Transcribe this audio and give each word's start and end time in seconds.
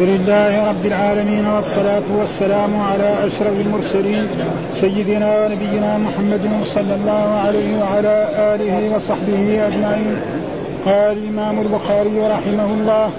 الحمد 0.00 0.20
لله 0.20 0.68
رب 0.68 0.86
العالمين 0.86 1.46
والصلاة 1.46 2.02
والسلام 2.18 2.80
على 2.80 3.26
أشرف 3.26 3.60
المرسلين 3.60 4.28
سيدنا 4.74 5.44
ونبينا 5.44 5.98
محمد 5.98 6.50
صلى 6.74 6.94
الله 6.94 7.40
عليه 7.46 7.80
وعلى 7.80 8.28
آله 8.54 8.96
وصحبه 8.96 9.66
أجمعين. 9.66 10.16
قال 10.86 11.18
الإمام 11.18 11.60
البخاري 11.60 12.20
رحمه 12.20 12.64
الله 12.64 13.10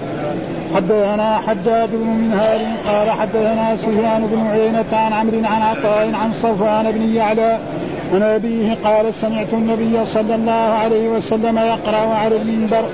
حدثنا 0.74 1.38
حداد 1.46 1.90
بن 1.92 2.08
منهار 2.08 2.60
قال 2.88 3.10
حدثنا 3.10 3.76
سفيان 3.76 4.26
بن 4.32 4.46
عيينة 4.46 4.92
عن 4.92 5.12
عمرو 5.12 5.38
عن 5.44 5.62
عطاء 5.62 6.14
عن 6.14 6.32
صفوان 6.32 6.90
بن 6.92 7.02
يعلى 7.14 7.58
عن 8.14 8.22
أبيه 8.22 8.76
قال 8.84 9.14
سمعت 9.14 9.52
النبي 9.52 10.06
صلى 10.06 10.34
الله 10.34 10.52
عليه 10.82 11.08
وسلم 11.08 11.58
يقرأ 11.58 12.14
على 12.14 12.36
المنبر 12.36 12.84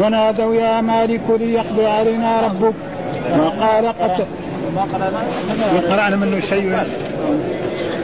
ونادوا 0.00 0.54
يا 0.54 0.80
مالك 0.80 1.22
ليقضي 1.40 1.86
علينا 1.86 2.40
ربك. 2.40 2.74
وقال 3.34 3.86
قد 3.86 4.26
ما 4.74 4.82
قرأنا 4.82 5.22
قرأنا 5.94 6.16
منه 6.16 6.40
شيء. 6.40 6.76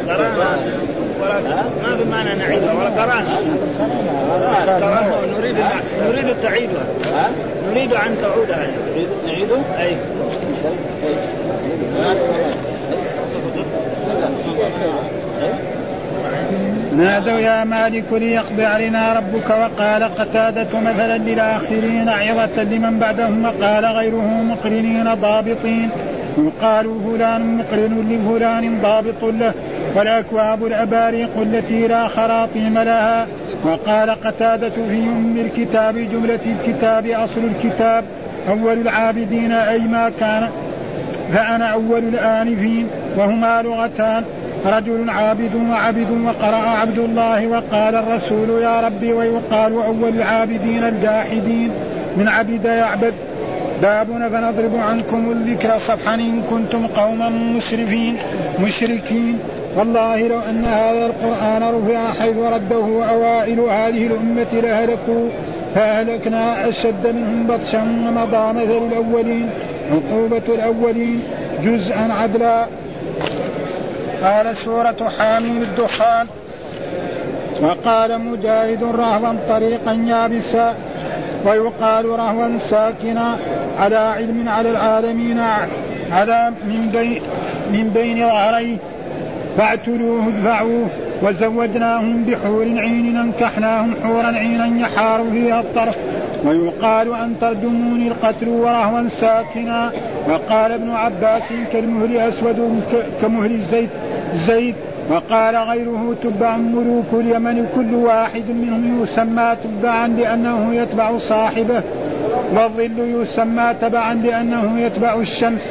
قرأنا. 0.08 1.64
ما 1.82 1.94
بمعنى 2.04 2.34
نعيدها 2.34 2.72
ولا 2.74 2.88
قرأنا. 2.88 3.36
قرأنا. 4.74 5.16
نريد 5.38 5.56
نريد 6.08 6.40
تعيدها 6.40 6.84
نريد 7.70 7.92
أن 7.92 8.16
تعودها 8.20 8.66
نعيده؟ 9.26 9.56
أي. 9.78 9.96
نادوا 16.96 17.38
يا 17.38 17.64
مالك 17.64 18.12
ليقضي 18.12 18.64
علينا 18.64 19.12
ربك 19.12 19.50
وقال 19.50 20.04
قتادة 20.04 20.80
مثلا 20.80 21.18
للآخرين 21.18 22.08
عظة 22.08 22.62
لمن 22.62 22.98
بعدهم 22.98 23.44
وقال 23.44 23.84
غيره 23.84 24.42
مقرنين 24.42 25.14
ضابطين 25.14 25.88
وقالوا 26.38 27.00
فلان 27.00 27.56
مقرن 27.56 28.08
لفلان 28.10 28.80
ضابط 28.82 29.24
له 29.24 29.52
والأكواب 29.96 30.66
الأباريق 30.66 31.30
التي 31.42 31.88
لا 31.88 32.08
خراطيم 32.08 32.78
لها 32.78 33.26
وقال 33.64 34.10
قتادة 34.10 34.74
في 34.90 34.98
أم 34.98 35.36
الكتاب 35.38 35.94
جملة 35.94 36.40
الكتاب 36.46 37.06
أصل 37.06 37.40
الكتاب 37.44 38.04
أول 38.48 38.78
العابدين 38.78 39.52
أي 39.52 39.78
ما 39.78 40.12
كان 40.20 40.48
فأنا 41.34 41.64
أول 41.64 41.98
الآنفين 41.98 42.86
وهما 43.16 43.62
لغتان 43.62 44.24
رجل 44.66 45.10
عابد 45.10 45.54
وعبد 45.54 46.10
وقرأ 46.10 46.68
عبد 46.68 46.98
الله 46.98 47.46
وقال 47.46 47.94
الرسول 47.94 48.62
يا 48.62 48.80
ربي 48.80 49.12
ويقال 49.12 49.72
أول 49.72 50.08
العابدين 50.08 50.84
الجاحدين 50.84 51.70
من 52.16 52.28
عبد 52.28 52.64
يعبد. 52.64 53.14
بابنا 53.82 54.28
فنضرب 54.28 54.76
عنكم 54.76 55.30
الذكر 55.30 55.78
صفحا 55.78 56.14
إن 56.14 56.42
كنتم 56.50 56.86
قوما 56.86 57.28
مسرفين 57.28 58.16
مشركين. 58.60 59.38
والله 59.76 60.28
لو 60.28 60.40
أن 60.40 60.64
هذا 60.64 61.06
القرآن 61.06 61.62
رفع 61.62 62.12
حيث 62.12 62.36
رده 62.36 63.10
أوائل 63.10 63.60
هذه 63.60 64.06
الأمة 64.06 64.52
لهلكوا 64.52 65.28
فأهلكنا 65.74 66.68
أشد 66.68 67.06
منهم 67.06 67.46
بطشا 67.46 67.82
ومضى 67.82 68.52
مثل 68.52 68.86
الأولين 68.92 69.50
عقوبة 69.90 70.54
الأولين 70.54 71.22
جزءا 71.64 72.12
عدلا. 72.12 72.66
قال 74.24 74.56
سورة 74.56 75.08
حاميم 75.18 75.62
الدخان. 75.62 76.26
وقال 77.62 78.20
مجاهد 78.20 78.82
رهوا 78.82 79.34
طريقا 79.48 79.92
يابسا 79.92 80.74
ويقال 81.46 82.04
رهوا 82.04 82.58
ساكنا 82.58 83.36
على 83.78 83.96
علم 83.96 84.48
على 84.48 84.70
العالمين 84.70 85.38
على 86.12 86.52
من 86.64 86.90
بين 86.92 87.22
من 87.72 87.90
بين 87.94 88.28
ظهريه. 88.28 88.76
فاعتلوه 89.58 90.28
ادفعوه 90.28 90.86
وزودناهم 91.22 92.24
بحور 92.24 92.62
عين 92.62 93.16
انكحناهم 93.16 93.94
حورا 94.02 94.26
عينا 94.26 94.80
يحار 94.80 95.24
فيها 95.32 95.60
الطرف. 95.60 95.96
ويقال 96.44 97.14
أن 97.14 97.34
ترجموني 97.40 98.08
القتل 98.08 98.48
ورهوا 98.48 99.08
ساكنا. 99.08 99.90
وقال 100.28 100.72
ابن 100.72 100.90
عباس 100.90 101.42
كالمهل 101.72 102.16
أسود 102.16 102.82
كمهل 103.22 103.52
الزيت 103.52 103.88
زيد 104.46 104.74
وقال 105.10 105.56
غيره 105.56 106.14
تبع 106.22 106.56
ملوك 106.56 107.06
اليمن 107.12 107.66
كل 107.74 107.94
واحد 107.94 108.42
منهم 108.48 109.02
يسمى 109.02 109.56
تبعا 109.64 110.08
لأنه 110.08 110.74
يتبع 110.74 111.18
صاحبه 111.18 111.82
والظل 112.54 113.20
يسمى 113.22 113.74
تبعا 113.80 114.14
لأنه 114.14 114.80
يتبع 114.80 115.14
الشمس. 115.14 115.70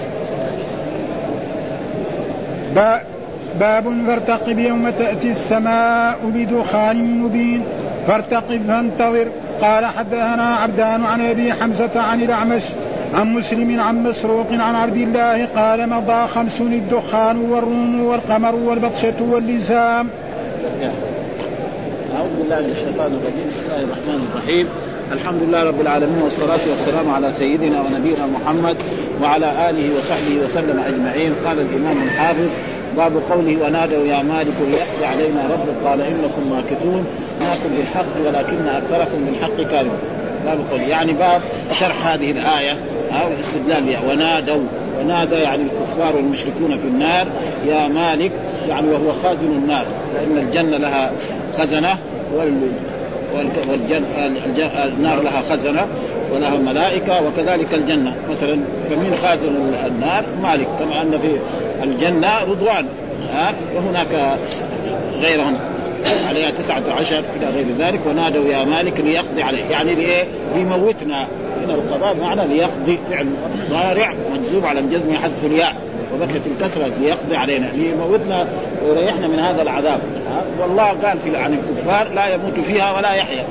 باب 3.60 3.84
فارتقب 4.08 4.60
يوم 4.60 4.90
تأتي 4.90 5.32
السماء 5.32 6.18
بدخان 6.24 7.20
مبين. 7.20 7.64
فارتقب 8.08 8.62
فانتظر. 8.68 9.28
قال 9.62 9.86
حدثنا 9.86 10.56
عبدان 10.56 11.06
عن 11.06 11.22
أبي 11.22 11.54
حمزة 11.54 11.92
عن 11.96 12.22
الأعمش 12.22 12.64
عن 13.14 13.34
مسلم 13.34 13.80
عن 13.80 14.04
مسروق 14.04 14.48
عن 14.52 14.76
عبد 14.76 14.98
الله 14.98 15.46
قال 15.46 15.90
مضى 15.90 16.28
خمس 16.28 16.62
الدخان 16.62 17.38
والروم 17.38 18.04
والقمر 18.04 18.56
والبطشة 18.56 19.22
واللزام. 19.22 20.08
أعوذ 22.16 22.30
بالله 22.40 22.60
من 22.60 22.72
الشيطان 22.72 23.12
الرجيم. 23.12 23.48
بسم 23.50 23.62
الله 23.66 23.84
الرحمن 23.84 24.28
الرحيم. 24.34 24.68
الحمد 25.12 25.44
لله 25.44 25.64
رب 25.64 25.82
العالمين 25.82 26.22
والصلاة 26.24 26.60
والسلام 26.70 27.10
على 27.10 27.34
سيدنا 27.34 27.82
ونبينا 27.82 28.26
محمد 28.36 28.78
وعلى 29.22 29.70
آله 29.70 29.90
وصحبه 29.98 30.36
وسلم 30.46 30.80
أجمعين. 30.80 31.32
قال 31.46 31.60
الإمام 31.60 32.04
الحافظ 32.04 32.50
باب 32.98 33.12
قوله 33.32 33.58
ونادوا 33.66 34.06
يا 34.06 34.24
مالك 34.24 34.54
ليقضي 34.70 35.06
علينا 35.06 35.48
ربك 35.52 35.88
قال 35.88 36.02
إنكم 36.02 36.50
ماكثون. 36.50 37.06
ناكل 37.40 37.70
بالحق 37.78 38.06
ولكن 38.28 38.68
أكثركم 38.68 39.26
بالحق 39.26 39.72
كارهون 39.72 40.00
باب 40.46 40.60
قوله. 40.72 40.84
يعني 40.84 41.14
باب 41.14 41.42
شرح 41.80 42.08
هذه 42.08 42.32
الآية 42.32 42.72
أو 43.12 43.28
الاستدلال 43.28 43.84
بها. 43.84 44.12
ونادوا 44.12 44.64
ونادى 45.00 45.36
يعني 45.36 45.64
الكفار 45.64 46.16
والمشركون 46.16 46.78
في 46.78 46.88
النار 46.88 47.28
يا 47.68 47.88
مالك 47.88 48.32
يعني 48.70 48.88
وهو 48.88 49.14
خازن 49.14 49.52
النار. 49.52 49.86
لأن 50.14 50.38
الجنة 50.38 50.78
لها 50.78 51.12
خزنة 51.58 51.98
وال 53.36 53.48
والجن... 53.70 54.04
النار 54.86 55.22
لها 55.22 55.42
خزنة 55.50 55.88
ولها 56.32 56.58
ملائكة 56.58 57.28
وكذلك 57.28 57.74
الجنة. 57.74 58.16
مثلا 58.32 58.60
فمن 58.90 59.18
خازن 59.24 59.48
النار؟ 59.86 60.24
مالك. 60.44 60.68
كما 60.80 61.02
أن 61.02 61.20
في 61.20 61.38
الجنة 61.84 62.44
رضوان. 62.44 62.86
ها؟ 63.34 63.54
وهناك 63.76 64.38
غيرهم. 65.22 65.58
عليها 66.30 66.52
تسعة 66.52 66.84
عشر 67.00 67.20
إلى 67.38 67.48
غير 67.56 67.66
ذلك. 67.80 68.00
ونادوا 68.08 68.48
يا 68.48 68.64
مالك 68.64 69.00
ليقضي 69.00 69.42
عليه. 69.42 69.64
يعني 69.64 69.96
لإيه؟ 69.96 70.24
ليموتنا. 70.56 71.28
هنا 71.66 71.74
القضاء 71.74 72.16
معنى 72.16 72.48
ليقضي 72.48 73.00
فعل 73.10 73.28
ضارع 73.70 74.14
مجزوم 74.34 74.66
على 74.66 74.80
الجزم 74.80 75.14
يحذف 75.14 75.46
الياء. 75.46 75.76
وبكت 76.14 76.42
الكسرة 76.48 76.92
ليقضي 77.02 77.36
علينا. 77.36 77.66
ليموتنا 77.66 78.48
ويريحنا 78.84 79.28
من 79.28 79.40
هذا 79.40 79.62
العذاب. 79.62 80.00
والله 80.62 80.84
قال 80.84 81.20
في 81.20 81.38
عن 81.38 81.54
الكفار 81.54 82.08
لا 82.14 82.34
يموت 82.34 82.60
فيها 82.60 82.98
ولا 82.98 83.14
يحيا. 83.14 83.44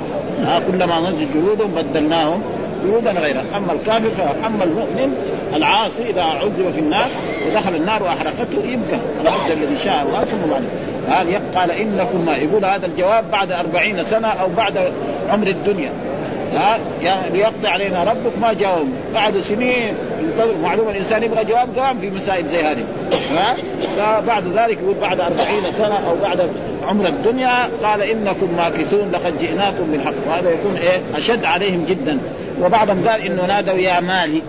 كلما 0.67 1.11
نزل 1.11 1.27
جلودهم 1.35 1.71
بدلناهم 1.71 2.43
جلودا 2.85 3.11
غيرها. 3.13 3.45
أما 3.57 3.73
الكافر 3.73 4.11
اما 4.47 4.65
المؤمن 4.65 5.15
العاصي 5.57 6.11
إذا 6.11 6.23
عذب 6.23 6.73
في 6.75 6.81
النار 6.81 7.07
ودخل 7.47 7.75
النار 7.75 8.03
وأحرقته 8.03 8.59
يبقى 8.65 8.99
العبد 9.23 9.51
الذي 9.51 9.77
شاء 9.77 10.05
الله 10.09 10.25
ثم 10.25 10.51
بعد 10.51 10.63
هذا 11.09 11.41
قال 11.55 11.71
إنكم 11.71 12.25
ما 12.27 12.37
يقول 12.37 12.65
هذا 12.65 12.87
الجواب 12.87 13.31
بعد 13.31 13.53
أربعين 13.53 14.05
سنة 14.05 14.29
أو 14.29 14.49
بعد 14.57 14.93
عمر 15.31 15.47
الدنيا. 15.47 15.91
ها؟ 16.55 16.79
ليقضي 17.33 17.69
علينا 17.69 18.05
ربك 18.05 18.39
ما 18.41 18.53
جاوب. 18.53 18.89
بعد 19.15 19.37
سنين 19.37 19.95
ينتظر 20.23 20.57
معلوم 20.63 20.89
الإنسان 20.89 21.23
يبغى 21.23 21.45
جواب 21.45 21.79
قام 21.79 21.99
في 21.99 22.11
مسائل 22.11 22.49
زي 22.49 22.63
هذه. 22.63 22.85
ها؟ 23.37 23.57
فبعد 23.97 24.45
ذلك 24.57 24.79
يقول 24.83 24.95
بعد 25.01 25.21
أربعين 25.21 25.73
سنة 25.79 26.09
أو 26.09 26.17
بعد 26.23 26.51
عمر 26.89 27.07
الدنيا 27.07 27.69
قال 27.83 28.03
إنكم 28.03 28.49
ماكثون 28.57 29.11
لقد 29.13 29.39
جئناكم 29.39 29.91
بالحق. 29.93 30.13
وهذا 30.29 30.51
يكون 30.51 30.77
إيه؟ 30.77 31.01
أشد 31.17 31.45
عليهم 31.45 31.85
جدا. 31.85 32.19
وبعضهم 32.63 33.09
قال 33.09 33.21
إنه 33.21 33.47
نادوا 33.47 33.79
يا 33.79 34.01
مالي. 34.01 34.43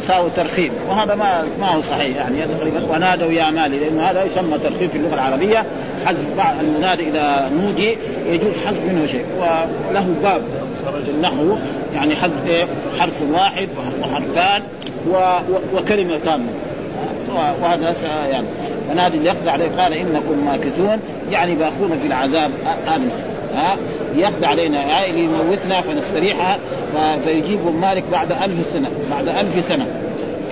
ساووا 0.00 0.28
ترخيم. 0.36 0.70
وهذا 0.88 1.14
ما 1.14 1.44
ما 1.60 1.68
هو 1.68 1.80
صحيح 1.80 2.16
يعني 2.16 2.36
تقريبا 2.58 2.84
ونادوا 2.90 3.32
يا 3.32 3.50
مالي 3.50 3.78
لأنه 3.78 4.02
هذا 4.02 4.24
يسمى 4.24 4.58
ترخيم 4.58 4.88
في 4.88 4.98
اللغة 4.98 5.14
العربية. 5.14 5.64
حذف 6.06 6.18
المنادي 6.60 7.08
إذا 7.08 7.50
نودي 7.56 7.96
يجوز 8.26 8.52
حذف 8.66 8.82
منه 8.82 9.06
شيء. 9.06 9.24
وله 9.90 10.06
باب. 10.22 10.42
النحو 11.08 11.56
يعني 11.94 12.14
حذف 12.14 12.46
إيه؟ 12.46 12.64
حرف 12.98 13.22
واحد 13.32 13.68
وحرفان 14.02 14.62
وكلمة 15.74 16.18
كامله 16.24 16.52
وهذا 17.62 17.94
يعني. 18.26 18.46
فنادي 18.88 19.18
ليقضي 19.18 19.50
عليه 19.50 19.68
قال 19.78 19.92
إنكم 19.92 20.46
ماكثون 20.46 21.00
يعني 21.30 21.54
باقون 21.54 21.98
في 22.02 22.06
العذاب 22.06 22.50
آمن. 22.96 23.10
ها؟ 23.54 23.76
يقضي 24.16 24.46
علينا 24.46 24.98
هاي 24.98 25.10
اللي 25.10 25.24
يموتنا 25.24 25.80
فنستريح 25.80 26.58
فيجيب 27.24 27.60
مالك 27.80 28.04
بعد 28.12 28.32
ألف 28.32 28.66
سنة 28.66 28.88
بعد 29.10 29.28
ألف 29.28 29.68
سنة. 29.68 29.86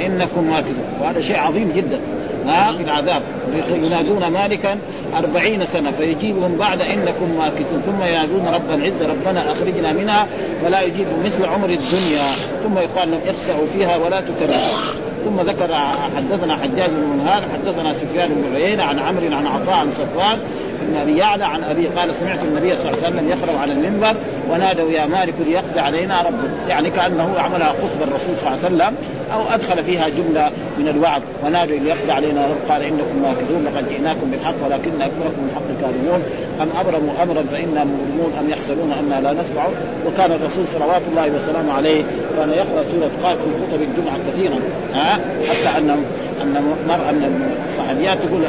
إنكم 0.06 0.50
ماكثون. 0.50 0.84
وهذا 1.00 1.20
شيء 1.20 1.38
عظيم 1.38 1.72
جدا. 1.76 2.00
ها 2.46 2.72
في 2.72 2.82
العذاب 2.82 3.22
ينادون 3.70 4.26
مالكا 4.26 4.78
أربعين 5.16 5.66
سنة 5.66 5.90
فيجيبهم 5.90 6.56
بعد 6.56 6.80
إنكم 6.80 7.36
ماكثون. 7.38 7.82
ثم 7.86 8.04
ينادون 8.04 8.46
رب 8.54 8.70
العزة 8.80 9.06
ربنا 9.06 9.52
أخرجنا 9.52 9.92
منها 9.92 10.26
فلا 10.62 10.80
يجيب 10.80 11.06
مثل 11.24 11.44
عمر 11.44 11.68
الدنيا. 11.68 12.34
ثم 12.64 12.78
يقال 12.78 13.10
لهم 13.10 13.20
اخسأوا 13.26 13.66
فيها 13.66 13.96
ولا 13.96 14.20
تكرروا 14.20 15.02
ثم 15.24 15.40
ذكر 15.40 15.74
حدثنا 16.16 16.56
حجاج 16.56 16.90
بن 16.90 17.16
منهار 17.16 17.42
حدثنا 17.42 17.92
سفيان 17.92 18.28
بن 18.28 18.56
عيينة 18.56 18.82
عن 18.82 18.98
عمرو 18.98 19.36
عن 19.36 19.46
عطاء 19.46 19.74
عن 19.74 19.90
صفوان 19.90 20.38
بن 20.82 20.96
أبي 20.96 21.16
يعلى 21.16 21.44
عن 21.44 21.64
أبي 21.64 21.86
قال 21.86 22.14
سمعت 22.14 22.38
النبي 22.44 22.76
صلى 22.76 22.90
الله 22.90 23.04
عليه 23.04 23.16
وسلم 23.16 23.28
يقرأ 23.28 23.58
على 23.58 23.72
المنبر 23.72 24.14
ونادوا 24.50 24.90
يا 24.90 25.06
مالك 25.06 25.34
ليقضي 25.46 25.80
علينا 25.80 26.22
ربك. 26.22 26.68
يعني 26.68 26.90
كأنه 26.90 27.34
عملها 27.38 27.68
خطبة 27.68 28.04
الرسول 28.04 28.36
صلى 28.36 28.48
الله 28.48 28.64
عليه 28.64 28.66
وسلم. 28.66 28.96
أو 29.34 29.54
أدخل 29.54 29.84
فيها 29.84 30.08
جملة 30.08 30.50
من 30.78 30.88
الوعظ. 30.88 31.22
ونادوا 31.44 31.76
ليقضي 31.76 32.12
علينا 32.12 32.48
قال 32.68 32.82
إنكم 32.82 33.22
ماكثون 33.22 33.64
لقد 33.64 33.88
جئناكم 33.88 34.30
بالحق 34.30 34.54
ولكن 34.64 35.02
أكثركم 35.02 35.42
الحق 35.50 35.68
كاذبون 35.80 36.22
أم 36.60 36.68
أبرموا 36.80 37.22
امرا 37.22 37.42
فإنا 37.42 37.84
مبرمون. 37.84 38.32
أم 38.40 38.50
يحسبون 38.50 38.92
أنا 38.92 39.20
لا 39.20 39.32
نسمع. 39.32 39.66
وكان 40.06 40.32
الرسول 40.32 40.66
صلوات 40.68 41.02
الله 41.10 41.30
وسلامه 41.36 41.72
عليه 41.72 42.02
كان 42.36 42.50
يقرأ 42.50 42.82
سورة 42.82 43.10
قاف 43.22 43.38
في 43.38 43.50
خطب 43.60 43.82
الجمعة 43.82 44.18
كثيرا. 44.32 44.58
ها؟ 44.94 45.12
حتى 45.48 45.78
أن 45.78 46.04
أن 46.42 46.64
مرأة 46.88 47.12
من 47.12 47.56
الصحابيات 47.70 48.18
تقول 48.18 48.40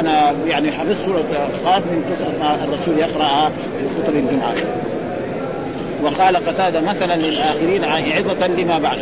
أنا 0.00 0.34
يعني 0.46 0.72
حفظت 0.72 1.06
سورة 1.06 1.24
قاف 1.64 1.82
من 1.86 2.04
كثره 2.10 2.64
الرسول 2.64 2.98
يقرأها 2.98 3.48
في 3.48 4.02
خطب 4.02 4.16
الجمعة. 4.16 4.54
وقال 6.04 6.36
قتادة 6.36 6.80
مثلا 6.80 7.16
للآخرين 7.16 7.84
عظة 7.84 8.46
لما 8.46 8.78
بعد. 8.78 8.98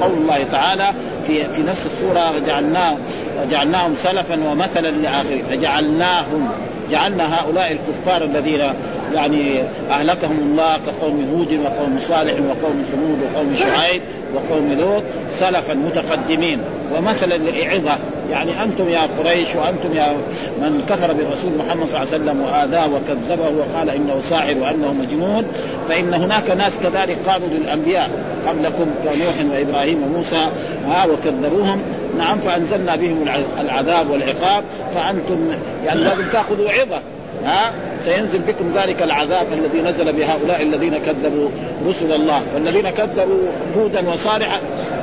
قول 0.00 0.12
الله 0.12 0.44
تعالى 0.52 0.92
في 1.26 1.44
في 1.44 1.62
نفس 1.62 1.86
السورة 1.86 2.36
وجعلناه 2.36 2.96
وجعلناهم 3.42 3.94
سلفا 4.02 4.44
ومثلا 4.50 4.90
لآخرين. 4.90 5.44
فجعلناهم 5.44 6.48
جعلنا 6.90 7.40
هؤلاء 7.40 7.72
الكفار 7.72 8.24
الذين 8.24 8.72
يعني 9.14 9.62
أهلكهم 9.90 10.38
الله 10.38 10.78
كقوم 10.86 11.28
هود 11.32 11.60
وقوم 11.64 11.98
صالح 12.00 12.32
وقوم 12.32 12.82
ثمود 12.92 13.18
وقوم 13.22 13.54
شعيب 13.54 14.00
وقوم 14.34 14.72
لوط 14.80 15.02
سلفا 15.30 15.74
متقدمين. 15.74 16.60
ومثلا 16.96 17.34
لعظة 17.36 17.98
يعني 18.30 18.62
أنتم 18.62 18.88
يا 18.88 19.00
قريش 19.18 19.54
وأنتم 19.54 19.94
يا 19.94 20.16
من 20.60 20.84
كفر 20.88 21.12
بالرسول 21.12 21.52
محمد 21.58 21.86
صلى 21.86 22.02
الله 22.02 22.12
عليه 22.12 22.24
وسلم 22.24 22.40
وآذاه 22.42 22.86
وكذبه 22.86 23.48
وقال 23.58 23.90
إنه 23.90 24.20
ساحر 24.20 24.54
وأنه 24.58 24.92
مجنون 24.92 25.44
فإن 25.88 26.14
هناك 26.14 26.50
ناس 26.50 26.72
كذلك 26.78 27.18
قالوا 27.28 27.48
للأنبياء 27.48 28.10
قبلكم 28.46 28.86
كنوح 29.04 29.52
وإبراهيم 29.52 30.02
وموسى 30.02 30.48
ها 30.88 31.06
وكذبوهم. 31.06 31.82
نعم 32.18 32.38
فأنزلنا 32.38 32.96
بهم 32.96 33.24
العذاب 33.60 34.10
والعقاب 34.10 34.64
فأنتم 34.94 35.52
يعني 35.84 36.00
لازم 36.00 36.28
تأخذوا 36.32 36.70
عظة. 36.70 37.02
ها؟ 37.46 37.72
سينزل 38.04 38.38
بكم 38.38 38.70
ذلك 38.74 39.02
العذاب 39.02 39.46
الذي 39.52 39.80
نزل 39.80 40.12
بهؤلاء 40.12 40.62
الذين 40.62 40.98
كذبوا 40.98 41.48
رسل 41.88 42.12
الله. 42.12 42.42
فالذين 42.54 42.90
كذبوا 42.90 43.48
هودا 43.76 44.10
وصالحا 44.10 44.58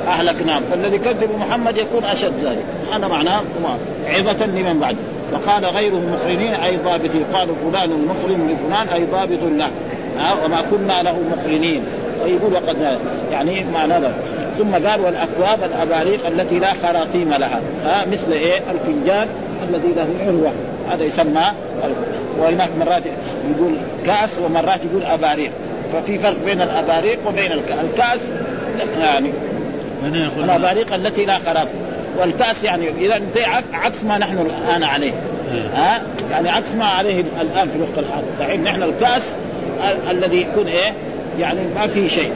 أهلكناهم. 0.08 0.62
فالذي 0.70 0.98
كذب 0.98 1.30
محمد 1.38 1.76
يكون 1.76 2.04
أشد 2.04 2.44
ذلك. 2.44 2.64
هذا 2.92 3.08
معناه 3.08 3.40
عظة 4.08 4.46
لمن 4.46 4.80
بعد. 4.80 4.96
وقال 5.32 5.64
غيره 5.64 6.02
مقرنين 6.12 6.54
أي 6.54 6.76
ضابطين 6.76 7.24
قالوا 7.34 7.54
فلان 7.64 7.90
مقرن 7.90 8.48
لفلان 8.48 8.88
أي 8.88 9.04
ضابط 9.04 9.38
له. 9.58 9.70
وما 10.44 10.62
كنا 10.70 11.02
له 11.02 11.16
مقرنين 11.36 11.82
ويقول 12.24 12.54
وقد 12.54 12.98
يعني 13.32 13.64
معنى 13.64 13.94
ذلك 13.94 14.14
ثم 14.58 14.88
قال 14.88 15.00
والأكواب 15.00 15.58
الأباريق 15.64 16.26
التي 16.26 16.58
لا 16.58 16.72
خراطيم 16.82 17.28
لها. 17.28 17.60
ها؟ 17.84 18.06
مثل 18.06 18.32
إيه؟ 18.32 18.60
الفنجان 18.70 19.28
الذي 19.68 19.92
له 19.96 20.06
عروة. 20.26 20.52
هذا 20.90 21.04
يسمى 21.04 21.44
وهناك 22.38 22.70
مرات 22.78 23.02
يقول 23.50 23.76
كأس 24.06 24.38
ومرات 24.38 24.80
يقول 24.84 25.02
أباريق. 25.02 25.50
ففي 25.92 26.18
فرق 26.18 26.36
بين 26.44 26.62
الأباريق 26.62 27.18
وبين 27.28 27.52
الكأس 27.52 28.20
يعني 29.00 29.30
الأباريق 30.38 30.94
التي 30.94 31.24
لا 31.24 31.38
خراب. 31.38 31.68
والكأس 32.18 32.64
يعني 32.64 32.88
إذا 32.88 33.20
عكس 33.72 34.04
ما 34.04 34.18
نحن 34.18 34.38
الآن 34.38 34.82
عليه. 34.82 35.12
إيه. 35.52 35.68
ها؟ 35.74 36.02
يعني 36.30 36.48
عكس 36.48 36.74
ما 36.74 36.84
عليه 36.84 37.24
الآن 37.40 37.68
في 37.68 37.76
الوقت 37.76 37.98
الحاضر 37.98 38.26
دحين 38.40 38.64
نحن 38.64 38.82
الكأس 38.82 39.34
الذي 40.10 40.40
يكون 40.40 40.66
إيه؟ 40.66 40.92
يعني 41.38 41.60
ما 41.74 41.86
فيه 41.86 42.08
شيء. 42.08 42.32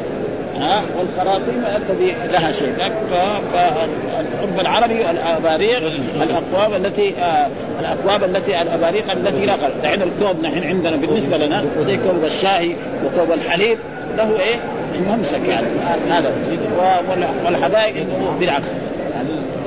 ها 0.60 0.82
والخراطيم 0.98 1.64
الذي 1.66 2.14
لها 2.32 2.52
شيء. 2.52 2.74
فالعرف 3.10 4.60
العربي 4.60 5.10
الأباريق 5.10 5.92
الاكواب 6.22 6.84
التي 6.84 7.14
آه 7.22 7.46
الاكواب 7.80 8.24
التي 8.24 8.62
الأباريق 8.62 9.10
التي 9.10 9.46
لا 9.46 9.52
قلب 9.52 9.82
دحين 9.82 10.02
الكوب 10.02 10.42
نحن 10.42 10.62
عندنا 10.62 10.96
بالنسبة 10.96 11.36
لنا 11.36 11.64
زي 11.86 11.96
كوب 11.96 12.24
الشاي 12.24 12.76
وكوب 13.04 13.32
الحليب 13.32 13.78
له 14.16 14.40
إيه؟ 14.40 14.56
ممسك 15.08 15.40
يعني. 15.48 15.66
هذا. 16.10 16.32
والحدائق 17.44 18.06
بالعكس. 18.40 18.68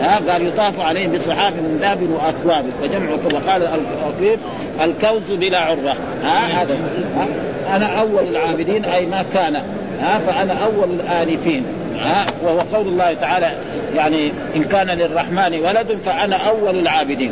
ها 0.02 0.32
قال 0.32 0.48
يطاف 0.48 0.80
عليهم 0.80 1.12
بصحاف 1.12 1.54
من 1.54 1.78
ذهب 1.82 2.10
وأكواب. 2.10 2.66
وجمع 2.84 3.10
وقال 3.12 3.64
الكوب 3.64 4.40
الكوز 4.82 5.32
بلا 5.32 5.60
عرة. 5.60 5.96
ها 6.24 6.62
هذا. 6.62 6.78
ها 7.18 7.28
أنا 7.76 8.00
أول 8.00 8.24
العابدين 8.24 8.86
أي 8.86 9.06
ما 9.06 9.26
كان. 9.34 9.62
ها 10.02 10.20
فأنا 10.20 10.54
أول 10.64 10.90
الانفين 10.90 11.66
ها 12.00 12.26
وهو 12.44 12.60
قول 12.74 12.88
الله 12.88 13.14
تعالى 13.14 13.52
يعني 13.96 14.32
إن 14.56 14.64
كان 14.64 14.88
للرحمن 14.88 15.60
ولد 15.60 15.98
فأنا 16.06 16.36
أول 16.36 16.80
العابدين. 16.80 17.32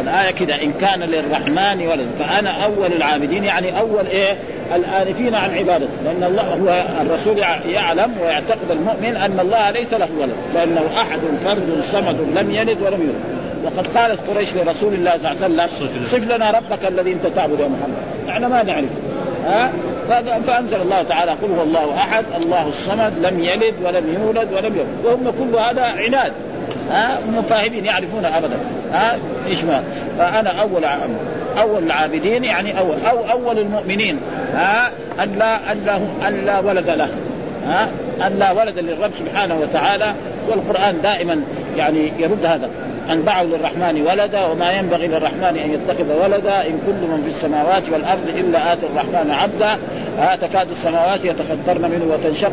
الآية 0.00 0.30
كده 0.30 0.62
إن 0.62 0.72
كان 0.72 1.00
للرحمن 1.00 1.86
ولد 1.86 2.06
فأنا 2.18 2.64
أول 2.64 2.92
العابدين 2.92 3.44
يعني 3.44 3.78
أول 3.78 4.06
إيه؟ 4.06 4.36
الآنفين 4.74 5.34
عن 5.34 5.54
عبادته. 5.54 5.88
لأن 6.04 6.24
الله 6.24 6.42
هو 6.42 6.84
الرسول 7.00 7.38
يعلم 7.68 8.14
ويعتقد 8.22 8.70
المؤمن 8.70 9.16
أن 9.16 9.40
الله 9.40 9.70
ليس 9.70 9.92
له 9.92 10.08
ولد 10.20 10.36
لأنه 10.54 10.82
أحد 11.00 11.20
فرد 11.44 11.80
صمد 11.82 12.16
لم 12.36 12.50
يلد 12.50 12.82
ولم 12.82 13.00
يولد. 13.00 13.40
وقد 13.64 13.86
قالت 13.86 14.30
قريش 14.30 14.54
لرسول 14.54 14.94
الله 14.94 15.16
صلى 15.16 15.46
الله 15.46 15.62
عليه 15.62 15.72
وسلم 15.74 16.02
صف 16.02 16.28
لنا 16.30 16.50
ربك 16.50 16.84
الذي 16.88 17.12
أنت 17.12 17.26
تعبد 17.26 17.60
يا 17.60 17.68
محمد. 17.68 18.28
إحنا 18.28 18.48
ما 18.48 18.62
نعرف 18.62 18.88
ها؟ 19.46 19.72
فأنزل 20.46 20.80
الله 20.80 21.02
تعالى 21.02 21.30
قل 21.30 21.48
هو 21.58 21.62
الله 21.62 21.94
أحد 21.94 22.24
الله 22.42 22.68
الصمد 22.68 23.12
لم 23.18 23.40
يلد 23.40 23.74
ولم 23.84 24.14
يولد 24.14 24.52
ولم 24.52 24.76
يولد 24.76 25.04
وهم 25.04 25.32
كل 25.38 25.58
هذا 25.58 25.82
عناد. 25.82 26.32
ها؟ 26.90 27.18
هم 27.18 27.42
فاهمين 27.42 27.84
يعرفون 27.84 28.24
ابدا. 28.24 28.56
ها؟ 28.92 29.18
إيش 29.48 29.64
ما؟ 29.64 29.82
فأنا 30.18 30.50
أول 30.50 30.84
أول 31.58 31.82
العابدين 31.82 32.44
يعني 32.44 32.78
اول 32.78 32.96
أو 33.10 33.30
أول 33.30 33.58
المؤمنين. 33.58 34.18
ها؟ 34.54 34.90
أن 35.22 35.38
لا 35.38 35.72
أن 35.72 35.84
لا 35.86 35.96
أن 36.28 36.46
لا 36.46 36.60
ولد 36.60 36.90
له. 36.90 37.08
ها؟ 37.66 37.88
أن 38.26 38.38
لا 38.38 38.52
ولد 38.52 38.78
للرب 38.78 39.10
سبحانه 39.18 39.54
وتعالى 39.54 40.14
والقرآن 40.48 41.00
دائما 41.02 41.40
يعني 41.76 42.12
يرد 42.18 42.44
هذا. 42.44 42.70
أن 43.10 43.24
دعوا 43.24 43.46
للرحمن 43.46 44.02
ولدا 44.02 44.44
وما 44.44 44.72
ينبغي 44.72 45.06
للرحمن 45.06 45.56
أن 45.64 45.70
يتخذ 45.74 46.22
ولدا 46.22 46.66
إن 46.66 46.80
كل 46.86 46.92
من 46.92 47.22
في 47.22 47.36
السماوات 47.36 47.88
والأرض 47.88 48.28
إلا 48.36 48.72
آتي 48.72 48.86
الرحمن 48.86 49.30
عبدا. 49.30 49.78
ها 50.18 50.36
تكاد 50.36 50.70
السماوات 50.70 51.24
يتفطرن 51.24 51.90
منه 51.90 52.14
وتنشق 52.14 52.52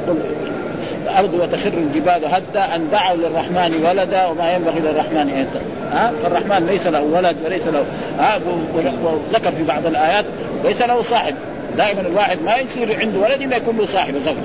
الأرض 1.04 1.34
وتخر 1.34 1.74
الجبال 1.74 2.26
هدا. 2.26 2.76
أن 2.76 2.90
دعوا 2.92 3.18
للرحمن 3.18 3.86
ولدا 3.86 4.26
وما 4.26 4.52
ينبغي 4.52 4.80
للرحمن 4.80 5.18
أن 5.18 5.40
يتخذ. 5.40 5.98
ها 5.98 6.12
فالرحمن 6.24 6.68
ليس 6.68 6.88
له 6.88 7.02
ولد 7.02 7.36
وليس 7.46 7.68
له 7.68 7.84
ها 8.20 8.40
وذكر 9.04 9.52
في 9.52 9.64
بعض 9.64 9.86
الآيات 9.86 10.26
ليس 10.64 10.82
له 10.82 11.02
صاحب. 11.02 11.36
دائما 11.78 12.02
الواحد 12.02 12.38
ما 12.46 12.56
يصير 12.56 13.00
عنده 13.00 13.20
ولد 13.20 13.42
إلا 13.42 13.58
يكون 13.58 13.78
له 13.78 13.86
صاحب 13.86 14.18
زوج 14.18 14.36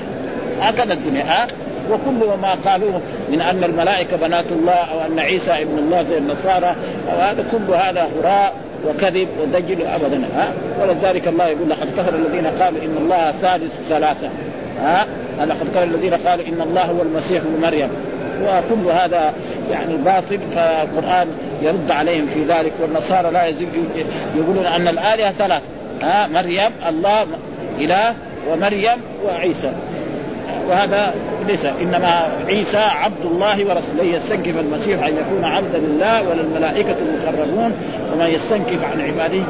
هكذا 0.60 0.92
الدنيا. 0.92 1.24
ها 1.24 1.46
وكل 1.90 2.40
ما 2.42 2.54
قالوه 2.64 3.00
من 3.32 3.40
أن 3.40 3.64
الملائكة 3.64 4.16
بنات 4.16 4.44
الله 4.52 4.72
أو 4.72 5.06
أن 5.12 5.18
عيسى 5.18 5.52
ابن 5.52 5.78
الله 5.78 6.02
زي 6.02 6.18
النصارى 6.18 6.76
أو 7.12 7.18
هذا 7.20 7.44
كل 7.52 7.74
هذا 7.74 8.08
هراء 8.18 8.54
وكذب 8.88 9.28
ودجل 9.40 9.86
ابدا 9.86 10.24
ها؟ 10.36 10.52
ولذلك 10.82 11.28
الله 11.28 11.46
يقول 11.46 11.70
لقد 11.70 11.88
كفر 11.98 12.14
الذين 12.14 12.46
قالوا 12.46 12.82
إن 12.82 12.96
الله 13.00 13.32
ثالث 13.32 13.72
ثلاثة 13.88 14.28
ها؟ 14.80 15.06
لقد 15.40 15.66
كان 15.74 15.88
الذين 15.94 16.14
قالوا 16.14 16.46
إن 16.46 16.60
الله 16.60 16.84
هو 16.84 17.02
المسيح 17.02 17.42
ابن 17.42 17.60
مريم. 17.62 17.88
وكل 18.42 18.90
هذا 18.90 19.32
يعني 19.70 19.96
باطل 19.96 20.38
فالقرآن 20.54 21.28
يرد 21.62 21.90
عليهم 21.90 22.26
في 22.26 22.44
ذلك 22.44 22.72
والنصارى 22.82 23.30
لا 23.30 23.46
يزيد 23.46 23.68
يقولون 24.36 24.66
أن 24.66 24.88
الآلهة 24.88 25.32
ثلاث 25.32 25.62
ها؟ 26.02 26.26
مريم 26.26 26.70
الله 26.88 27.26
إله 27.80 28.14
ومريم 28.50 28.98
وعيسى. 29.26 29.72
وهذا 30.68 31.14
ليس 31.48 31.64
إنما 31.64 32.28
عيسى 32.46 32.78
عبد 32.78 33.24
الله 33.24 33.64
ورسوله. 33.64 34.02
يستنكف 34.02 34.58
المسيح 34.58 35.06
أن 35.06 35.12
يكون 35.16 35.44
عبدا 35.44 35.78
لله 35.78 36.22
وللملائكة 36.28 36.96
المقربون 37.08 37.72
وما 38.12 38.26
يستنكف 38.26 38.84
عن 38.84 39.00
عباده. 39.00 39.42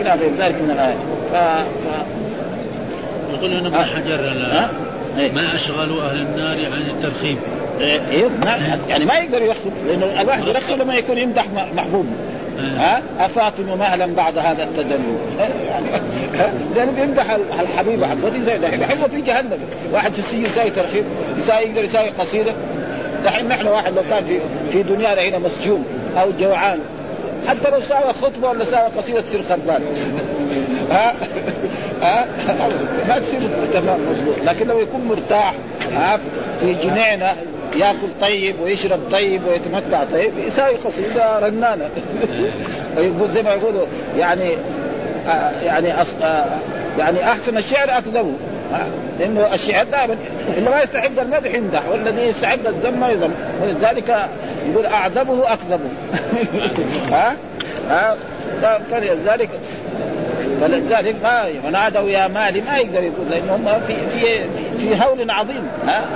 إلى 0.00 0.10
غير 0.10 0.30
ذلك 0.38 0.62
من 0.62 0.70
الآيات. 0.70 0.96
ف... 1.32 1.34
ف... 1.34 2.20
يقول 3.34 3.66
ابن 3.66 3.74
حجر 3.74 4.34
ما 5.34 5.54
أشغلوا 5.54 6.02
أهل 6.02 6.16
النار 6.16 6.72
عن 6.72 6.90
الترخيم. 6.90 7.38
إيه 7.80 8.28
يعني 8.88 9.04
ما 9.04 9.14
يقدر 9.14 9.42
يرخص 9.42 9.60
لأنه 9.86 10.20
الواحد 10.20 10.48
يرخص 10.48 10.70
لما 10.70 10.94
يكون 10.94 11.18
يمدح 11.18 11.44
محبوب. 11.74 12.06
ها؟ 12.78 13.02
افاطم 13.20 13.78
مهلا 13.78 14.06
بعد 14.06 14.38
هذا 14.38 14.62
التدلل. 14.62 15.16
يعني 15.68 15.86
لأنه 16.74 16.92
بيمدح 16.92 17.30
الحبيب 17.60 18.04
حقتي 18.04 18.40
زي 18.40 18.58
دحين 18.58 18.80
دحين 18.80 19.08
في 19.08 19.20
جهنم. 19.20 19.58
واحد 19.92 20.12
في 20.12 20.18
السجن 20.18 20.44
يساوي 20.44 20.70
ترخيص 20.70 21.04
يساوي 21.38 21.64
يقدر 21.64 21.84
يساوي 21.84 22.08
قصيدة. 22.08 22.52
دحين 23.24 23.48
نحن 23.48 23.66
واحد 23.66 23.94
لو 23.94 24.02
كان 24.10 24.24
في 24.24 24.40
في 24.72 24.82
دنيانا 24.82 25.22
هنا 25.22 25.38
مسجون 25.38 25.84
أو 26.20 26.30
جوعان. 26.40 26.80
حتى 27.48 27.70
لو 27.70 27.80
ساوى 27.80 28.12
خطبة 28.12 28.48
ولا 28.48 28.64
ساوى 28.64 28.88
قصيدة 28.88 29.20
تصير 29.20 29.42
خربان. 29.42 29.82
ها؟ 30.90 31.14
ها؟ 32.02 32.26
ما 33.08 33.18
تصير 33.18 33.40
تمام 33.72 34.00
مضبوط. 34.10 34.36
لكن 34.44 34.66
لو 34.66 34.80
يكون 34.80 35.04
مرتاح 35.04 35.54
ها؟ 35.92 36.18
في 36.60 36.74
جنينة 36.74 37.32
ياكل 37.76 38.08
طيب 38.20 38.54
ويشرب 38.62 39.00
طيب 39.12 39.42
ويتمتع 39.46 40.04
طيب 40.04 40.32
يساوي 40.46 40.76
قصيدة 40.76 41.38
رنانة. 41.38 41.88
زي 43.34 43.42
ما 43.42 43.50
يقولوا 43.50 43.86
يعني 44.16 44.54
آه 45.28 45.50
يعني 45.62 46.02
أص... 46.02 46.08
آه 46.22 46.44
يعني 46.98 47.24
أحسن 47.24 47.56
الشعر 47.56 47.98
اكذبه 47.98 48.32
لأنه 49.20 49.54
الشعر 49.54 49.84
دائما 49.84 50.16
اللي 50.56 50.70
ما 50.70 50.82
يستحق 50.82 51.20
المدح 51.20 51.54
يمدح 51.54 51.88
والذي 51.88 52.22
يستحق 52.22 52.58
الذم 52.66 53.04
يذم. 53.04 53.34
ولذلك 53.62 54.28
يقول 54.70 54.86
أعذبه 54.86 55.52
اكذبه 55.52 55.90
ها 57.12 57.36
ها 57.88 58.16
فلذلك 58.90 59.50
فلذلك 60.60 61.16
ما 61.22 61.44
ونادوا 61.66 62.10
يا 62.10 62.28
مالي 62.28 62.60
ما 62.60 62.76
يقدر 62.78 63.02
يقول 63.02 63.30
لأن 63.30 63.48
هم 63.48 63.80
في 63.86 63.94
في 64.08 64.44
في 64.78 65.04
هول 65.04 65.30
عظيم. 65.30 65.68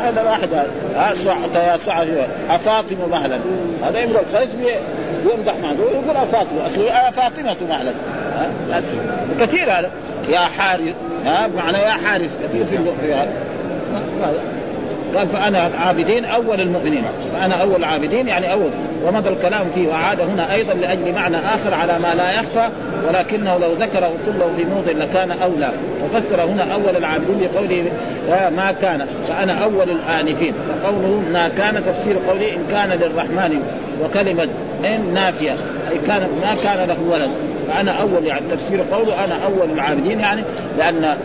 هذا 0.03 0.23
واحد. 0.23 0.49
ها؟ 0.97 1.15
صعت 1.15 1.55
يا 1.55 1.77
صعت 1.77 2.07
افاطم 2.51 2.97
مهلا. 3.11 3.39
هذا 3.83 4.05
امرؤ 4.05 4.21
القيس 4.21 4.51
يمدح 5.25 5.55
معذور 5.63 5.91
يقول 5.93 6.17
افاطمه 6.17 6.67
اصله 6.67 7.11
فاطمة 7.11 7.57
مهلا. 7.69 7.93
كثير 9.41 9.79
هذا. 9.79 9.91
يا 10.29 10.41
حارث. 10.41 10.95
ها؟ 11.25 11.47
معنى 11.47 11.79
يا 11.79 11.91
حارث. 11.91 12.31
كثير 12.45 12.67
في 12.67 12.77
اللغة. 12.77 13.29
قال 15.17 15.29
فأنا 15.29 15.71
عابدين 15.81 16.25
أول 16.25 16.61
المؤمنين. 16.61 17.05
فأنا 17.35 17.55
أول 17.55 17.77
العابدين 17.77 18.29
يعني 18.29 18.53
أول. 18.53 18.71
ومضى 19.05 19.29
الكلام 19.29 19.67
فيه 19.75 19.89
وعاد 19.89 20.21
هنا 20.21 20.55
أيضا 20.55 20.75
لأجل 20.75 21.13
معنى 21.13 21.37
آخر 21.37 21.75
على 21.75 21.93
ما 21.93 22.15
لا 22.15 22.33
يخفى 22.33 22.69
ولكنه 23.09 23.59
لو 23.59 23.73
ذكره 23.73 24.13
كله 24.27 24.51
في 24.57 24.65
موضع 24.65 25.05
لكان 25.05 25.31
أولى. 25.31 25.71
وفسر 26.05 26.45
هنا 26.45 26.75
أول 26.75 26.97
العابدين 26.97 27.49
بقوله 27.55 27.85
ما 28.57 28.75
كان. 28.83 29.07
فأنا 29.29 29.53
أول 29.65 29.91
الآنفين. 29.91 30.55
فقوله 30.83 31.23
ما 31.33 31.49
كان 31.49 31.83
تفسير 31.87 32.17
قوله 32.29 32.53
إن 32.53 32.67
كان 32.71 32.91
للرحمن 32.91 33.63
وكلمة 34.05 34.49
إن 34.85 35.15
نافية. 35.15 35.53
أي 35.91 35.99
كان 36.07 36.29
ما 36.43 36.55
كان 36.65 36.89
له 36.89 36.97
ولد. 37.11 37.31
فأنا 37.69 37.93
أول 37.93 38.25
يعني 38.25 38.43
تفسير 38.53 38.81
قوله 38.93 39.25
أنا 39.25 39.35
أول 39.45 39.71
العابدين 39.71 40.21
يعني 40.21 40.45
لأن 40.79 41.17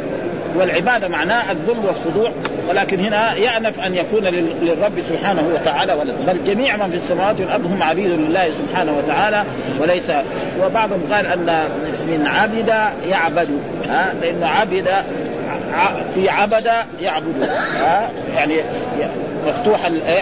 والعبادة 0.55 1.07
معناه 1.07 1.51
الذل 1.51 1.85
والخضوع 1.85 2.31
ولكن 2.69 2.99
هنا 2.99 3.35
يأنف 3.35 3.79
أن 3.79 3.95
يكون 3.95 4.23
للرب 4.61 5.01
سبحانه 5.01 5.47
وتعالى 5.53 5.93
ولد. 5.93 6.15
بل 6.27 6.53
جميع 6.53 6.77
من 6.77 6.89
في 6.89 6.95
السماوات 6.95 7.39
والأرض 7.39 7.65
هم 7.65 7.83
عبيد 7.83 8.05
لله 8.05 8.49
سبحانه 8.49 8.97
وتعالى 8.97 9.43
وليس. 9.79 10.11
وبعضهم 10.63 11.01
قال 11.11 11.25
أن 11.25 11.69
من 12.07 12.27
عبد 12.27 12.73
يعبد. 13.09 13.49
ها؟ 13.89 14.13
لأنه 14.21 14.47
عبد 14.47 14.89
في 16.13 16.29
عبد 16.29 16.69
يعبد. 17.01 17.49
ها؟ 17.79 18.09
يعني 18.35 18.55
مفتوح 19.47 19.79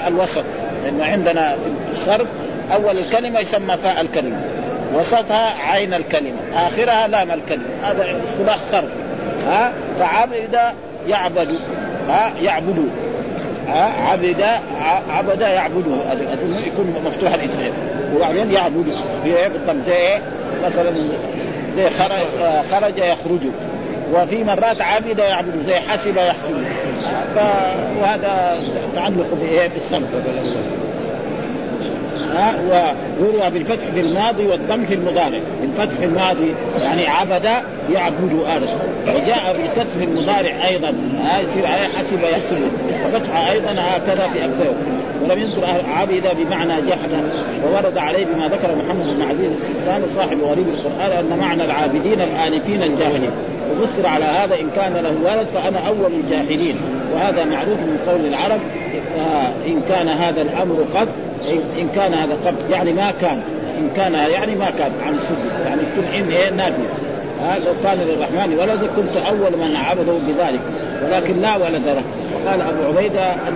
الوسط. 0.07 0.43
لأنه 0.83 1.05
عندنا 1.05 1.55
في 1.55 1.91
الصرف 1.91 2.27
أول 2.73 2.97
الكلمة 2.97 3.39
يسمى 3.39 3.77
فاء 3.77 4.01
الكلمة 4.01 4.41
وسطها 4.93 5.53
عين 5.57 5.93
الكلمة 5.93 6.37
آخرها 6.55 7.07
لام 7.07 7.31
الكلمة. 7.31 7.65
هذا 7.83 8.05
اصطلاح 8.23 8.57
صرف. 8.71 9.06
ها 9.47 9.73
فعبد 9.99 10.59
يعبد 11.07 11.59
ها 12.09 12.31
يعبد. 12.41 12.89
ها 13.67 14.09
عبد 14.09 14.45
عبد 15.09 15.41
يعبده 15.41 15.95
اظن 16.13 16.55
يكون 16.55 16.95
مفتوح 17.05 17.33
الاثنين 17.33 17.73
وبعدين 18.15 18.51
يعبد. 18.51 18.95
في 19.23 19.37
إيه؟ 19.37 19.47
بالضبط. 19.47 19.85
زي 19.85 19.95
إيه؟ 19.95 20.21
مثلا 20.65 20.91
زي 21.75 21.89
خرج 21.89 22.25
خرج 22.71 22.97
يخرج. 22.97 23.39
وفي 24.13 24.43
مرات 24.43 24.81
عبد 24.81 25.19
يعبد. 25.19 25.63
زي 25.67 25.75
حسب 25.75 26.17
يحسب. 26.17 26.65
وهذا 28.01 28.59
تعلق 28.95 29.33
بإيه؟ 29.33 29.67
بالصرف 29.67 30.03
ها 32.35 32.55
وروى 33.19 33.49
بالفتح 33.53 33.85
في 33.93 33.99
الماضي 33.99 34.47
والضم 34.47 34.85
في 34.85 34.93
المضارع. 34.93 35.39
الفتح 35.63 35.97
في 35.99 36.05
الماضي 36.05 36.53
يعني 36.81 37.07
عبد 37.07 37.49
يعبد 37.93 38.43
هذا 38.47 38.79
وجاء 39.07 39.55
بكسر 39.63 40.03
المضارع 40.03 40.67
أيضا. 40.67 40.93
يصير 41.43 41.65
عليه 41.65 41.87
حسب 41.97 42.19
يحسب. 42.21 42.61
وفتح 43.05 43.49
أيضا 43.49 43.71
هكذا 43.71 44.27
في 44.27 44.45
أكثر. 44.45 44.73
ولم 45.23 45.39
يذكر 45.39 45.65
عبد 45.65 46.27
بمعنى 46.37 46.73
جحد. 46.73 47.09
وورد 47.65 47.97
عليه 47.97 48.25
بما 48.25 48.47
ذكر 48.47 48.75
محمد 48.75 49.17
بن 49.17 49.21
عزيز 49.21 49.51
السيستاني 49.61 50.05
صاحب 50.15 50.41
غريب 50.41 50.67
القرآن 50.67 51.11
أن 51.11 51.39
معنى 51.39 51.65
العابدين 51.65 52.21
الآنفين 52.21 52.83
الجاهلين. 52.83 53.31
وفسر 53.71 54.07
على 54.07 54.25
هذا 54.25 54.55
إن 54.59 54.69
كان 54.75 54.93
له 54.93 55.15
ولد 55.25 55.47
فأنا 55.53 55.87
أول 55.87 56.11
الجاهلين. 56.23 56.75
وهذا 57.13 57.45
معروف 57.45 57.79
من 57.79 57.99
قول 58.07 58.25
العرب 58.25 58.59
ان 59.67 59.81
كان 59.89 60.07
هذا 60.07 60.41
الأمر 60.41 60.85
قد 60.95 61.07
إن 61.79 61.89
كان 61.95 62.13
هذا 62.13 62.37
قد 62.45 62.55
يعني 62.71 62.93
ما 62.93 63.13
كان 63.21 63.41
إن 63.77 63.89
كان 63.95 64.13
يعني 64.13 64.55
ما 64.55 64.71
كان 64.77 64.91
عن 65.05 65.13
السجن. 65.15 65.65
يعني 65.65 65.81
يكون 65.81 66.05
ان 66.15 66.31
إيه 66.31 66.49
نافيه 66.49 67.07
لو 67.65 67.73
كان 67.83 67.97
للرحمن 67.97 68.59
ولد 68.59 68.89
كنت 68.95 69.17
أول 69.27 69.51
من 69.51 69.75
عبده 69.75 70.13
بذلك. 70.27 70.61
ولكن 71.05 71.41
لا 71.41 71.55
ولد 71.55 71.87
له. 71.87 72.03
وقال 72.33 72.61
أبو 72.61 72.97
عبيدة 72.97 73.31
أن 73.33 73.53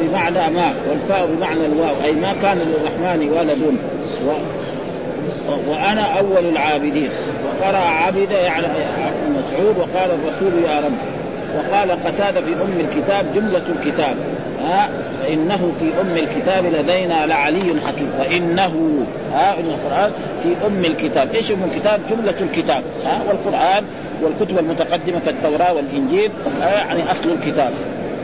بمعنى 0.00 0.54
ما 0.54 0.72
والفاء 0.90 1.26
بمعنى 1.26 1.66
الواو. 1.66 1.94
أي 2.04 2.12
ما 2.12 2.32
كان 2.42 2.58
للرحمن 2.58 3.30
ولد. 3.38 3.76
وأنا 5.68 6.18
أول 6.18 6.44
العابدين. 6.44 7.08
وقرأ 7.46 7.76
عبد 7.76 8.30
يعني 8.30 8.66
مسعود 9.28 9.76
وقال 9.78 10.10
الرسول 10.10 10.64
يا 10.64 10.80
رب. 10.80 10.92
وقال 11.56 11.90
قتادة 11.90 12.40
في 12.40 12.52
أم 12.52 12.80
الكتاب 12.80 13.34
جملة 13.34 13.62
الكتاب. 13.68 14.16
ها 14.60 14.88
فإنه 15.22 15.72
في 15.80 16.00
أم 16.00 16.16
الكتاب 16.16 16.64
لدينا 16.64 17.26
لعلي 17.26 17.80
حكيم. 17.86 18.10
وانه 18.20 19.06
ها 19.32 19.60
إن 19.60 19.64
القرآن 19.64 20.12
في 20.42 20.66
أم 20.66 20.84
الكتاب. 20.84 21.34
إيش 21.34 21.52
أم 21.52 21.64
الكتاب؟ 21.64 22.00
جملة 22.10 22.34
الكتاب. 22.40 22.82
ها 23.04 23.20
والقرآن 23.28 23.84
والكتب 24.22 24.58
المتقدمة 24.58 25.20
كالتوراه 25.26 25.72
والإنجيل. 25.72 26.30
يعني 26.60 27.10
أصل 27.10 27.30
الكتاب. 27.30 27.70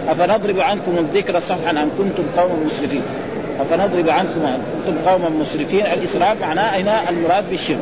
أفنضرب 0.09 0.61
عنكم 0.61 0.93
الذكر 0.99 1.41
صفحا 1.41 1.71
ان 1.71 1.91
كنتم 1.99 2.23
قوما 2.37 2.55
مسرفين؟ 2.67 3.03
أفنضرب 3.63 4.09
عنكم 4.09 4.41
ان 4.47 4.59
كنتم 4.87 5.11
قوما 5.11 5.29
مسرفين 5.29 5.87
الإسراف 5.87 6.41
معناه 6.41 6.63
هنا 6.63 7.11
المراد 7.11 7.51
بالشرك. 7.51 7.79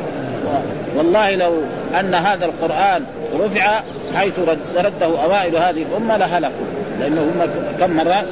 والله 0.95 1.35
لو 1.35 1.53
أن 1.99 2.13
هذا 2.13 2.45
القرآن 2.45 3.03
رفع 3.39 3.81
حيث 4.15 4.39
رده 4.77 5.05
أوائل 5.05 5.55
هذه 5.55 5.85
الأمة 5.91 6.17
لهلكوا. 6.17 6.65
لأنه 6.99 7.21
هم 7.21 7.49
كم 7.79 7.91
مرة 7.91 8.25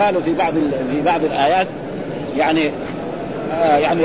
قالوا 0.00 0.22
في 0.22 0.32
بعض 0.32 0.54
في 0.90 1.00
بعض 1.04 1.24
الآيات 1.24 1.66
يعني 2.38 2.70
آه 3.62 3.76
يعني 3.76 4.02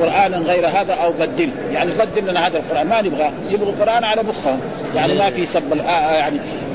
قرآنا 0.00 0.36
غير 0.36 0.66
هذا 0.66 0.94
أو 0.94 1.12
بدل. 1.12 1.48
يعني 1.72 1.90
بدل 1.92 2.30
لنا 2.30 2.46
هذا 2.46 2.58
القرآن؟ 2.58 2.86
ما 2.86 3.02
نبغى. 3.02 3.30
يبغى 3.50 3.70
القرآن 3.70 4.04
على 4.04 4.22
مخهم 4.22 4.60
يعني 4.96 5.14
ما 5.14 5.30
في 5.30 5.46
سب 5.46 5.62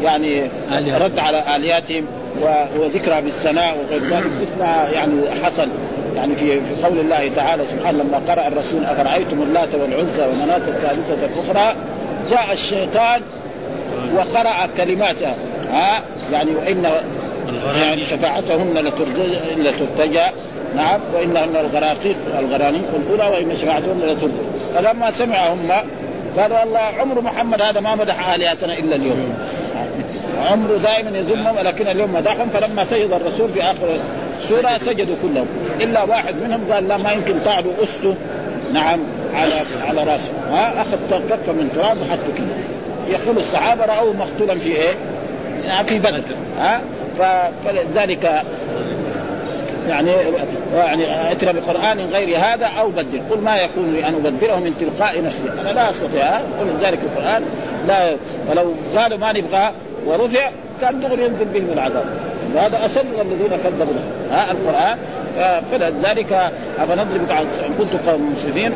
يعني 0.04 0.44
يعني 0.72 0.98
رد 0.98 1.20
على 1.20 1.56
آلياتهم. 1.56 2.06
وذكرى 2.80 3.22
بالثناء 3.22 3.78
وغير 3.78 4.02
ذلك. 4.02 4.32
اسمها 4.44 4.90
يعني 4.90 5.32
حصل 5.44 5.70
يعني 6.16 6.36
في 6.36 6.62
في 6.62 6.84
قول 6.84 7.00
الله 7.00 7.32
تعالى 7.36 7.64
سبحانه 7.66 8.04
لما 8.04 8.22
قرأ 8.28 8.48
الرسول 8.48 8.86
أفرأيتم 8.86 9.42
اللات 9.42 9.76
والعزى 9.76 10.24
ومناة 10.24 10.58
الثالثة 10.58 11.26
الأخرى؟ 11.26 11.76
جاء 12.30 12.54
الشيطان 12.54 13.22
وقرأ 14.16 14.70
كلماتها. 14.78 15.36
ها؟ 15.72 16.02
يعني 16.32 16.52
وإن 16.56 16.92
يعني 17.82 18.06
شفاعتهن 18.06 18.74
لترتجى 18.74 19.38
لترتجى. 19.58 20.26
نعم. 20.76 21.00
وإنهن 21.14 21.56
الغراقيق 21.56 22.16
الغرانيق 22.40 22.88
الأولى 22.96 23.36
وإن 23.36 23.56
شفاعتهن 23.56 24.00
لترتجى 24.00 24.58
فلما 24.76 25.12
سمع 25.12 25.48
هم 25.54 25.72
قالوا 26.38 26.60
والله 26.60 26.80
عمر 26.80 27.22
محمد 27.22 27.62
هذا 27.62 27.80
ما 27.80 27.96
مدح 27.96 28.34
آلهتنا 28.34 28.74
إلا 28.74 28.96
اليوم. 28.96 29.38
عمره 30.52 30.78
دائما 30.78 31.18
يذمهم 31.18 31.58
ولكن 31.58 31.88
اليوم 31.88 32.14
مدحهم 32.14 32.50
فلما 32.50 32.86
سجد 32.86 33.12
الرسول 33.12 33.50
في 33.50 33.64
آخر 33.64 34.00
السوره 34.38 34.78
سجدوا 34.78 35.16
كلهم. 35.22 35.48
إلا 35.82 36.04
واحد 36.04 36.36
منهم 36.36 36.62
قال 36.72 36.88
لا 36.88 36.98
ما 36.98 37.12
يمكن 37.12 37.44
تعلو 37.46 37.72
أسته. 37.84 38.16
نعم 38.74 39.00
على 39.34 39.54
على 39.88 40.04
رأسه. 40.04 40.32
ها 40.52 40.82
أخذ 40.82 40.98
كفه 41.30 41.52
من 41.52 41.72
تراب 41.76 41.98
وحطه 41.98 42.38
كده. 42.38 42.48
يقول 43.10 43.38
الصحابة 43.38 43.86
رأوه 43.86 44.14
مقتولا 44.14 44.60
في 44.60 44.70
إيه؟ 44.70 44.94
في 45.84 46.00
بدر 46.00 46.24
ها 46.60 46.82
فلذلك 47.66 48.44
يعني 49.88 50.12
يعني 50.76 51.32
اتنا 51.32 51.52
بقرآن 51.52 52.00
غير 52.00 52.38
هذا 52.38 52.66
أو 52.66 52.90
بدل. 52.90 53.22
قل 53.30 53.42
ما 53.42 53.58
يكون 53.58 53.94
لي 53.94 54.08
أن 54.08 54.14
أبدله 54.14 54.60
من 54.60 54.74
تلقاء 54.80 55.24
نفسي. 55.24 55.50
أنا 55.62 55.70
لا 55.70 55.90
أستطيع. 55.90 56.38
قل 56.38 56.68
ذلك 56.82 57.00
القرآن 57.04 57.44
لا 57.88 58.16
ولو 58.50 58.74
قالوا 58.96 59.18
ما 59.18 59.32
نبغى 59.32 59.72
ورفع 60.06 60.50
كان 60.82 61.00
دغري 61.00 61.26
ينزل 61.26 61.46
بهم 61.46 61.72
العذاب. 61.74 62.06
وهذا 62.56 62.86
اشد 62.86 63.06
الذين 63.22 63.58
كذبوا. 63.64 64.02
ها 64.32 64.52
القرآن. 64.52 64.98
فلذلك 65.72 66.52
افنضرب 66.80 67.32
ان 67.32 67.74
كنتم 67.78 67.98
قوم 68.08 68.32
مسلمين 68.32 68.72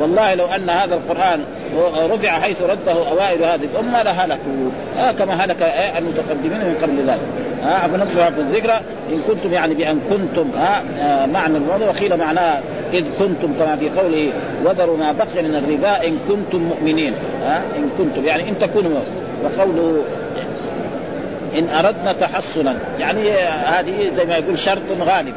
والله 0.00 0.34
لو 0.34 0.46
أن 0.46 0.70
هذا 0.70 0.94
القرآن 0.94 1.40
رفع 2.10 2.40
حيث 2.40 2.62
رده 2.62 2.92
أوائل 2.92 3.44
هذه 3.44 3.68
الأمة 3.72 4.02
لهلكوا. 4.02 4.70
آه 4.98 5.12
كما 5.12 5.34
هلك 5.34 5.62
المتقدمين 5.98 6.58
من 6.58 6.76
قبل 6.82 7.10
ذلك. 7.10 7.20
فنضرب 7.62 8.18
هذه 8.18 8.40
الذكرى 8.40 8.80
إن 9.12 9.22
كنتم 9.28 9.52
يعني 9.52 9.74
بأن 9.74 10.00
كنتم 10.10 10.50
ها 10.56 10.82
آه 10.98 11.26
معنى 11.26 11.56
الموضوع 11.56 11.88
وقيل 11.88 12.16
معناه 12.16 12.60
إذ 12.92 13.04
كنتم 13.18 13.54
كما 13.58 13.76
في 13.76 13.88
قوله 13.88 14.32
وذروا 14.64 14.96
ما 14.96 15.12
بقي 15.12 15.42
من 15.42 15.54
الربا 15.54 16.06
إن 16.06 16.18
كنتم 16.28 16.58
مؤمنين. 16.62 17.14
ها 17.42 17.62
إن 17.76 17.90
كنتم 17.98 18.24
يعني 18.24 18.48
إن 18.48 18.58
تكونوا. 18.58 19.00
وقوله 19.44 20.02
إن 21.58 21.68
أردنا 21.68 22.12
تحصنا. 22.12 22.76
يعني 22.98 23.30
هذه 23.66 24.12
زي 24.16 24.24
ما 24.24 24.36
يقول 24.36 24.58
شرط 24.58 24.82
غالب. 25.00 25.34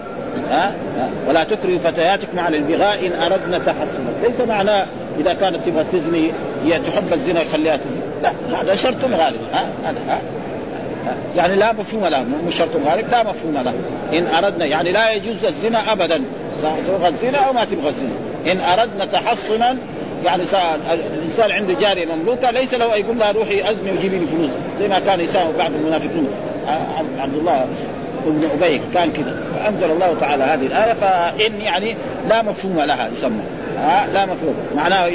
ها؟ 0.50 0.76
ولا 1.28 1.44
تكرهوا 1.44 1.80
فتياتكم 1.80 2.40
على 2.40 2.58
البغاء 2.58 3.08
إن 3.08 3.14
أردنا 3.14 3.58
تحصنا. 3.58 4.10
ليس 4.24 4.42
معناه 4.42 4.86
إذا 5.20 5.34
كانت 5.34 5.66
تبغى 5.66 5.86
تزني 5.92 6.32
هي 6.66 6.80
تحب 6.80 7.14
الزنا 7.14 7.42
يخليها 7.42 7.78
تزني. 7.78 8.04
لا 8.24 8.62
هذا 8.62 8.76
شرط 8.76 9.04
غالب. 9.04 9.42
ها؟ 9.54 9.70
هذا 9.84 10.00
ها؟ 10.10 10.22
يعني 11.36 11.56
لا 11.56 11.74
مفهوم 11.74 12.06
له. 12.06 12.26
مش 12.48 12.56
شرط 12.56 12.70
غالب 12.88 13.10
لا 13.12 13.24
مفهوم 13.24 13.54
له. 13.54 13.74
إن 14.18 14.28
أردنا 14.28 14.66
يعني 14.66 14.92
لا 14.92 15.12
يجوز 15.12 15.46
الزنا 15.46 15.92
ابدا. 15.92 16.22
تبغى 16.88 17.08
الزنا 17.08 17.38
أو 17.38 17.54
ما 17.54 17.66
تبغى 17.66 17.90
الزنا. 17.90 18.16
إن 18.52 18.60
أردنا 18.60 19.06
تحصنا 19.06 19.78
يعني 20.26 20.44
الإنسان 21.14 21.52
عنده 21.52 21.74
جارية 21.74 22.16
مملوكة 22.16 22.52
ليس 22.52 22.74
له 22.74 22.96
يقول 22.96 23.20
لها 23.20 23.32
روحي 23.32 23.72
ازني 23.72 23.92
وجيبي 23.92 24.18
لي 24.18 24.28
فلوس 24.28 24.50
زي 24.80 24.88
ما 24.88 25.00
كان 25.00 25.20
يساوي 25.20 25.54
بعض 25.58 25.72
المنافقين. 25.74 26.28
عبد 27.20 27.36
الله 27.36 27.66
ابن 28.28 28.50
ابي 28.54 28.82
كان 28.94 29.12
كذا. 29.12 29.44
فأنزل 29.56 29.92
الله 29.92 30.16
تعالى 30.20 30.44
هذه 30.44 30.66
الآية 30.66 30.94
فإن 30.94 31.62
يعني 31.62 31.96
لا 32.30 32.42
مفهوم 32.42 32.82
لها 32.82 33.10
يسمى. 33.14 33.44
لا 34.14 34.26
مفهوم. 34.26 34.56
معناه 34.76 35.10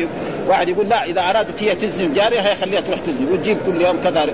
واحد 0.49 0.69
يقول 0.69 0.88
لا 0.88 1.05
إذا 1.05 1.21
أرادت 1.21 1.62
هي 1.62 1.75
تزني 1.75 2.07
الجارية 2.07 2.40
هي 2.40 2.57
خليها 2.57 2.81
تروح 2.81 2.99
تزني 2.99 3.33
وتجيب 3.33 3.59
كل 3.67 3.81
يوم 3.81 3.97
كذا 4.05 4.26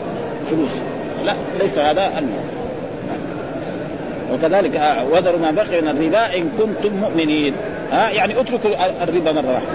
فلوس. 0.50 0.82
لا 1.24 1.34
ليس 1.60 1.78
هذا 1.78 2.18
المهم 2.18 2.44
وكذلك 4.32 5.04
وذروا 5.12 5.40
ما 5.40 5.50
بقي 5.50 5.80
من 5.80 5.88
الربا 5.88 6.36
إن 6.36 6.48
كنتم 6.58 6.96
مؤمنين. 6.96 7.54
ها؟ 7.92 8.10
يعني 8.10 8.40
اتركوا 8.40 8.70
الربا 9.02 9.32
مرة 9.32 9.52
واحدة. 9.52 9.66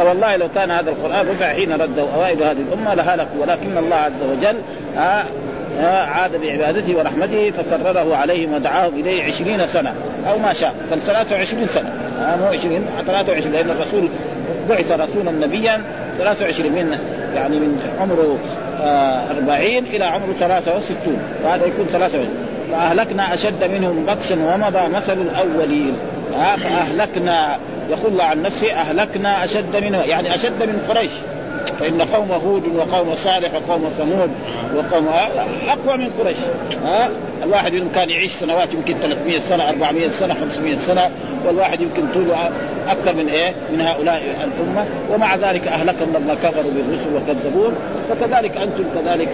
والله 0.00 0.36
لو 0.36 0.48
كان 0.54 0.70
هذا 0.70 0.90
القرآن 0.90 1.28
رفع 1.28 1.52
حين 1.52 1.72
رده 1.72 2.02
أوائل 2.14 2.42
هذه 2.42 2.58
الأمة 2.68 2.94
لهلكوا 2.94 3.42
ولكن 3.42 3.78
الله 3.78 3.96
عز 3.96 4.22
وجل 4.22 4.56
عاد 5.82 6.40
بعبادته 6.40 6.96
ورحمته 6.96 7.50
فكرره 7.50 8.16
عليهم 8.16 8.54
ودعاهم 8.54 9.00
إليه 9.00 9.24
عشرين 9.24 9.66
سنة 9.66 9.94
أو 10.28 10.38
ما 10.38 10.52
شاء 10.52 10.74
كان 10.90 10.98
23 10.98 11.66
سنة 11.66 11.92
مو 12.40 12.46
20 12.46 12.86
23 13.06 13.52
لأن 13.52 13.70
الرسول 13.70 14.08
بعث 14.68 14.92
رسولا 14.92 15.30
نبيا 15.30 15.82
23 16.18 16.72
من 16.72 16.98
يعني 17.34 17.58
من 17.60 17.80
عمره 18.00 18.38
40 19.30 19.60
إلى 19.62 20.04
عمره 20.04 20.32
63 20.38 21.18
وهذا 21.44 21.66
يكون 21.66 21.86
23 21.86 22.28
فأهلكنا 22.72 23.34
أشد 23.34 23.64
منهم 23.64 24.06
بطشا 24.06 24.34
ومضى 24.34 24.88
مثل 24.88 25.12
الأولين. 25.12 25.96
فاهلكنا 26.32 27.58
يقول 27.90 28.12
الله 28.12 28.24
عن 28.24 28.42
نفسه 28.42 28.72
أهلكنا 28.72 29.44
أشد 29.44 29.76
منه 29.76 29.98
يعني 30.02 30.34
أشد 30.34 30.62
من 30.62 30.84
قريش. 30.88 31.12
فإن 31.80 32.02
قوم 32.02 32.32
هود 32.32 32.62
وقوم 32.76 33.14
صالح 33.14 33.50
وقوم 33.54 33.88
ثمود 33.98 34.30
وقوم 34.76 35.08
أقوى 35.68 35.96
من 35.96 36.10
قريش. 36.18 36.36
ها 36.84 37.08
الواحد 37.42 37.72
منهم 37.72 37.88
كان 37.94 38.10
يعيش 38.10 38.32
سنوات 38.32 38.74
يمكن 38.74 38.94
300 39.02 39.40
سنة 39.40 39.68
400 39.68 40.08
سنة 40.08 40.34
500 40.34 40.78
سنة. 40.78 41.10
والواحد 41.46 41.80
يمكن 41.80 42.02
طوله 42.14 42.50
أكثر 42.88 43.14
من 43.14 43.28
إيه؟ 43.28 43.52
من 43.72 43.80
هؤلاء 43.80 44.22
الأمة. 44.44 44.86
ومع 45.12 45.36
ذلك 45.36 45.68
أهلكهم 45.68 46.12
لما 46.14 46.34
كفروا 46.34 46.70
بالرسل 46.70 47.08
وكذبون 47.16 47.74
فكذلك 48.10 48.56
أنتم 48.56 48.84
كذلك 48.94 49.28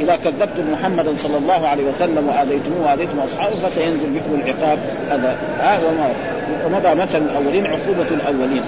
إذا 0.00 0.16
كذبتم 0.16 0.72
محمدا 0.72 1.14
صلى 1.16 1.38
الله 1.38 1.68
عليه 1.68 1.84
وسلم 1.84 2.28
وآذيتموه 2.28 2.86
وآذيتم 2.86 3.18
أصحابه 3.18 3.56
فسينزل 3.56 4.10
بكم 4.10 4.40
العقاب. 4.44 4.78
هذا 5.10 5.36
ها 5.60 5.78
ومضى 6.66 6.94
مثل 6.94 7.18
الأولين 7.18 7.66
عقوبة 7.66 8.10
الأولين. 8.10 8.62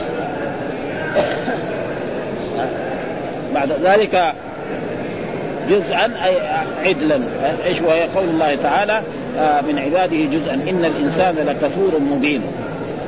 بعد 3.54 3.72
ذلك 3.72 4.34
جزءا 5.68 6.12
أي 6.24 6.36
عدلا. 6.88 7.20
إيش 7.66 7.80
وهي 7.80 8.02
قول 8.02 8.24
الله 8.24 8.54
تعالى 8.54 9.02
آه، 9.38 9.60
من 9.60 9.78
عباده 9.78 10.24
جزءا. 10.24 10.54
إن 10.54 10.84
الإنسان 10.84 11.34
لكفور 11.34 12.00
مبين. 12.00 12.42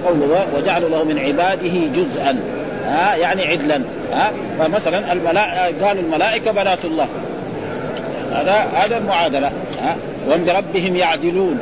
قوله 0.06 0.46
وجعلوا 0.56 0.88
له 0.88 1.04
من 1.04 1.18
عباده 1.18 1.86
جزءا. 1.94 2.40
ها 2.86 3.16
يعني 3.16 3.46
عدلا. 3.46 3.80
ها 4.12 4.32
فمثلا 4.58 5.12
الملائكه 5.12 5.86
قالوا 5.86 6.02
الملائكة 6.02 6.50
بنات 6.50 6.84
الله. 6.84 7.06
هذا 8.32 8.66
هذا 8.74 8.98
المعادلة. 8.98 9.50
ها 9.82 9.96
وهم 10.28 10.44
بربهم 10.44 10.96
يعدلون. 10.96 11.58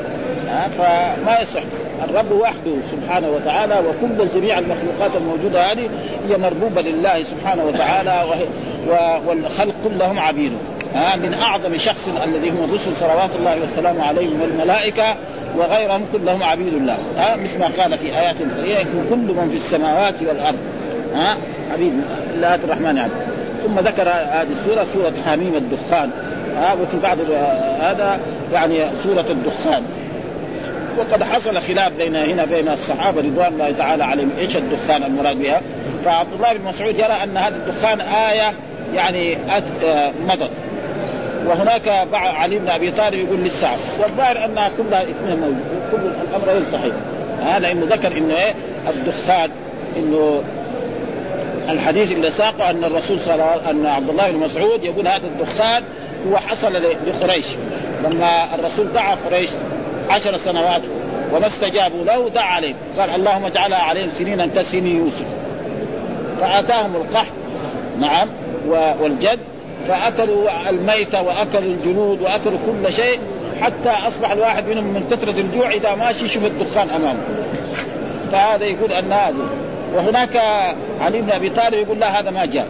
ها 0.49 0.69
فما 0.69 1.41
يصح. 1.43 1.63
الرب 2.09 2.33
وحده 2.33 2.73
سبحانه 2.91 3.29
وتعالى 3.29 3.75
وكل 3.75 4.29
جميع 4.35 4.59
المخلوقات 4.59 5.11
الموجودة 5.17 5.73
هذه 5.73 5.89
هي 6.29 6.37
مربوبة 6.37 6.83
لله 6.83 7.23
سبحانه 7.23 7.65
وتعالى 7.65 8.25
والخلق 9.27 9.75
كلهم 9.85 10.19
عبيده 10.19 10.57
ها 10.95 11.17
من 11.17 11.35
أعظم 11.35 11.79
شخص 11.79 12.09
الذي 12.25 12.51
هم 12.51 12.65
الرسل 12.65 12.97
صلوات 12.97 13.31
الله 13.39 13.61
والسلام 13.61 14.01
عليهم 14.01 14.41
والملائكة 14.41 15.17
وغيرهم 15.57 16.07
كلهم 16.13 16.43
عبيد 16.43 16.75
الله. 16.75 16.97
ها 17.17 17.37
مثل 17.37 17.59
ما 17.59 17.69
قال 17.83 17.99
في 17.99 18.07
آيات 18.07 18.37
كثيره 18.37 18.87
كل 19.11 19.17
من 19.17 19.49
في 19.49 19.57
السماوات 19.57 20.23
والأرض. 20.23 20.59
ها 21.15 21.37
عبيد 21.73 21.93
الله 22.35 22.55
الرحمن 22.55 22.97
يعني. 22.97 23.13
ثم 23.65 23.81
ذكر 23.81 24.09
هذه 24.09 24.51
السورة 24.51 24.87
سورة 24.95 25.13
حميم 25.27 25.55
الدخان. 25.57 26.11
ها 26.57 26.73
وفي 26.73 26.99
بعض 27.03 27.19
هذا 27.81 28.21
يعني 28.53 28.97
سورة 28.97 29.25
الدخان. 29.31 29.83
وقد 30.99 31.23
حصل 31.23 31.61
خلاف 31.61 31.93
بين 31.93 32.17
هنا 32.17 32.45
بين 32.45 32.69
الصحابة 32.69 33.21
رضوان 33.21 33.53
الله 33.53 33.73
تعالى 33.73 34.05
عليهم 34.05 34.31
إيش 34.39 34.57
الدخان 34.57 35.03
المراد 35.03 35.39
بها؟ 35.39 35.61
فعبد 36.05 36.33
الله 36.33 36.53
بن 36.53 36.65
مسعود 36.65 36.99
يرى 36.99 37.17
أن 37.25 37.37
هذا 37.37 37.57
الدخان 37.57 38.01
آية 38.01 38.53
يعني 38.95 39.37
آه، 39.85 40.13
مضت. 40.29 40.51
وهناك 41.47 41.89
علي 42.13 42.59
بن 42.59 42.69
أبي 42.69 42.91
طالب 42.91 43.15
يقول 43.15 43.41
للساعه 43.41 43.77
والظاهر 44.01 44.45
انها 44.45 44.71
كلها 44.79 45.03
اثنين 45.03 45.41
موجود 45.41 45.65
كل 45.93 45.99
الأمر 46.29 46.49
غير 46.49 46.65
صحيح. 46.65 46.95
هذا 47.43 47.71
انه 47.71 47.87
ذكر 47.87 48.17
إنه 48.17 48.35
إيه؟ 48.35 48.55
الدخان 48.89 49.51
إنه 49.97 50.43
الحديث 51.69 52.13
اللي 52.13 52.31
ساقه 52.31 52.71
أن 52.71 52.85
الرسول 52.85 53.21
صلى 53.21 53.35
الله 53.35 53.45
عليه 53.45 53.71
أن 53.71 53.87
عبد 53.87 54.11
الله 54.11 54.31
بن 54.31 54.39
مسعود 54.39 54.85
يقول 54.85 55.09
هذا 55.09 55.27
الدخان 55.27 55.83
هو 56.29 56.37
حصل 56.37 56.73
لقريش. 57.07 57.47
لما 58.05 58.55
الرسول 58.55 58.93
دعا 58.93 59.15
قريش 59.15 59.51
عشر 60.11 60.37
سنوات 60.37 60.83
وما 61.33 61.47
استجابوا 61.47 62.05
له 62.05 62.29
دعا 62.29 62.45
عليهم. 62.45 62.77
قال 62.99 63.11
اللهم 63.11 63.45
اجعلها 63.45 63.79
عليهم 63.79 64.11
سنين 64.19 64.47
كسنين 64.47 64.97
يوسف. 64.97 65.27
فآتاهم 66.41 66.97
القحط 66.97 67.42
نعم. 68.01 68.29
والجد 69.01 69.39
فأكلوا 69.89 70.71
الميت 70.71 71.15
وأكلوا 71.15 71.75
الجلود 71.75 72.23
وأكلوا 72.23 72.59
كل 72.67 72.93
شيء 72.93 73.21
حتى 73.61 73.91
أصبح 74.09 74.31
الواحد 74.31 74.67
منهم 74.69 74.85
من 74.85 75.07
كثرة 75.11 75.41
الجوع 75.41 75.71
إذا 75.71 75.95
ماشي 75.95 76.25
يشوف 76.25 76.45
الدخان 76.45 76.91
أمامه. 76.91 77.21
فهذا 78.33 78.65
يقول 78.65 78.93
أن 78.93 79.13
هذا. 79.13 79.35
وهناك 79.95 80.37
علي 81.01 81.21
بن 81.21 81.31
أبي 81.31 81.51
طالب 81.51 81.75
يقول 81.75 82.01
لا 82.01 82.21
هذا 82.21 82.31
ما 82.31 82.45
جاء. 82.45 82.67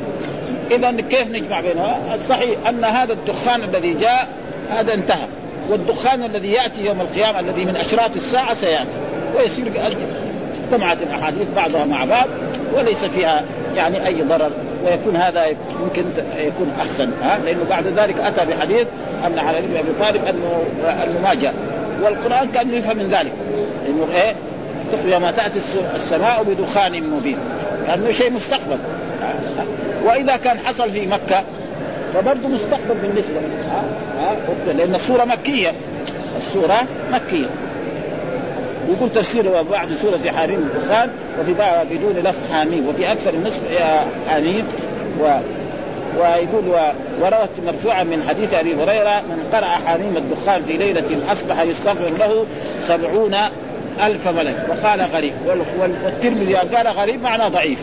إذا 0.71 0.91
كيف 0.91 1.31
نجمع 1.31 1.61
بينها؟ 1.61 2.15
الصحيح 2.15 2.69
أن 2.69 2.85
هذا 2.85 3.13
الدخان 3.13 3.63
الذي 3.63 3.95
جاء 3.95 4.29
هذا 4.71 4.95
انتهى. 4.95 5.27
والدخان 5.71 6.25
الذي 6.25 6.53
يأتي 6.53 6.85
يوم 6.85 7.01
القيامة 7.01 7.41
الذي 7.41 7.65
من 7.65 7.77
أشراط 7.77 8.17
الساعة 8.17 8.55
سيأتي. 8.55 8.91
ويصير 9.37 9.67
اجتمعت 10.73 10.99
الأحاديث 11.03 11.47
بعضها 11.57 11.85
مع 11.85 12.05
بعض 12.05 12.27
وليس 12.75 13.05
فيها 13.05 13.45
يعني 13.77 14.07
أي 14.07 14.23
ضرر. 14.23 14.51
ويكون 14.85 15.17
هذا 15.17 15.47
يمكن 15.47 16.05
يكون 16.37 16.73
أحسن 16.81 17.11
ها؟ 17.23 17.39
لأنه 17.45 17.65
بعد 17.71 17.87
ذلك 17.87 18.21
أتى 18.21 18.47
بحديث 18.47 18.87
أن 19.27 19.39
علي 19.39 19.61
بن 19.61 19.77
أبي 19.77 19.89
طالب 20.01 20.25
أنه 20.25 20.63
أنه 21.05 21.21
ما 21.23 21.35
جاء. 21.35 21.55
والقرآن 22.03 22.49
كان 22.49 22.75
يفهم 22.75 22.97
من 22.97 23.11
ذلك 23.11 23.33
إنه 23.89 24.07
إيه؟ 24.15 24.35
يوم 25.13 25.31
تأتي 25.31 25.61
السماء 25.95 26.43
بدخان 26.43 27.11
مبين. 27.11 27.39
كانه 27.87 28.11
شيء 28.11 28.31
مستقبل. 28.31 28.79
وإذا 30.05 30.37
كان 30.37 30.59
حصل 30.59 30.91
في 30.91 31.07
مكة 31.07 31.43
فبرضه 32.15 32.49
مستقبل 32.49 32.95
بالنسبة 33.03 33.41
ها؟ 33.71 33.85
ها؟ 34.19 34.73
لأن 34.73 34.95
السورة 34.95 35.25
مكية. 35.25 35.73
السورة 36.37 36.87
مكية. 37.13 37.47
يقول 38.89 39.13
تفسير 39.13 39.63
بعد 39.63 39.93
سورة 39.93 40.33
حريم 40.37 40.59
الدخان 40.59 41.11
وفي 41.41 41.55
بعض 41.55 41.87
بدون 41.87 42.17
لفظ 42.25 42.53
حاميم 42.53 42.89
وفي 42.89 43.13
أكثر 43.13 43.35
النسخ 43.35 43.61
حاميم. 44.29 44.67
و 45.21 45.39
ويقول 46.19 46.65
وروت 47.21 47.51
مرفوعا 47.67 48.05
من 48.05 48.25
حديث 48.29 48.55
أبي 48.55 48.75
هريرة 48.75 49.21
من 49.21 49.49
قرأ 49.53 49.67
حريم 49.87 50.17
الدخان 50.17 50.63
في 50.63 50.77
ليلة 50.77 51.33
أصبح 51.33 51.61
يستغفر 51.61 52.11
له 52.19 52.47
سبعون 52.81 53.35
ألف 54.03 54.29
ملك. 54.29 54.67
وقال 54.69 55.01
غريب. 55.01 55.33
والترمذي 55.79 56.55
قال 56.55 56.89
غريب 56.89 57.23
معناه 57.23 57.49
ضعيف. 57.49 57.79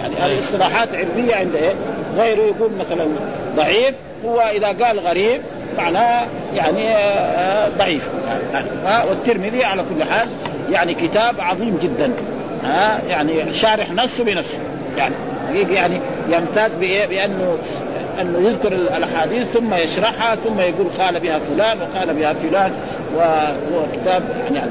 يعني 0.00 0.14
هذه 0.14 0.38
اصطلاحات 0.38 0.88
علمية 0.94 1.34
عند؟ 1.34 1.56
غيره 2.16 2.42
يقول 2.42 2.70
مثلا 2.80 3.06
ضعيف. 3.56 3.94
هو 4.26 4.40
إذا 4.40 4.66
قال 4.66 5.00
غريب 5.00 5.42
معناه 5.78 6.26
يعني 6.54 6.96
آه، 6.96 7.68
ضعيف. 7.68 8.08
والترمذي 9.08 9.64
على 9.64 9.82
كل 9.82 10.04
حال 10.04 10.28
يعني 10.70 10.94
كتاب 10.94 11.40
عظيم 11.40 11.78
جدا. 11.82 12.12
ها 12.64 13.00
يعني 13.08 13.54
شارح 13.54 13.90
نفسه 13.90 14.24
بنفسه. 14.24 14.58
يعني 14.96 15.14
يعني 15.72 16.00
يمتاز؟ 16.28 16.74
بأنه 16.74 17.56
أنه 18.20 18.48
يذكر 18.48 18.72
الأحاديث 18.72 19.46
ثم 19.46 19.74
يشرحها 19.74 20.34
ثم 20.34 20.60
يقول 20.60 20.86
قال 20.98 21.20
بها 21.20 21.38
فلان 21.38 21.78
وقال 21.80 22.14
بها 22.14 22.32
فلان 22.32 22.72
وهو 23.16 23.84
كتاب 23.92 24.22
يعني 24.52 24.70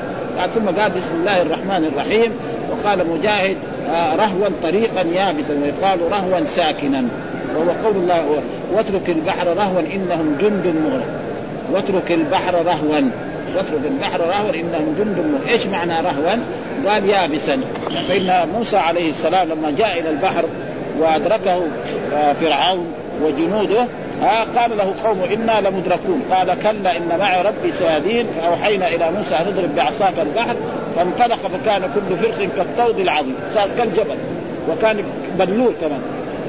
ثم 0.55 0.81
قال 0.81 0.91
بسم 0.91 1.15
الله 1.15 1.41
الرحمن 1.41 1.91
الرحيم 1.93 2.31
وقال 2.71 3.07
مجاهد 3.07 3.57
آه، 3.89 4.15
رهوا 4.15 4.49
طريقا 4.63 5.01
يابسا 5.01 5.53
ويقال 5.63 6.12
رهوا 6.12 6.43
ساكنا. 6.43 7.03
وهو 7.55 7.71
قول 7.85 7.95
الله 7.95 8.41
واترك 8.73 9.09
البحر 9.09 9.47
رهوا 9.47 9.79
إنهم 9.79 10.38
جند 10.41 10.75
مغرق. 10.85 11.07
واترك 11.71 12.12
البحر 12.12 12.53
رهوا 12.53 13.09
واترك 13.55 13.81
البحر 13.85 14.19
رهوا 14.19 14.53
إنهم 14.53 14.95
جند 14.99 15.25
مغرق. 15.31 15.51
إيش 15.51 15.67
معنى 15.67 15.93
رهوا؟ 15.93 16.39
قال 16.88 17.09
يابسا. 17.09 17.62
فإن 18.07 18.49
موسى 18.55 18.77
عليه 18.77 19.09
السلام 19.09 19.49
لما 19.49 19.71
جاء 19.77 19.99
إلى 19.99 20.09
البحر 20.09 20.45
وأدركه 20.99 21.62
آه، 22.13 22.33
فرعون 22.33 22.88
وجنوده 23.23 23.85
ها 24.21 24.45
قال 24.57 24.77
له 24.77 24.93
قوم 25.03 25.21
إنا 25.33 25.69
لمدركون. 25.69 26.21
قال 26.31 26.47
كلا 26.63 26.97
إن 26.97 27.19
معي 27.19 27.41
ربي 27.41 27.71
سيهدين. 27.71 28.25
فأوحينا 28.41 28.88
إلى 28.88 29.12
موسى 29.12 29.35
أن 29.35 29.47
اضرب 29.47 29.75
بعصاك 29.75 30.13
البحر. 30.19 30.55
فانطلق 30.95 31.35
فكان 31.35 31.81
كل 31.81 32.17
فرق 32.17 32.49
كالطود 32.57 32.99
العظيم. 32.99 33.35
صار 33.49 33.69
كالجبل 33.77 34.17
وكان 34.71 35.03
بلول 35.39 35.73
كمان. 35.81 36.01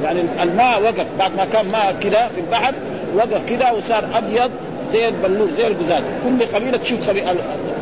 يعني 0.04 0.20
الماء 0.42 0.82
وقف. 0.82 1.06
بعد 1.18 1.36
ما 1.36 1.44
كان 1.44 1.68
ماء 1.68 1.94
كذا 2.02 2.30
في 2.34 2.40
البحر 2.40 2.74
وقف 3.14 3.48
كذا 3.48 3.70
وصار 3.70 4.04
أبيض 4.14 4.50
زي 4.92 5.08
البلول 5.08 5.50
زي 5.50 5.66
القزاز 5.66 6.02
كل 6.24 6.46
قبيلة 6.56 6.78
تشوف 6.78 7.10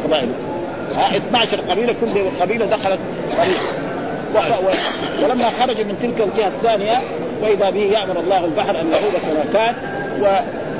قبائل. 0.04 0.28
ها 0.96 1.16
12 1.16 1.60
قبيلة 1.60 1.94
كل 2.00 2.40
قبيلة 2.40 2.66
دخلت 2.66 2.98
ولما 5.22 5.50
خرج 5.60 5.80
من 5.80 5.98
تلك 6.02 6.28
الجهة 6.28 6.48
الثانية 6.48 7.00
وإذا 7.42 7.70
به 7.70 7.80
يأمر 7.80 8.20
الله 8.20 8.44
البحر 8.44 8.70
أن 8.80 8.90
يعود 8.90 9.12
كما 9.22 9.44
كان 9.52 9.74
و... 10.20 10.24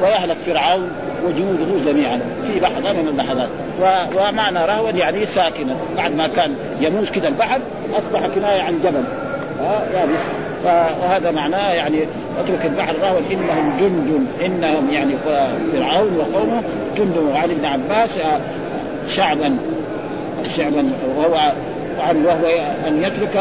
ويهلك 0.04 0.36
فرعون 0.46 0.90
وجنوده 1.26 1.84
جميعا. 1.92 2.20
في 2.46 2.60
لحظه 2.60 2.92
من 2.92 3.08
اللحظات 3.08 3.48
و... 3.82 3.84
ومعنى 4.18 4.64
رهوا 4.64 4.90
يعني 4.90 5.26
ساكنا 5.26 5.76
بعد 5.96 6.16
ما 6.16 6.26
كان 6.26 6.54
يموج 6.80 7.08
كذا 7.10 7.28
البحر 7.28 7.60
أصبح 7.98 8.26
كناية 8.26 8.62
عن 8.62 8.78
جبل. 8.78 9.02
ها 9.60 9.86
يابس. 9.94 10.47
وهذا 10.64 11.30
معناه 11.30 11.72
يعني 11.72 11.98
اترك 12.38 12.66
البحر 12.66 12.94
رهوا 13.02 13.18
انهم 13.32 13.76
جند 13.80 14.26
إنهم 14.44 14.90
يعني 14.92 15.12
فرعون 15.72 16.16
وقومه 16.18 16.62
جند. 16.96 17.16
وعن 17.16 17.50
ابن 17.50 17.64
عباس 17.64 18.18
آه، 18.18 18.40
شعبا 19.08 19.56
شعبا 20.56 20.90
وهو 21.16 21.52
وعن 21.98 22.24
وهو 22.24 22.46
أن 22.88 23.02
يترك 23.02 23.36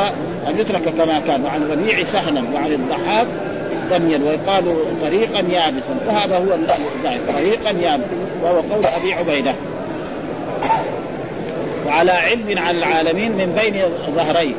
أن 0.47 0.59
يترك 0.59 0.81
كما 0.97 1.19
كان. 1.19 1.45
وعن 1.45 1.61
الربيع 1.61 2.03
سهلا 2.03 2.43
وعن 2.53 2.71
الضحاك 2.71 3.27
دميا 3.91 4.17
ويقال 4.17 4.63
طريقا 5.01 5.39
يابسا. 5.39 5.95
وهذا 6.07 6.37
هو 6.37 6.53
الظاهر 6.53 7.19
طريقا 7.33 7.69
يابسا 7.69 8.07
وهو 8.43 8.55
قول 8.55 8.85
أبي 8.85 9.13
عبيدة. 9.13 9.53
وعلى 11.87 12.11
علم 12.11 12.57
عن 12.57 12.75
العالمين 12.75 13.31
من 13.31 13.59
بين 13.61 13.81
ظهرين 14.15 14.55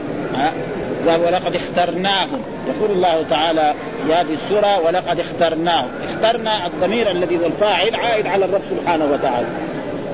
ولقد 1.07 1.55
اخترناهم 1.55 2.43
يقول 2.67 2.91
الله 2.91 3.25
تعالى 3.31 3.75
في 4.07 4.15
هذه 4.15 4.33
السورة 4.35 4.81
ولقد 4.81 5.21
اخترناهم 5.21 5.89
اخترنا 6.05 6.67
الضمير 6.67 7.11
الذي 7.11 7.39
هو 7.39 7.47
الفاعل 7.47 7.95
عائد 7.95 8.27
على 8.27 8.45
الرب 8.45 8.63
سبحانه 8.71 9.05
وتعالى. 9.05 9.47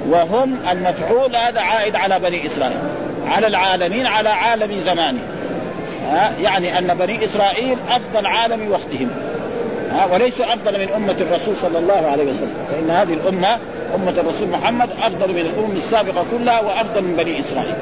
وهم 0.09 0.57
المفعول 0.73 1.37
هذا 1.37 1.61
عائد 1.61 1.97
على 1.97 2.19
بني 2.19 2.47
إسرائيل 2.47 2.77
على 3.27 3.47
العالمين 3.47 4.07
على 4.07 4.29
عالم 4.29 4.81
زمانه. 4.81 5.21
يعني 6.43 6.79
أن 6.79 6.95
بني 6.95 7.25
إسرائيل 7.25 7.79
أفضل 7.91 8.27
عالم 8.27 8.71
وقتهم. 8.71 9.11
وليس 10.13 10.41
أفضل 10.41 10.79
من 10.79 10.89
أمة 10.97 11.17
الرسول 11.21 11.57
صلى 11.57 11.79
الله 11.79 12.11
عليه 12.11 12.25
وسلم. 12.25 12.55
فإن 12.71 12.91
هذه 12.91 13.13
الأمة 13.15 13.59
أمة 13.95 14.11
الرسول 14.11 14.49
محمد 14.49 14.91
أفضل 14.91 15.33
من 15.33 15.41
الأمم 15.41 15.73
السابقة 15.73 16.25
كلها 16.39 16.61
وأفضل 16.61 17.03
من 17.03 17.17
بني 17.17 17.41
إسرائيل. 17.41 17.75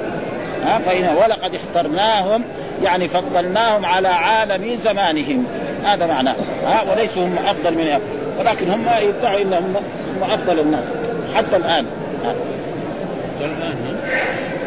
ها؟ 0.65 0.79
فإن 0.79 1.17
ولقد 1.17 1.55
اخترناهم 1.55 2.45
يعني 2.85 3.09
فضلناهم 3.09 3.87
على 3.87 4.09
عالم 4.09 4.77
زمانهم. 4.77 5.45
هذا 5.85 6.07
معناه. 6.07 6.35
ها 6.67 6.83
وليسوا 6.93 7.25
هم 7.25 7.39
أفضل 7.39 7.75
من 7.75 8.01
ولكن 8.39 8.71
هم 8.71 8.87
يدعوا 9.01 9.43
إنهم 9.43 9.77
هم 10.17 10.31
أفضل 10.31 10.61
الناس. 10.61 10.85
حتى 11.35 11.57
الآن. 11.57 11.87
ها. 12.25 12.35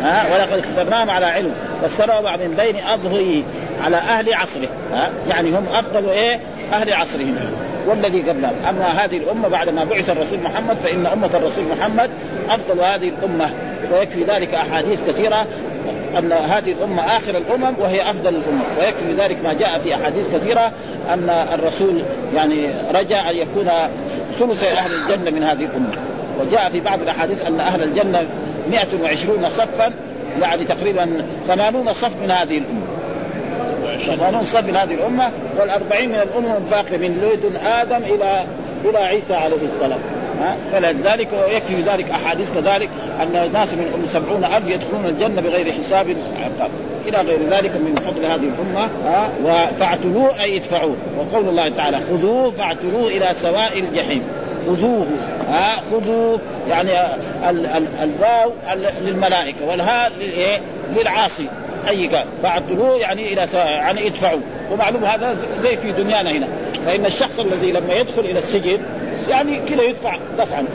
ها 0.01 0.25
ولقد 0.33 0.59
اخترناهم 0.59 1.09
على 1.09 1.25
علم. 1.25 1.51
فسروا 1.83 2.31
من 2.37 2.55
بين 2.57 2.75
اظهره 2.75 3.43
على 3.83 3.97
أهل 3.97 4.33
عصره. 4.33 4.69
ها 4.93 5.09
يعني 5.29 5.49
هم 5.49 5.65
أفضل 5.73 6.09
إيه؟ 6.09 6.39
أهل 6.73 6.93
عصرهم. 6.93 7.35
والذي 7.87 8.21
قبلهم. 8.21 8.55
أما 8.69 9.05
هذه 9.05 9.17
الأمة 9.17 9.47
بعد 9.47 9.69
ما 9.69 9.83
بعث 9.83 10.09
الرسول 10.09 10.39
محمد 10.39 10.77
فإن 10.83 11.05
أمة 11.05 11.29
الرسول 11.33 11.63
محمد 11.77 12.09
أفضل 12.49 12.79
هذه 12.81 13.11
الأمة. 13.19 13.49
ويكفي 13.93 14.23
ذلك 14.23 14.53
أحاديث 14.53 14.99
كثيرة 15.07 15.45
أن 16.17 16.31
هذه 16.31 16.71
الأمة 16.71 17.01
آخر 17.17 17.37
الأمم 17.37 17.73
وهي 17.79 18.09
أفضل 18.09 18.29
الأمم. 18.29 18.61
ويكفي 18.79 19.13
ذلك 19.13 19.43
ما 19.43 19.53
جاء 19.53 19.79
في 19.79 19.95
أحاديث 19.95 20.27
كثيرة 20.35 20.71
أن 21.09 21.29
الرسول 21.29 22.03
يعني 22.35 22.67
رجا 22.93 23.29
أن 23.29 23.35
يكون 23.35 23.69
ثلث 24.39 24.63
أهل 24.63 24.93
الجنة 24.93 25.31
من 25.31 25.43
هذه 25.43 25.63
الأمة. 25.63 25.91
وجاء 26.39 26.69
في 26.69 26.79
بعض 26.79 27.01
الأحاديث 27.01 27.45
أن 27.45 27.59
أهل 27.59 27.83
الجنة 27.83 28.25
120 28.69 29.49
صفا 29.49 29.93
يعني 30.41 30.65
تقريبا 30.65 31.25
80 31.47 31.93
صف 31.93 32.21
من 32.21 32.31
هذه 32.31 32.57
الأمة. 32.57 32.85
80 34.17 34.43
صف 34.43 34.65
من 34.65 34.75
هذه 34.75 34.93
الأمة 34.93 35.31
والأربعين 35.59 36.09
من 36.09 36.15
الأمم 36.15 36.55
الباقية 36.55 36.97
من 36.97 37.17
لدن 37.17 37.55
آدم 37.65 38.03
إلى 38.03 38.43
إلى 38.85 38.97
عيسى 38.97 39.33
عليه 39.33 39.57
السلام. 39.75 39.99
فلذلك 40.71 41.27
ويكفي 41.33 41.81
ذلك 41.81 42.09
أحاديث 42.09 42.51
كذلك 42.51 42.89
أن 43.21 43.51
ناس 43.53 43.73
من 43.73 44.07
سبعون 44.07 44.43
ألف 44.43 44.69
يدخلون 44.69 45.05
الجنة 45.05 45.41
بغير 45.41 45.71
حساب 45.71 46.07
عقاب. 46.43 46.71
إلى 47.07 47.17
غير 47.17 47.39
ذلك 47.49 47.71
من 47.71 47.95
فضل 47.95 48.25
هذه 48.25 48.49
الأمة 48.55 48.89
فاعتلوه 49.79 50.41
أي 50.41 50.57
ادفعوه. 50.57 50.95
وقول 51.17 51.49
الله 51.49 51.69
تعالى 51.69 51.97
خذوه 51.97 52.51
فاعتلوه 52.51 53.07
إلى 53.07 53.31
سواء 53.41 53.79
الجحيم. 53.79 54.23
خذوه 54.67 55.07
ها؟ 55.49 55.81
خذوا 55.91 56.37
يعني 56.69 56.91
الواو 58.03 58.51
للملائكة 59.01 59.65
والهاء 59.65 60.11
للعاصي. 60.95 61.47
أي 61.87 62.07
قال؟ 62.07 62.25
فاعتلوه 62.43 62.97
يعني 62.97 63.33
إلى 63.33 63.47
سواء 63.47 63.67
يعني 63.67 64.07
ادفعوا 64.07 64.39
ومعلوم 64.71 65.05
هذا 65.05 65.37
زي 65.63 65.77
في 65.77 65.91
دنيانا 65.91 66.31
هنا. 66.31 66.47
فإن 66.85 67.05
الشخص 67.05 67.39
الذي 67.39 67.71
لما 67.71 67.93
يدخل 67.93 68.21
إلى 68.21 68.39
السجن 68.39 68.77
يعني 69.29 69.59
كذا 69.59 69.83
يدفع 69.83 70.17
دفعا. 70.37 70.65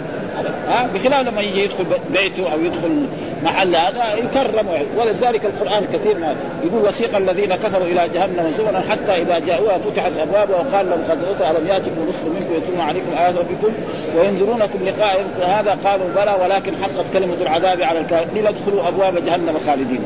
ها؟ 0.68 0.88
بخلاف 0.94 1.28
لما 1.28 1.40
يجي 1.40 1.64
يدخل 1.64 1.84
بيته 2.10 2.52
أو 2.52 2.60
يدخل 2.60 3.06
محل 3.42 3.76
هذا 3.76 4.14
يكرم 4.14 4.68
ولذلك 4.96 5.44
القرآن 5.44 5.84
كثير 5.92 6.18
ما 6.18 6.34
يقول 6.64 6.88
وسيق 6.88 7.16
الذين 7.16 7.56
كفروا 7.56 7.86
إلى 7.86 8.08
جهنم 8.14 8.52
زمرا 8.58 8.82
حتى 8.90 9.22
إذا 9.22 9.38
جاءوها 9.38 9.78
فتحت 9.78 10.12
أبوابها 10.20 10.56
وقال 10.56 10.90
لهم 10.90 11.00
خزنتها 11.08 11.50
الم 11.50 11.66
ياتكم 11.66 12.08
رسل 12.08 12.26
منكم 12.26 12.54
يتلون 12.56 12.80
عليكم 12.80 13.06
آيات 13.18 13.34
ربكم 13.36 13.72
وينذرونكم 14.16 14.78
لقاء 14.84 15.24
هذا 15.42 15.78
قالوا 15.84 16.06
بلى 16.16 16.36
ولكن 16.42 16.72
حقت 16.82 17.04
كلمة 17.12 17.36
العذاب 17.40 17.82
على 17.82 17.98
الكافرين. 18.00 18.46
ادخلوا 18.46 18.88
أبواب 18.88 19.24
جهنم 19.24 19.54
خالدين؟ 19.66 20.00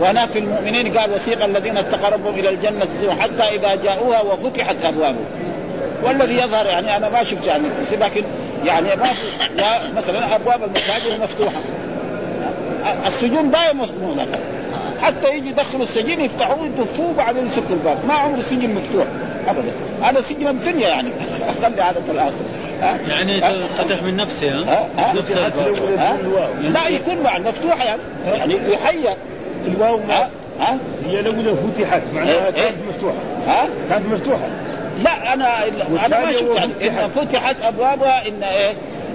وهناك 0.00 0.30
في 0.30 0.38
المؤمنين 0.38 0.98
قال 0.98 1.10
وسيق 1.14 1.44
الذين 1.44 1.76
اتقربوا 1.76 2.30
إلى 2.30 2.48
الجنة 2.48 2.86
حتى 3.20 3.42
إذا 3.56 3.74
جاءوها 3.74 4.22
وفتحت 4.22 4.84
ابوابها 4.84 5.45
والذي 6.04 6.34
يظهر 6.34 6.66
يعني 6.66 6.96
أنا 6.96 7.08
ما 7.08 7.22
شفت 7.22 7.46
يعني 7.46 7.68
لكن 7.92 8.22
يعني 8.64 8.96
ما 8.96 9.04
في 9.04 9.46
مثلا 9.96 10.34
أبواب 10.34 10.64
المساجد 10.64 11.20
مفتوحة. 11.22 11.60
السجون 13.06 13.50
دائما 13.50 13.86
مغلقه 14.02 14.38
حتى 15.02 15.36
يجي 15.36 15.48
يدخلوا 15.48 15.82
السجين 15.82 16.20
يفتحوه 16.20 16.66
يدفوه 16.66 17.14
بعدين 17.16 17.46
يسكروا 17.46 17.70
الباب. 17.70 17.98
ما 18.08 18.14
عمر 18.14 18.38
السجن 18.38 18.74
مفتوح 18.74 19.04
ابدا. 19.48 19.72
هذا 20.02 20.20
سجن 20.20 20.48
الدنيا 20.48 20.88
يعني. 20.88 21.10
خلي 21.62 21.82
عادة 21.82 22.00
الآخر 22.10 22.44
يعني 23.08 23.40
فتح 23.78 24.02
من 24.02 24.16
نفسه 24.16 24.48
ها؟ 24.48 24.88
ها؟ 24.98 25.14
نفس 25.14 25.30
الباب. 25.30 25.98
ها؟ 25.98 26.18
لا 26.62 26.88
يكون 26.88 27.16
مع 27.22 27.38
مفتوحه 27.38 27.84
يعني. 27.84 28.02
يعني 28.24 28.58
يحيى 28.72 29.16
الواو 29.66 30.00
ها؟ 30.08 30.30
ها؟ 30.60 30.78
هي 31.06 31.22
لولا 31.22 31.54
فتحت 31.54 32.02
معناها 32.14 32.32
إيه، 32.32 32.44
إيه. 32.44 32.50
كانت 32.50 32.76
مفتوحة. 32.88 33.18
ها؟ 33.46 33.68
كانت 33.90 34.06
مفتوحة. 34.06 34.48
لا 35.02 35.34
أنا 35.34 35.64
أنا 36.06 36.20
ما 36.24 36.32
شفت 36.32 36.56
إن 36.82 37.08
فتحت. 37.08 37.56
أبوابها 37.62 38.28
إن 38.28 38.42
إيه 38.42 38.72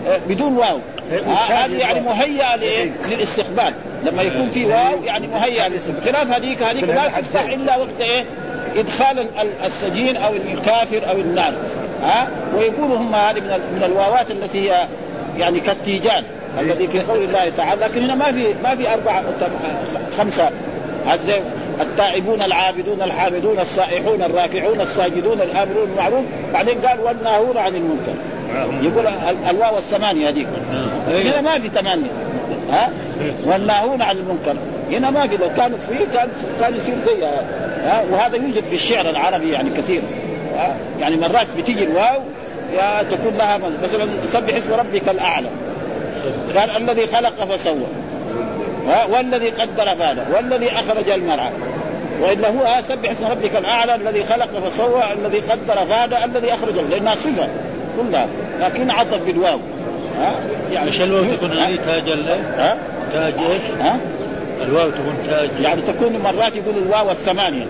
إيه، 0.07 0.17
بدون 0.29 0.57
واو. 0.57 0.79
إيه، 1.11 1.19
ها- 1.23 1.65
هذه 1.65 1.77
يعني 1.77 2.01
مهيئة 2.01 2.55
لإيه؟ 2.55 2.91
للاستقبال. 3.07 3.73
لما 4.05 4.21
يكون 4.23 4.49
في 4.49 4.65
واو 4.65 5.03
يعني 5.03 5.27
مهيئة 5.27 5.67
للاستقبال. 5.67 6.03
خلاف 6.03 6.31
هذيك 6.33 6.63
هذيك 6.63 6.83
لا 6.83 7.07
تفتح 7.07 7.41
إلا 7.41 7.77
وقت 7.77 8.01
إيه 8.01 8.25
إدخال 8.75 9.19
ال- 9.19 9.39
ال- 9.41 9.65
السجين 9.65 10.17
أو 10.17 10.31
الكافر 10.53 11.09
أو 11.09 11.15
النار. 11.19 11.53
ها؟ 12.03 12.27
ويقولوا 12.57 12.97
هم 12.97 13.15
هذه 13.15 13.39
من 13.39 13.59
من 13.75 13.83
الواوات 13.85 14.31
التي 14.31 14.71
هي 14.71 14.85
يعني 15.37 15.59
كالتيجان 15.59 16.23
الذي 16.59 16.87
في 16.87 16.99
قول 16.99 17.23
الله 17.23 17.51
تعالى. 17.57 17.85
لكن 17.85 18.03
هنا 18.03 18.15
ما 18.15 18.31
في 18.31 18.53
ما 18.63 18.75
في 18.75 18.93
اربعه 18.93 19.23
خمسة. 20.17 20.49
هذا 21.07 21.33
التائبون 21.81 22.41
العابدون 22.41 23.01
الحامدون 23.01 23.60
السائحون 23.60 24.21
الراكعون 24.21 24.81
الساجدون 24.81 25.41
الآمرون 25.41 25.86
بالمعروف. 25.86 26.25
بعدين 26.53 26.81
قال 26.81 26.99
والناهون 26.99 27.57
عن 27.57 27.75
المنكر. 27.75 28.13
يقول 28.81 29.07
ال- 29.07 29.49
الواو 29.49 29.77
الثمانية 29.77 30.29
هذيك. 30.29 30.47
هنا 31.07 31.41
ما 31.41 31.60
في 31.60 31.69
ثمانية. 31.69 32.12
ها؟ 32.71 32.89
والناهون 33.45 34.01
عن 34.01 34.17
المنكر. 34.17 34.55
هنا 34.91 35.10
ما 35.10 35.27
في. 35.27 35.38
لو 35.38 35.49
كانت 35.57 35.81
فيه 35.89 36.05
كان 36.13 36.29
كان 36.60 36.75
يصير 36.75 36.95
زيها 37.05 37.41
ها؟ 37.84 38.03
وهذا 38.12 38.36
يوجد 38.36 38.63
في 38.63 38.75
الشعر 38.75 39.10
العربي 39.10 39.51
يعني 39.51 39.69
كثير؟ 39.77 40.01
يعني 40.99 41.17
مرات 41.17 41.47
بتيجي 41.57 41.84
الواو 41.84 42.21
يا 42.77 43.03
تكون 43.03 43.34
لها 43.38 43.60
مثلا 43.84 44.07
سبح 44.25 44.55
اسم 44.55 44.73
ربك 44.73 45.10
الأعلى. 45.10 45.47
قال 46.57 46.69
الذي 46.89 47.07
خلق 47.07 47.29
فسوى. 47.29 47.86
ها؟ 48.87 49.05
والذي 49.05 49.49
قدر 49.49 49.85
فهدى 49.85 50.21
والذي 50.35 50.71
أخرج 50.71 51.09
المرعى. 51.09 51.51
والا 52.21 52.49
هو 52.49 52.81
سبح 52.81 53.11
اسم 53.11 53.25
ربك 53.25 53.55
الأعلى 53.55 53.95
الذي 53.95 54.23
خلق 54.23 54.47
فسوى 54.67 55.03
الذي 55.13 55.39
قدر 55.39 55.85
فهدى 55.85 56.15
الذي 56.25 56.53
أخرج 56.53 56.73
لأنها 56.91 57.15
صفة 57.15 57.47
كلها 57.97 58.27
لكن 58.59 58.91
عطف 58.91 59.19
بالواو. 59.25 59.59
ها؟ 60.19 60.35
يعني 60.73 60.87
إيش 60.87 61.01
الواو 61.01 61.35
تكون 61.35 61.51
هذه 61.51 61.75
تاج 61.85 62.09
ال- 62.09 62.29
ها؟ 62.57 62.77
تاج 63.13 63.33
إيش؟ 63.33 63.61
ها؟ 63.81 63.97
الواو 64.61 64.89
تكون 64.89 65.13
تاج. 65.27 65.49
يعني 65.61 65.81
تكون 65.81 66.17
مرات 66.17 66.55
يقول 66.55 66.77
الواو 66.77 67.11
الثمانية. 67.11 67.65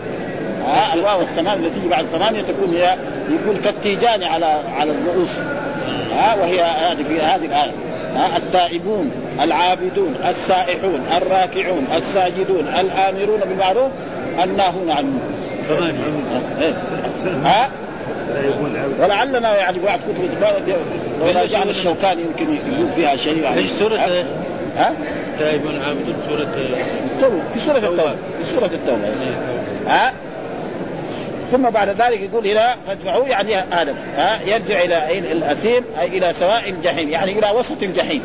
ها؟ 0.66 0.94
الواو 0.94 1.22
الثمانية 1.22 1.54
اللي 1.54 1.70
تيجي 1.70 1.88
بعد 1.88 2.04
الثمانية 2.04 2.42
تكون 2.42 2.74
هي 2.74 2.96
يقول 3.30 3.58
كالتيجان 3.58 4.24
على 4.24 4.60
على 4.78 4.92
الرؤوس. 4.92 5.40
ها؟ 6.16 6.36
وهي 6.36 6.62
هذه 6.62 7.04
في 7.04 7.20
هذه 7.22 7.46
الآية. 7.46 7.72
ها؟ 8.16 8.38
التائبون. 8.38 9.12
العابدون 9.42 10.16
السائحون 10.30 11.02
الراكعون 11.18 11.88
الساجدون 11.98 12.68
الآمرون 12.80 13.40
بالمعروف 13.40 13.92
الناهون 14.44 14.92
عن 14.92 15.20
إيه. 16.62 16.74
ها؟ 17.44 17.70
ولعلنا 19.00 19.58
يعني 19.58 19.80
بعض 19.80 20.00
كتب 20.00 20.42
لو 21.20 21.40
راجعنا 21.40 21.72
الشوكاني 21.72 22.22
يمكن 22.22 22.46
يقول 22.54 22.92
فيها 22.92 23.16
شيء 23.16 23.44
يعني. 23.44 23.58
إيش 23.58 23.70
سورة؟ 23.80 23.96
ها؟ 23.96 24.24
ها؟ 24.76 24.94
تائب 25.40 25.62
عابد 25.88 26.16
سورة؟ 26.30 26.48
التوبة 27.16 27.42
في 27.54 27.60
سورة 27.60 27.78
التوبة. 27.78 28.12
في 28.12 28.44
سورة 28.44 28.66
التوبة. 28.66 29.08
ها؟ 29.88 30.14
ثم 31.52 31.70
بعد 31.70 31.90
ذلك 31.90 32.22
يقول 32.22 32.48
هنا 32.48 32.76
فادفعوه 32.88 33.28
يعني 33.28 33.60
آدم. 33.82 33.96
ها؟ 34.18 34.40
يرجع 34.46 34.82
إلى 34.82 35.08
إيه؟ 35.08 35.20
الأثيم 35.20 35.84
أي 36.02 36.18
إلى 36.18 36.34
سواء 36.40 36.70
الجحيم 36.70 37.10
يعني 37.10 37.40
إلى 37.40 37.52
وسط 37.52 37.84
الجحيم. 37.84 38.22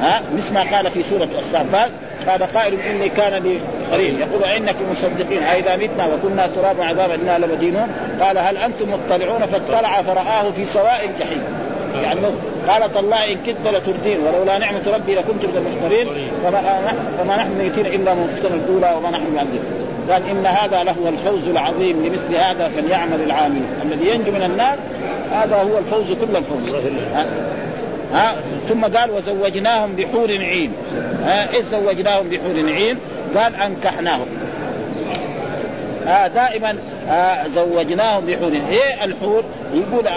ها؟ 0.00 0.22
مثل 0.36 0.54
ما 0.54 0.76
قال 0.76 0.90
في 0.90 1.02
سورة 1.02 1.28
الصافات 1.38 1.90
قال 2.28 2.42
قائل 2.42 2.80
إني 2.80 3.08
كان 3.08 3.42
لي 3.42 3.60
قرين. 3.92 4.20
يقول 4.20 4.44
انكم 4.44 4.90
مصدقين؟ 4.90 5.42
إذا 5.42 5.76
متنا 5.76 6.06
وكنا 6.06 6.46
ترابا 6.46 6.84
عظاما 6.84 7.14
إنا 7.14 7.46
لمدينون. 7.46 7.88
قال 8.20 8.38
هل 8.38 8.56
أنتم 8.56 8.92
مطلعون؟ 8.92 9.46
فاطلع 9.46 10.02
فرآه 10.02 10.50
في 10.50 10.66
سواء 10.66 11.10
الجحيم. 11.14 11.42
يعني 12.02 12.20
قال 12.68 12.94
تالله 12.94 13.32
إن 13.32 13.36
كدت 13.46 13.66
لتردين 13.66 14.18
ولولا 14.18 14.58
نعمة 14.58 14.82
ربي 14.94 15.14
لكنت 15.14 15.44
من 15.44 15.56
المحضرين 15.56 16.08
فما 16.44 16.92
فما 17.18 17.36
نحن 17.36 17.58
ميتين 17.58 17.86
إلا 17.86 18.14
موتتنا 18.14 18.54
الأولى 18.54 18.96
وما 18.96 19.10
نحن 19.10 19.34
معذبين 19.34 19.60
قال 20.10 20.22
إن 20.30 20.46
هذا 20.46 20.84
لهو 20.84 21.08
الفوز 21.08 21.48
العظيم 21.48 22.06
لمثل 22.06 22.34
هذا 22.34 22.68
فليعمل 22.68 23.20
العامل 23.26 23.62
الذي 23.82 24.08
ينجو 24.08 24.32
من 24.32 24.42
النار 24.42 24.78
هذا 25.32 25.56
هو 25.56 25.78
الفوز 25.78 26.12
كل 26.12 26.36
الفوز. 26.36 26.74
ها, 28.12 28.30
ها 28.30 28.36
ثم 28.68 28.84
قال 28.84 29.10
وزوجناهم 29.10 29.96
بحور 29.96 30.30
عين. 30.30 30.72
ها؟ 31.24 31.54
إيش 31.54 31.64
زوجناهم 31.64 32.28
بحور 32.28 32.70
عين؟ 32.70 32.98
قال 33.36 33.54
أنكحناهم. 33.54 34.26
آه 36.06 36.26
دائما 36.26 36.76
آه 37.08 37.46
زوجناهم 37.46 38.26
بحور 38.26 38.52
إيه 38.52 39.04
الحور؟ 39.04 39.44
يقول 39.74 40.08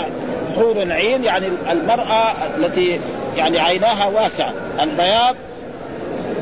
حور 0.56 0.92
عين 0.92 1.24
يعني 1.24 1.48
المرأة 1.72 2.32
التي 2.58 3.00
يعني 3.38 3.60
عيناها 3.60 4.06
واسعة. 4.08 4.54
البياض 4.84 5.36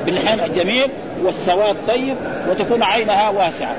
بالحين 0.05 0.53
جميل 0.53 0.87
والسواد 1.23 1.75
طيب 1.87 2.15
وتكون 2.49 2.83
عينها 2.83 3.29
واسعة. 3.29 3.75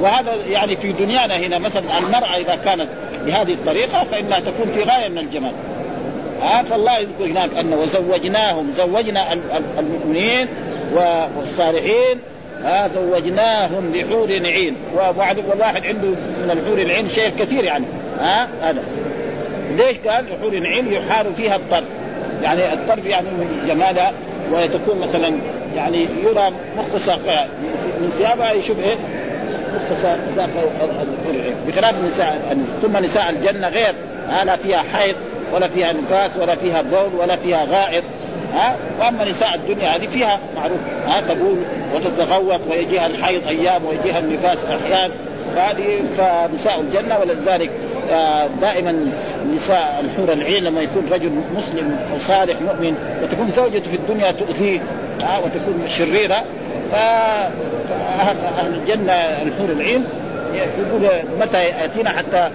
وهذا 0.00 0.34
يعني 0.48 0.76
في 0.76 0.92
دنيانا 0.92 1.36
هنا 1.36 1.58
مثلا 1.58 1.98
المرأة 1.98 2.36
إذا 2.36 2.58
كانت 2.64 2.88
بهذه 3.26 3.52
الطريقة 3.54 4.04
فإنها 4.04 4.40
تكون 4.40 4.72
في 4.72 4.82
غاية 4.82 5.08
من 5.08 5.18
الجمال. 5.18 5.52
آه 6.44 6.62
فالله 6.62 6.98
يذكر 6.98 7.24
هناك 7.24 7.50
أن 7.60 7.72
وزوجناهم 7.72 8.70
زوجنا 8.76 9.32
المؤمنين 9.78 10.48
والصالحين 11.36 12.18
آه 12.64 12.86
زوجناهم 12.86 13.92
بحور 13.92 14.28
عين 14.30 14.76
وبعد 14.96 15.38
والواحد 15.48 15.86
عنده 15.86 16.08
من 16.08 16.50
الحور 16.50 16.78
العين 16.78 17.08
شيء 17.08 17.30
كثير 17.38 17.64
يعني 17.64 17.84
ها 18.20 18.42
آه 18.42 18.48
هذا. 18.70 18.82
ليش 19.76 19.96
قال 20.08 20.26
حور 20.42 20.66
عين 20.66 20.92
يحار 20.92 21.26
فيها 21.36 21.56
الطرف. 21.56 21.84
يعني 22.42 22.72
الطرف 22.72 23.06
يعني 23.06 23.26
من 23.30 23.64
جمالها 23.68 24.12
وتكون 24.52 24.98
مثلا 24.98 25.34
يعني 25.76 26.06
يرى 26.24 26.50
مخ 26.78 26.96
ساقها 26.96 27.48
من 28.00 28.10
ثيابها 28.18 28.52
يشوف 28.52 28.78
إيه؟ 28.78 28.96
مخ 29.74 29.96
ساق 30.02 30.18
الحور 30.36 31.34
العين. 31.34 31.54
بخلاف 31.68 32.00
النساء 32.00 32.56
ثم 32.82 32.96
نساء 32.96 33.30
الجنة 33.30 33.68
غير 33.68 33.94
آه 34.30 34.44
لا 34.44 34.56
فيها 34.56 34.82
حيض 34.92 35.14
ولا 35.54 35.68
فيها 35.68 35.92
نفاس 35.92 36.36
ولا 36.36 36.56
فيها 36.56 36.82
بول 36.82 37.20
ولا 37.20 37.36
فيها 37.36 37.64
غائط 37.64 38.04
ها؟ 38.54 38.76
وأما 39.00 39.24
نساء 39.24 39.54
الدنيا 39.54 39.96
هذه 39.96 40.06
فيها 40.06 40.40
معروف 40.56 40.78
ها؟ 41.06 41.20
تقول 41.20 41.58
وتتغوط 41.94 42.60
ويجيها 42.70 43.06
الحيض 43.06 43.48
أيام 43.48 43.84
ويجيها 43.84 44.18
النفاس 44.18 44.64
أحيان 44.64 45.10
فهذه 45.54 46.00
فنساء 46.16 46.80
الجنة. 46.80 47.18
ولذلك 47.18 47.70
دائما 48.60 49.12
نساء 49.56 50.04
الحور 50.04 50.32
العين 50.32 50.64
لما 50.64 50.80
يكون 50.80 51.08
رجل 51.12 51.30
مسلم 51.56 51.98
أو 52.12 52.18
صالح 52.18 52.60
مؤمن 52.62 52.94
وتكون 53.22 53.50
زوجته 53.50 53.90
في 53.90 53.96
الدنيا 53.96 54.32
تؤذيه 54.32 54.80
وتكون 55.44 55.88
شريرة 55.88 56.44
فاهل 56.92 58.36
الجنة 58.66 59.12
الحور 59.12 59.70
العين 59.70 60.04
يقول 60.54 61.10
متى 61.40 61.64
يأتينا 61.64 62.10
حتى 62.10 62.50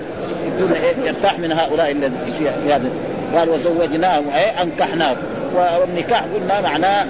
يكون 0.56 0.74
يرتاح 1.06 1.40
من 1.40 1.52
هؤلاء 1.52 1.92
الذي 1.92 2.16
في 2.38 2.74
هذا 2.74 2.90
قال 3.36 3.50
وزوجناهم 3.50 4.30
اي 4.30 4.62
أنكحناهم. 4.62 5.18
والنكاح 5.56 6.24
قلنا 6.36 6.62
معناه 6.62 7.06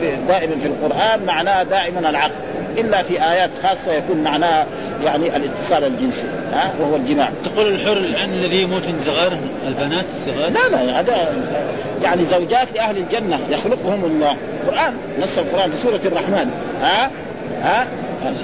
في 0.00 0.16
دائما 0.28 0.56
في 0.60 0.66
القرآن 0.66 1.24
معناه 1.26 1.62
دائما 1.62 2.10
العقد 2.10 2.32
إلا 2.78 3.02
في 3.02 3.22
آيات 3.22 3.50
خاصة 3.62 3.92
يكون 3.92 4.16
معناه 4.16 4.66
يعني 5.04 5.36
الاتصال 5.36 5.84
الجنسي 5.84 6.26
ها 6.52 6.72
وهو 6.80 6.96
الجماع. 6.96 7.28
تقول 7.44 7.68
الحر 7.68 7.96
الآن 7.96 8.32
الذي 8.32 8.62
يموت 8.62 8.82
صغار 9.06 9.38
البنات 9.66 10.04
الصغار؟ 10.16 10.50
لا 10.50 10.68
لا 10.68 11.00
هذا 11.00 11.34
يعني 12.02 12.24
زوجات 12.24 12.68
لأهل 12.74 12.96
الجنة 12.96 13.38
يخلقهم 13.50 14.04
الله. 14.04 14.36
القران 14.64 14.94
نص 15.20 15.38
القرآن 15.38 15.70
في 15.70 15.76
سورة 15.76 16.00
الرحمن 16.04 16.50
ها 16.82 17.10
ها. 17.62 17.86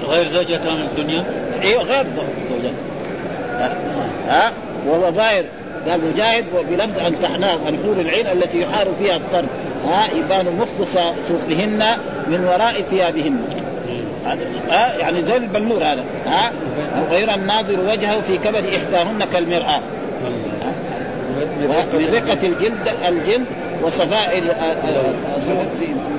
غير 0.08 0.28
زوجاتهم 0.28 0.78
الدنيا؟ 0.80 1.24
أيوه 1.62 1.82
غير 1.82 2.06
زوجات. 2.48 2.74
ها, 4.28 4.52
وهو 4.86 5.10
ظاهر. 5.10 5.44
قال 5.88 6.00
مجاهد 6.14 6.44
بلفظ 6.70 6.98
أنكحناه 7.06 7.58
الحور 7.68 8.00
العين 8.00 8.26
التي 8.26 8.60
يحار 8.60 8.86
فيها 9.02 9.16
الطرف 9.16 9.48
ها؟ 9.86 10.08
يبان 10.18 10.56
مخ 10.56 10.68
سوقهن 11.28 11.84
من 12.28 12.44
وراء 12.44 12.74
ثيابهن. 12.90 13.36
ها؟ 14.70 14.98
يعني 14.98 15.22
زي 15.22 15.36
البلور 15.36 15.84
هذا. 15.84 16.04
ها؟ 16.26 16.52
غير 17.10 17.34
الناظر 17.34 17.80
وجهه 17.80 18.20
في 18.20 18.38
كبد 18.38 18.64
إحداهن 18.64 19.24
كالمرآة. 19.32 19.80
من 21.92 22.08
رقة 22.12 22.46
الجلد 22.46 22.88
الجلد 23.08 23.46
وصفاء 23.82 24.42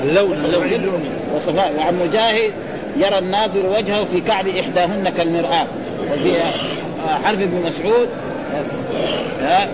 اللون 0.04 0.38
اللون. 0.46 1.10
وصفاء 1.36 1.74
وعن 1.78 2.00
مجاهد 2.00 2.52
يرى 2.98 3.18
الناظر 3.18 3.66
وجهه 3.78 4.04
في 4.04 4.22
كعب 4.22 4.48
إحداهن 4.48 5.10
كالمرآة. 5.18 5.68
وفي 6.14 6.34
حرف 7.24 7.42
ابن 7.42 7.62
مسعود. 7.66 8.08
ها؟ 9.42 9.68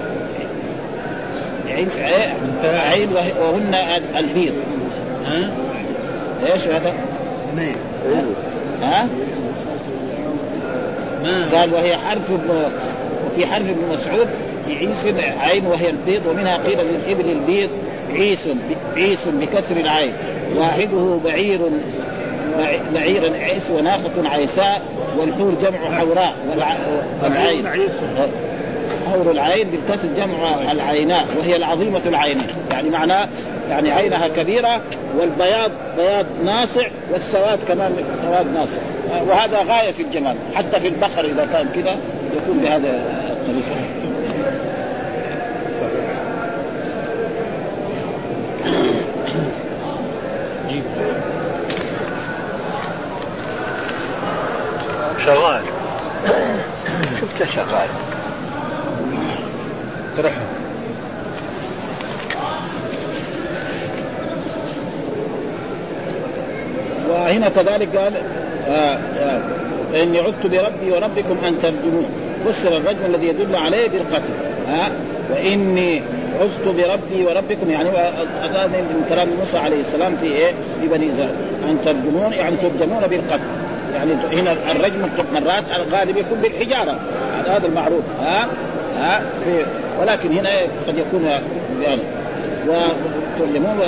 عين 1.67 1.89
عين 2.63 3.09
وهن 3.13 3.75
البيض 4.17 4.53
ها؟ 5.25 5.51
إيش 6.53 6.67
هذا؟ 6.67 6.93
ها؟ 8.81 9.07
قال 11.53 11.73
وهي 11.73 11.97
حرف 11.97 12.31
وفي 12.31 13.45
حرف 13.45 13.69
ابن 13.69 13.93
مسعود 13.93 14.27
عيس 14.69 15.05
عين 15.39 15.65
وهي 15.65 15.89
البيض 15.89 16.25
ومنها 16.25 16.57
قيل 16.57 16.77
للإبل 16.77 17.31
البيض 17.31 17.69
عيس 18.09 18.49
عيس 18.95 19.27
بكسر 19.27 19.77
العين. 19.77 20.13
واحدة 20.55 21.19
بعير 21.25 21.59
بعير 22.93 23.33
عيس 23.33 23.69
وناقة 23.69 24.29
عيساء 24.31 24.81
والحور 25.17 25.53
جمع 25.61 25.97
حوراء 25.99 26.33
والعين. 27.23 27.67
حور 29.11 29.31
العين 29.31 29.67
بالكسر 29.69 30.07
جمع 30.17 30.71
العيناء 30.71 31.25
وهي 31.39 31.55
العظيمة 31.55 32.01
العين. 32.05 32.41
يعني 32.71 32.89
معناه 32.89 33.27
يعني 33.69 33.91
عينها 33.91 34.27
كبيرة 34.27 34.81
والبياض 35.17 35.71
بياض 35.97 36.25
ناصع 36.45 36.87
والسواد 37.11 37.59
كمان 37.67 37.95
سواد 38.21 38.53
ناصع. 38.53 38.77
وهذا 39.29 39.57
غاية 39.57 39.91
في 39.91 40.03
الجمال 40.03 40.35
حتى 40.55 40.79
في 40.79 40.87
البقر 40.87 41.25
إذا 41.25 41.47
كان 41.53 41.67
كذا 41.75 41.97
يكون 42.37 42.57
بهذا 42.57 42.89
الطريقة. 43.29 43.88
شغال. 55.29 55.61
شفته 57.21 57.45
شغال. 57.45 57.89
ترحم. 60.17 60.41
وهنا 67.09 67.49
كذلك 67.49 67.97
قال 67.97 68.13
آه 68.67 68.71
آه 68.71 69.41
إني 70.03 70.19
عدت 70.19 70.45
بربي 70.45 70.91
وربكم 70.91 71.37
أن 71.47 71.59
ترجمون 71.61 72.05
فسر 72.45 72.77
الرجم 72.77 73.05
الذي 73.05 73.27
يدل 73.27 73.55
عليه 73.55 73.89
بالقتل. 73.89 74.33
ها 74.67 74.85
آه 74.85 74.91
وإني 75.31 76.03
عزت 76.41 76.67
بربي 76.67 77.25
وربكم 77.25 77.71
يعني 77.71 77.89
هذا 78.41 78.67
من 78.67 79.05
كلام 79.09 79.29
موسى 79.39 79.57
عليه 79.57 79.81
السلام 79.81 80.15
في 80.15 80.25
إيه؟ 80.25 80.53
في 80.81 80.87
بني 80.87 81.13
إسرائيل. 81.13 81.35
أن 81.69 81.77
ترجمون 81.85 82.33
يعني 82.33 82.55
ترجمون 82.55 83.07
بالقتل. 83.07 83.58
يعني 83.93 84.13
هنا 84.13 84.51
الرجم 84.71 85.09
مرات 85.33 85.63
الغالب 85.75 86.17
يكون 86.17 86.41
بالحجارة. 86.41 86.99
هذا 87.47 87.67
المعروف. 87.67 88.03
ها؟ 88.21 88.47
ها؟ 88.99 89.21
في 89.43 89.65
ولكن 90.01 90.31
هنا 90.31 90.49
قد 90.87 90.97
يكون 90.97 91.25
يعني 91.81 92.01
وترجمون 92.67 93.79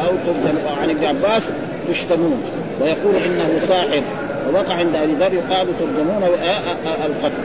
أو 0.00 0.10
ترجم 0.26 0.58
عن 0.82 0.90
ابن 0.90 1.04
عباس 1.06 1.42
تشتمون. 1.88 2.42
ويقول 2.80 3.16
إنه 3.16 3.58
ساحر 3.58 4.02
ووقع 4.48 4.74
عند 4.74 4.96
أبي 4.96 5.12
ذر 5.12 5.34
يقال 5.34 5.66
ترجمون 5.78 6.22
القتل. 7.06 7.42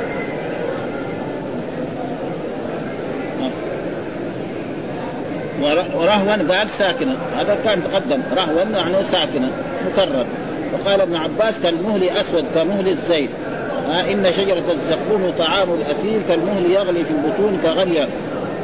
ورهوا 5.95 6.53
قال 6.57 6.69
ساكنا. 6.69 7.15
هذا 7.37 7.57
كان 7.63 7.81
تقدم. 7.83 8.21
رهوا 8.35 8.61
يعني 8.61 9.03
ساكنا 9.11 9.49
مكرر. 9.85 10.25
وقال 10.73 11.01
ابن 11.01 11.15
عباس 11.15 11.59
كالمهل 11.59 12.09
أسود 12.09 12.45
كمهل 12.55 12.87
الزيت. 12.87 13.29
آه 13.87 14.11
إن 14.11 14.25
شجرة 14.37 14.71
الزقوم 14.71 15.33
طعام 15.39 15.67
الأثيم 15.73 16.23
كالمهل 16.27 16.71
يغلي 16.71 17.03
في 17.03 17.11
البطون 17.11 17.59
كغلي 17.63 18.07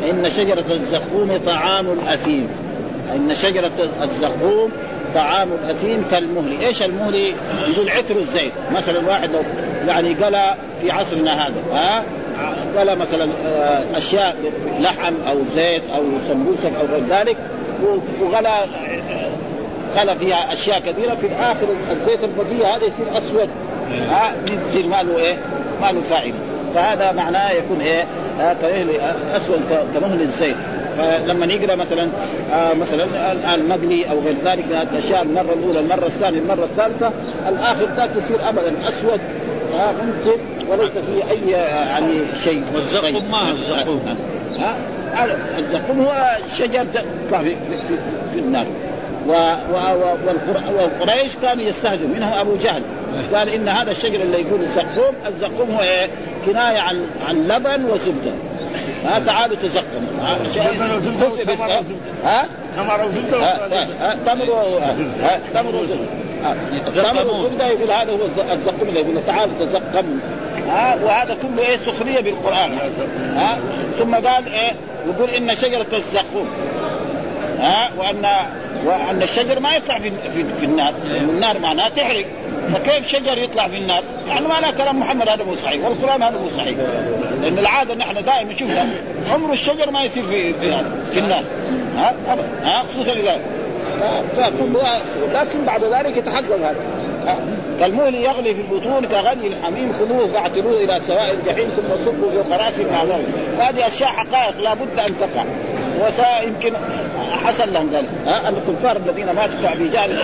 إن 0.10 0.30
شجرة 0.30 0.66
الزقوم 0.72 1.40
طعام 1.46 1.86
الأثيم. 1.92 2.48
إن 3.16 3.36
شجرة 3.36 3.90
الزقوم 4.02 4.72
طعام 5.16 5.50
الأثيم 5.64 6.06
كالمهل، 6.12 6.62
إيش 6.62 6.84
المهل؟ 6.84 7.16
يقول 7.68 7.90
عطر 7.90 8.16
الزيت، 8.16 8.52
مثلا 8.72 9.08
واحد 9.08 9.32
لو 9.32 9.40
يعني 9.88 10.14
قلى 10.14 10.56
في 10.82 10.92
عصرنا 10.92 11.34
هذا 11.34 11.54
ها؟ 11.74 12.04
قلى 12.78 12.96
مثلا 12.96 13.30
آه، 13.46 13.84
أشياء 13.98 14.36
لحم 14.80 15.14
أو 15.28 15.38
زيت 15.56 15.84
أو 15.96 16.04
سمبوسك 16.28 16.72
أو 16.80 16.86
غير 16.86 17.04
ذلك 17.10 17.38
وغلى 18.22 18.66
غلى 19.98 20.16
فيها 20.16 20.54
أشياء 20.54 20.80
كثيرة. 20.80 21.16
في 21.16 21.28
الآخر 21.28 21.68
الزيت 21.92 22.20
البقية 22.24 22.76
هذا 22.76 22.86
يصير 22.86 23.18
أسود. 23.18 23.50
ها 24.10 24.34
يصير 24.70 24.88
ما 24.88 25.04
له 25.04 25.18
إيه؟ 25.18 25.38
ما 25.82 25.92
له 25.92 26.02
فائدة. 26.02 26.38
فهذا 26.76 27.12
معناه 27.12 27.52
يكون 27.52 27.82
إيه؟ 27.82 28.06
أسود 29.36 29.62
كمهل 29.96 30.22
الزيت. 30.22 30.56
فلما 30.98 31.46
نقرأ 31.46 31.76
مثلا 31.76 32.10
آه 32.54 32.74
مثلا 32.74 33.32
الان 33.32 33.70
مقلي 33.70 34.10
أو 34.10 34.20
غير 34.20 34.36
ذلك 34.46 34.66
من 34.66 34.88
الأشياء 34.92 35.22
المرة 35.22 35.54
الأولى 35.54 35.80
المرة 35.80 36.06
الثانية 36.06 36.40
المرة 36.40 36.64
الثالثة 36.64 37.12
الآخر 37.48 37.88
ذاك 37.98 38.10
يصير 38.18 38.50
ابدا 38.50 38.90
أسود. 38.90 39.20
آه 39.80 39.92
ممكن 39.92 40.40
وليس 40.70 40.92
فيه 40.92 41.32
أي 41.32 41.52
يعني 41.52 42.22
شيء. 42.44 42.64
والزقوم 42.76 43.32
ما 43.32 43.52
الزقوم؟ 43.52 44.02
ها 44.60 44.78
الزقوم 45.58 46.02
هو 46.02 46.38
شجر 46.58 46.86
في, 46.86 47.02
في, 47.44 47.56
في, 47.88 47.98
في 48.34 48.40
النار. 48.40 48.66
و 49.28 49.32
و 49.72 49.76
والقريش 50.78 51.36
كانوا 51.42 51.64
يستهزئوا 51.64 52.10
منهم 52.10 52.34
أبو 52.34 52.56
جهل. 52.56 52.84
قال 53.34 53.50
إن 53.50 53.70
هذا 53.70 53.92
الشجر 53.92 54.22
اللي 54.22 54.42
يقول 54.42 54.62
الزقوم 54.62 55.16
الزقوم 55.28 55.72
هو 55.72 55.82
إيه؟ 55.82 56.10
كناية 56.46 56.80
عن 56.80 57.06
عن 57.30 57.48
لبن 57.48 57.86
وزبدة. 57.86 58.32
ها 59.06 59.20
تعالوا 59.20 59.56
تزقموا. 59.56 60.22
ها 60.22 60.38
ها؟ 62.24 62.46
تمر 62.78 63.06
وزبدة 63.06 63.38
تمر 64.26 64.46
تمر 65.54 65.76
وزبدة. 65.76 66.08
تمر 67.04 67.28
وزبدة 67.28 67.68
يقول 67.68 67.92
هذا 67.92 68.12
هو 68.12 68.26
الزقوم 68.54 68.90
اللي 68.90 69.00
يقول 69.00 69.26
تعالوا 69.28 69.54
تزقم 69.60 70.20
ها 70.70 70.96
وهذا 71.04 71.38
كله 71.42 71.68
إيه 71.68 71.78
سخرية 71.78 72.22
بالقرآن. 72.22 72.78
ها 73.36 73.60
ثم 73.98 74.16
قال 74.16 74.48
إيه 74.48 74.72
يقول 75.08 75.30
إن 75.30 75.56
شجرة 75.56 75.88
الزقوم. 75.94 76.48
ها 77.60 77.92
وأن 77.98 78.26
وان 78.86 79.24
الشجر 79.24 79.60
ما 79.60 79.76
يطلع 79.76 80.00
في 80.00 80.12
في, 80.34 80.46
في 80.60 80.66
النار 80.66 80.94
النار 81.30 81.60
معناها 81.60 81.90
تحرق. 81.90 82.26
فكيف 82.74 83.08
شجر 83.08 83.38
يطلع 83.38 83.68
في 83.68 83.78
النار؟ 83.78 84.04
يعني 84.28 84.48
لا 84.48 84.72
كلام 84.72 85.00
محمد 85.00 85.30
هذا 85.30 85.44
مو 85.44 85.56
صحيح 85.56 85.86
والقرآن 85.86 86.24
هذا 86.24 86.38
مو 86.38 86.50
صحيح. 86.50 86.78
لأن 87.42 87.58
العادة 87.58 87.96
نحن 87.96 88.24
دائما 88.26 88.58
شوفنا 88.58 88.86
عمر 89.34 89.54
الشجر 89.54 89.92
ما 89.92 90.04
يصير 90.04 90.24
في 90.24 90.54
في, 90.54 90.84
في 91.06 91.20
النار. 91.20 91.44
ها؟ 91.96 92.16
ها؟ 92.64 92.84
خصوصا 92.84 93.12
إذا 93.12 93.40
لكن 95.34 95.66
بعد 95.66 95.84
ذلك 95.84 96.18
يتحقق 96.18 96.56
هذا. 96.56 96.76
كالمهل 97.80 98.16
يغلي 98.16 98.54
في 98.54 98.62
البطون 98.62 99.06
كغلي 99.06 99.48
الحميم 99.48 99.94
خذوه 99.94 100.28
فاعتلوه 100.28 100.84
إلى 100.84 101.00
سواء 101.08 101.34
الجحيم 101.34 101.66
ثم 101.66 102.06
صبوا 102.06 102.32
في 102.32 102.54
قراص 102.54 102.80
مع 102.80 103.04
ذلك 103.04 103.26
هذه 103.60 103.88
أشياء 103.88 104.10
حقائق 104.10 104.62
لابد 104.62 105.00
أن 105.00 105.18
تقع. 105.20 105.44
ويمكن 106.00 106.74
حصل 107.32 107.74
لهم 107.74 107.90
ذلك. 107.94 108.10
ها؟ 108.28 108.50
الكفار 108.50 108.98
الذين 108.98 109.32
ماتوا 109.32 109.62
كابي 109.62 109.90
جهل 109.90 110.18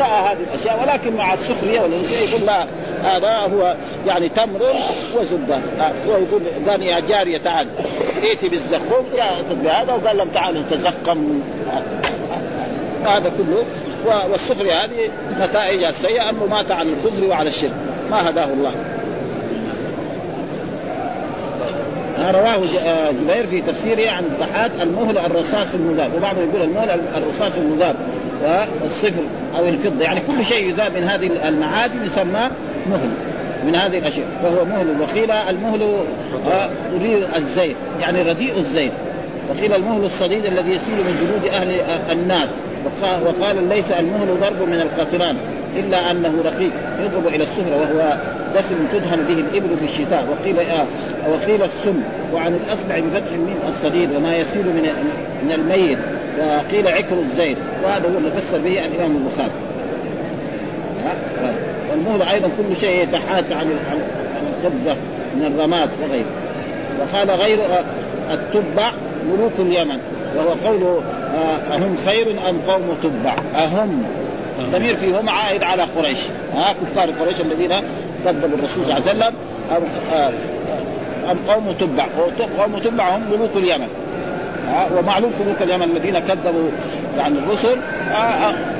رأى 0.00 0.32
هذه 0.32 0.38
الأشياء 0.52 0.82
ولكن 0.82 1.16
مع 1.16 1.34
السخرية 1.34 1.80
والانسيه 1.80 2.18
يقول 2.18 2.46
لا 2.46 2.66
هذا 3.04 3.36
هو 3.36 3.74
يعني 4.06 4.28
تمر 4.28 4.60
وزبده 5.16 5.58
هو 6.08 6.12
يقول 6.12 6.42
قال 6.68 6.82
يا 6.82 7.00
جارية 7.00 7.38
تعال. 7.38 7.66
ائتي 8.22 8.48
بالزقوم 8.48 9.06
يا 9.16 9.24
بهذا 9.50 9.92
وقال 9.92 10.16
لهم 10.16 10.28
تعالوا 10.28 10.62
تزقم 10.70 11.42
هذا 13.04 13.32
كله. 13.38 13.64
والسخرية 14.30 14.72
هذه 14.72 15.10
نتائجها 15.40 15.90
السيئة 15.90 16.30
أنه 16.30 16.46
مات 16.46 16.70
على 16.70 16.88
الكفر 16.90 17.24
وعلى 17.24 17.48
الشرك. 17.48 17.72
ما 18.10 18.30
هداه 18.30 18.44
الله. 18.44 18.72
رواه 22.18 22.58
آه، 22.86 23.10
جبير 23.10 23.46
في 23.46 23.60
تفسيره 23.60 24.10
عن 24.10 24.24
الضحاك 24.24 24.70
المهل 24.82 25.18
الرصاص 25.18 25.74
المذاب. 25.74 26.10
وبعضهم 26.16 26.50
يقول 26.50 26.62
المهل 26.62 27.00
الرصاص 27.16 27.52
المذاب 27.56 27.96
والصفر 28.82 29.22
أو 29.58 29.68
الفضة. 29.68 30.04
يعني 30.04 30.20
كل 30.20 30.44
شيء 30.44 30.68
يذاب 30.68 30.96
من 30.96 31.04
هذه 31.04 31.48
المعادن 31.48 32.06
يسمى 32.06 32.50
مهل 32.90 33.10
من 33.66 33.74
هذه 33.74 33.98
الأشياء. 33.98 34.26
فهو 34.42 34.64
مهل. 34.64 35.00
وقيل 35.00 35.30
المهل 35.30 35.96
رديء 36.94 37.26
الزيت 37.36 37.76
يعني 38.00 38.22
رديء 38.22 38.58
الزيت. 38.58 38.92
وقيل 39.50 39.74
المهل 39.74 40.04
الصديد 40.04 40.44
الذي 40.44 40.70
يسيل 40.70 40.94
من 40.94 41.26
جلود 41.26 41.54
أهل 41.54 41.80
النار. 42.12 42.48
وقال 43.26 43.68
ليس 43.68 43.90
المهل 43.90 44.40
ضرب 44.40 44.68
من 44.68 44.80
القطران 44.80 45.36
إلا 45.76 46.10
أنه 46.10 46.34
رقيق. 46.44 46.72
يضرب 47.04 47.26
إلى 47.26 47.44
السفره 47.44 47.76
وهو 47.76 48.16
دسم 48.56 48.76
تدهن 48.92 49.24
به 49.28 49.34
الإبل 49.34 49.76
في 49.76 49.84
الشتاء. 49.84 50.26
وقيل 50.30 50.58
آه 50.58 50.86
وقيل 51.30 51.62
السم. 51.62 52.00
وعن 52.34 52.54
الأصبع 52.54 52.98
بفتح 52.98 53.32
الميم 53.32 53.56
الصديد 53.68 54.16
وما 54.16 54.34
يسيل 54.34 54.66
من 54.66 54.90
من 55.44 55.52
الميت. 55.52 55.98
وقيل 56.40 56.88
عكر 56.88 57.18
الزيت. 57.18 57.58
وهذا 57.84 58.08
هو 58.08 58.18
اللي 58.18 58.30
فسر 58.30 58.58
به 58.58 58.86
الإمام 58.86 59.16
البخاري. 59.16 59.52
ها؟ 61.04 61.14
والمهل 61.90 62.22
أيضا 62.22 62.48
كل 62.48 62.76
شيء 62.76 63.02
يتحات 63.02 63.44
عن 63.52 63.66
عن 63.90 63.98
الخبزة 64.58 64.96
من 65.36 65.46
الرماد 65.46 65.88
وغيره. 66.02 66.26
وقال 67.00 67.30
غير 67.30 67.58
التبع 68.30 68.92
ملوك 69.30 69.52
اليمن. 69.58 69.98
وهو 70.36 70.48
قوله 70.64 71.02
آه، 71.36 71.74
أهم 71.74 71.96
خير 72.06 72.30
أم 72.50 72.60
قوم 72.68 72.96
تبع؟ 73.02 73.34
أهم. 73.54 74.02
ضمير 74.60 74.96
فيهم 74.96 75.28
عائد 75.28 75.62
على 75.62 75.82
قريش. 75.82 76.18
ها 76.54 76.72
كفار 76.72 77.10
قريش 77.10 77.40
الذين 77.40 77.82
كذبوا 78.24 78.58
الرسول 78.58 78.84
صلى 78.84 78.96
الله 78.96 79.08
عليه 79.08 79.18
وسلم. 79.18 79.34
أم, 79.70 79.82
آه، 80.14 80.32
أم 81.32 81.38
قوم 81.48 81.72
تبع. 81.72 82.06
قوم 82.58 82.78
تبع 82.78 83.16
هم 83.16 83.22
ملوك 83.32 83.56
اليمن. 83.56 83.88
ومعلوم 84.98 85.32
ملوك 85.40 85.62
اليمن 85.62 85.82
الذين 85.96 86.18
كذبوا 86.18 86.70
يعني 87.18 87.38
الرسل. 87.38 87.80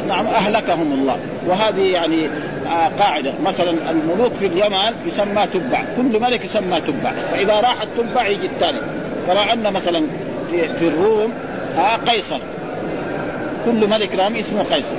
نعم 0.08 0.26
أهلكهم 0.26 0.92
الله. 0.92 1.18
وهذه 1.46 1.80
يعني 1.80 2.28
قاعدة. 2.98 3.32
مثلا 3.44 3.70
الملوك 3.90 4.32
في 4.32 4.46
اليمن 4.46 4.94
يسمى 5.06 5.46
تبع. 5.46 5.82
كل 5.96 6.20
ملك 6.20 6.44
يسمى 6.44 6.80
تبع. 6.80 7.12
فإذا 7.12 7.60
راح 7.60 7.82
التبع 7.82 8.26
يجي 8.26 8.46
الثاني. 8.46 8.80
كما 9.26 9.52
أن 9.52 9.72
مثلا 9.72 10.06
في 10.50 10.74
في 10.74 10.88
الروم 10.88 11.32
قيصر. 12.08 12.38
كل 13.64 13.90
ملك 13.90 14.14
لهم 14.14 14.36
اسمه 14.36 14.62
قيصر. 14.62 14.96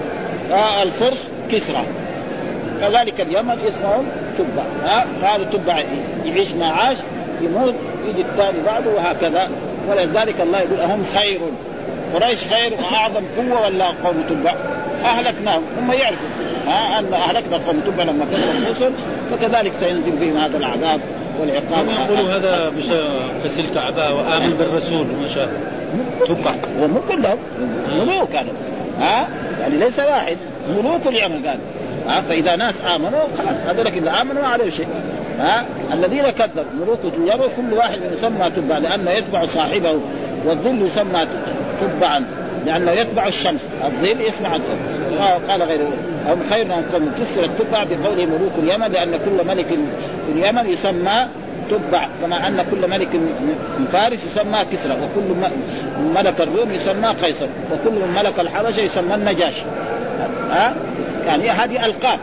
الفرس 0.84 1.32
كسرى. 1.52 1.84
كذلك 2.82 3.22
اليمن 3.22 3.58
اسمهم 3.68 4.06
تبع. 4.38 4.64
هذا 5.22 5.44
تبع 5.44 5.84
يعيش 6.26 6.52
ما 6.52 6.66
عاش 6.66 6.98
يموت 7.42 7.76
يجي 8.06 8.22
الثاني 8.22 8.58
بعده 8.66 8.90
وهكذا. 8.90 9.50
ولذلك 9.90 10.42
الله 10.42 10.60
يقول 10.60 10.80
أهم 10.80 11.04
خير. 11.16 11.40
قريش 12.14 12.40
خير 12.44 12.74
وأعظم 12.74 13.24
قوة 13.38 13.66
ولا 13.66 13.86
قوم 13.86 14.24
تبع؟ 14.30 14.56
أهلكناهم 15.04 15.64
هم 15.80 15.92
يعرفوا. 15.92 16.30
ها 16.68 17.00
أن 17.00 17.14
أهلكنا 17.14 17.58
قوم 17.68 17.80
تبع 17.80 18.04
لما 18.04 18.26
كفروا 18.26 18.54
الرسل 18.54 18.92
فكذلك 19.32 19.74
سينزل 19.74 20.12
بهم 20.12 20.38
هذا 20.38 20.58
العذاب 20.58 21.02
والعقاب. 21.40 21.88
يقولوا 21.88 22.36
هذا 22.36 22.74
كسر 23.44 23.60
الكعبه 23.60 24.14
وآمن 24.14 24.56
بالرسول 24.60 25.02
وما 25.02 25.28
شاء 25.28 25.50
تبع. 26.28 26.54
ومو 26.82 27.00
كلهم 27.02 27.38
ملوك 27.90 28.30
كانوا. 28.30 28.54
ها؟ 29.00 29.28
يعني 29.62 29.78
ليس 29.78 30.00
واحد. 30.00 30.38
ملوك 30.70 31.08
اليمن 31.08 31.48
قال. 31.48 31.60
ها؟ 32.08 32.22
فإذا 32.22 32.56
ناس 32.56 32.76
آمنوا 32.96 33.24
خلاص 33.38 33.58
هذول 33.68 33.88
اذا 33.88 34.22
آمنوا 34.22 34.42
ما 34.42 34.48
عليهم 34.48 34.70
شيء. 34.70 34.88
ها؟ 35.40 35.66
الذين 35.94 36.30
كذبوا. 36.30 36.64
ملوك 36.82 37.00
اليمن 37.04 37.50
كل 37.58 37.74
واحد 37.74 38.00
يسمى 38.14 38.50
تبع 38.56 38.78
لأنه 38.78 39.12
يتبع 39.12 39.46
صاحبه 39.46 40.00
والظل 40.46 40.86
يسمى 40.86 41.26
تبعا 41.82 42.24
لأنه 42.66 42.92
يتبع 42.92 43.28
الشمس. 43.28 43.62
الظل 43.86 44.22
يسمع 44.22 44.58
قال 45.50 45.64
غير 45.64 45.80
هم 46.28 46.44
خير 46.50 46.66
من 46.66 46.90
قوم 46.94 47.12
كسر 47.12 47.46
التبع 47.46 47.84
بقوله 47.84 48.26
ملوك 48.26 48.52
اليمن 48.58 48.92
لأن 48.92 49.12
كل 49.26 49.48
ملك 49.48 49.68
في 50.26 50.32
اليمن 50.32 50.70
يسمى 50.70 51.28
تبع 51.72 52.08
كما 52.22 52.48
أن 52.48 52.66
كل 52.72 52.90
ملك 52.90 53.16
من 53.16 53.88
فارس 53.92 54.20
يسمى 54.24 54.60
كسرى 54.72 54.94
وكل 54.94 55.50
ملك 56.16 56.42
الروم 56.42 56.72
يسمى 56.72 57.08
قيصر 57.08 57.48
وكل 57.72 57.92
من 57.92 58.14
ملك 58.16 58.40
الحبشة 58.40 58.80
يسمى 58.80 59.16
النجاشي. 59.16 59.64
ها؟ 60.52 60.76
يعني 61.28 61.50
هذه 61.50 61.86
ألقاب. 61.86 62.20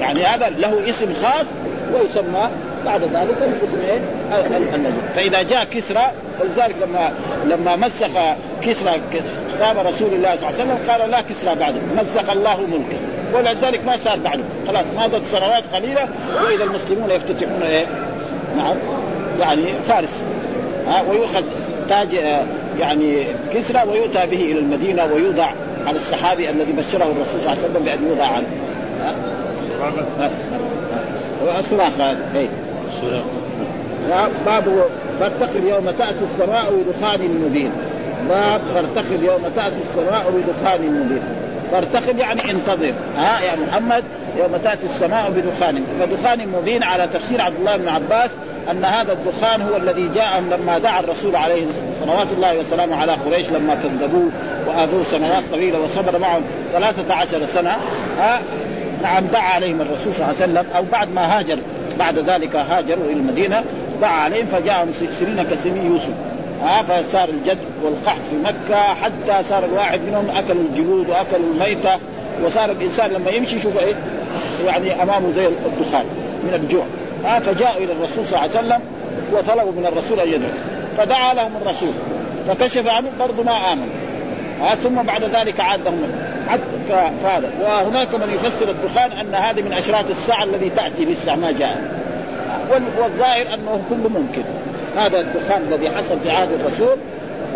يعني 0.00 0.24
هذا 0.24 0.48
له 0.48 0.90
اسم 0.90 1.14
خاص 1.22 1.46
ويسمى 1.94 2.48
بعد 2.84 3.02
ذلك 3.02 3.36
الاسمين 3.42 4.00
النجم 4.74 5.00
فإذا 5.14 5.42
جاء 5.42 5.64
كسرى 5.64 6.12
ولذلك 6.40 6.74
لما 6.82 7.12
لما 7.46 7.76
مسخ 7.76 8.10
كسرى 8.62 9.00
كتاب 9.54 9.86
رسول 9.86 10.14
الله 10.14 10.36
صلى 10.36 10.48
الله 10.48 10.60
عليه 10.60 10.72
وسلم 10.72 10.78
قال 10.90 11.10
لا 11.10 11.20
كسرى 11.20 11.54
بعده 11.54 11.80
مسخ 11.96 12.30
الله 12.30 12.60
ملكه. 12.60 12.98
ولذلك 13.34 13.84
ما 13.86 13.96
صار 13.96 14.18
بعده. 14.18 14.42
خلاص 14.66 14.86
مضت 14.96 15.26
سنوات 15.26 15.64
قليلة 15.74 16.08
وإذا 16.44 16.64
المسلمون 16.64 17.10
يفتتحون 17.10 17.62
إيه؟ 17.62 17.86
نعم. 18.58 18.76
يعني 19.40 19.64
فارس. 19.88 20.22
ها 20.88 21.02
ويؤخذ 21.10 21.42
تاج 21.88 22.14
يعني 22.78 23.24
كسرى 23.54 23.82
ويؤتى 23.90 24.26
به 24.26 24.42
إلى 24.52 24.58
المدينة 24.58 25.04
ويوضع 25.04 25.50
على 25.86 25.96
الصحابي 25.96 26.50
الذي 26.50 26.72
بشره 26.72 27.04
الرسول 27.04 27.40
صلى 27.40 27.40
الله 27.40 27.50
عليه 27.50 27.60
وسلم 27.60 27.84
بأن 27.84 28.08
يوضع 28.08 28.26
عنه. 28.26 28.46
الصراخ 31.58 32.00
هذا 32.00 32.18
اي 32.36 32.48
باب 34.46 34.84
فارتقب 35.20 35.64
يوم 35.64 35.90
تأتي 35.90 36.24
السماء 36.24 36.82
بدخان 36.86 37.20
مبين. 37.46 37.72
باب 38.28 38.60
فارتقب 38.74 39.22
يوم 39.22 39.42
تأتي 39.56 39.76
السماء 39.82 40.30
بدخان 40.30 40.80
مبين. 40.80 41.22
فارتقب 41.70 42.18
يعني 42.18 42.50
انتظر. 42.50 42.92
ها 43.16 43.40
يا 43.40 43.56
محمد 43.66 44.04
يوم 44.38 44.56
تأتي 44.56 44.86
السماء 44.86 45.30
بدخان. 45.30 45.84
فدخان 46.00 46.48
مبين 46.48 46.82
على 46.82 47.08
تفسير 47.14 47.40
عبد 47.40 47.56
الله 47.58 47.76
بن 47.76 47.88
عباس 47.88 48.30
أن 48.70 48.84
هذا 48.84 49.12
الدخان 49.12 49.62
هو 49.62 49.76
الذي 49.76 50.08
جاءهم 50.14 50.50
لما 50.50 50.78
دعا 50.78 51.00
الرسول 51.00 51.36
عليه 51.36 51.66
صلوات 52.00 52.26
الله 52.36 52.58
وسلامه 52.58 52.96
على 52.96 53.12
قريش 53.12 53.50
لما 53.50 53.74
كذبوه 53.74 54.30
وآذوه 54.66 55.02
سنوات 55.04 55.42
طويلة 55.52 55.80
وصبر 55.80 56.18
معهم 56.18 56.42
13 56.72 57.46
سنة 57.46 57.76
ها 58.18 58.40
نعم 59.02 59.24
دعا 59.26 59.52
عليهم 59.54 59.80
الرسول 59.80 60.14
صلى 60.14 60.24
الله 60.24 60.42
عليه 60.42 60.52
وسلم 60.52 60.66
أو 60.76 60.84
بعد 60.92 61.12
ما 61.12 61.38
هاجر 61.38 61.58
بعد 61.98 62.18
ذلك 62.18 62.56
هاجروا 62.56 63.04
إلى 63.04 63.12
المدينة 63.12 63.64
دعا 64.00 64.20
عليهم 64.20 64.46
فجاءهم 64.46 64.92
سنين 64.92 65.42
كسنين 65.42 65.86
يوسف 65.86 66.14
ها 66.62 66.82
فصار 66.82 67.28
الجد 67.28 67.58
والقحط 67.82 68.20
في 68.30 68.36
مكة 68.36 68.76
حتى 68.76 69.42
صار 69.42 69.64
الواحد 69.64 70.00
منهم 70.00 70.30
اكلوا 70.30 70.62
الجلود 70.62 71.08
واكلوا 71.08 71.52
الميتة 71.54 71.90
وصار 72.44 72.70
الإنسان 72.70 73.10
لما 73.10 73.30
يمشي 73.30 73.56
يشوف 73.56 73.78
إيه 73.78 73.94
يعني 74.66 75.02
أمامه 75.02 75.30
زي 75.30 75.46
الدخان 75.46 76.04
من 76.44 76.54
الجوع. 76.54 76.84
ها 77.24 77.40
فجاءوا 77.40 77.84
إلى 77.84 77.92
الرسول 77.92 78.26
صلى 78.26 78.44
الله 78.44 78.56
عليه 78.56 78.68
وسلم 78.68 78.80
وطلبوا 79.32 79.72
من 79.72 79.86
الرسول 79.86 80.20
أن 80.20 80.28
يدعو 80.28 80.50
فدعا 80.96 81.34
لهم 81.34 81.52
الرسول. 81.62 81.92
فكشف 82.48 82.88
عنه 82.88 83.08
برضه 83.20 83.42
ما 83.42 83.72
آمن. 83.72 83.88
ها 84.60 84.74
ثم 84.74 85.02
بعد 85.02 85.24
ذلك 85.24 85.60
عاد 85.60 85.80
لهم 85.84 86.10
فهذا. 87.22 87.50
وهناك 87.62 88.14
من 88.14 88.34
يفسر 88.34 88.70
الدخان 88.70 89.12
أن 89.12 89.34
هذه 89.34 89.62
من 89.62 89.72
أشراط 89.72 90.10
الساعة 90.10 90.44
الذي 90.44 90.70
تأتي 90.70 91.04
لسه 91.04 91.36
ما 91.36 91.52
جاء. 91.52 91.98
والظاهر 92.70 93.54
أنه 93.54 93.82
كله 93.90 94.08
ممكن. 94.08 94.42
هذا 94.96 95.20
الدخان 95.20 95.62
الذي 95.62 95.90
حصل 95.90 96.20
في 96.22 96.30
عهد 96.30 96.48
الرسول 96.52 96.96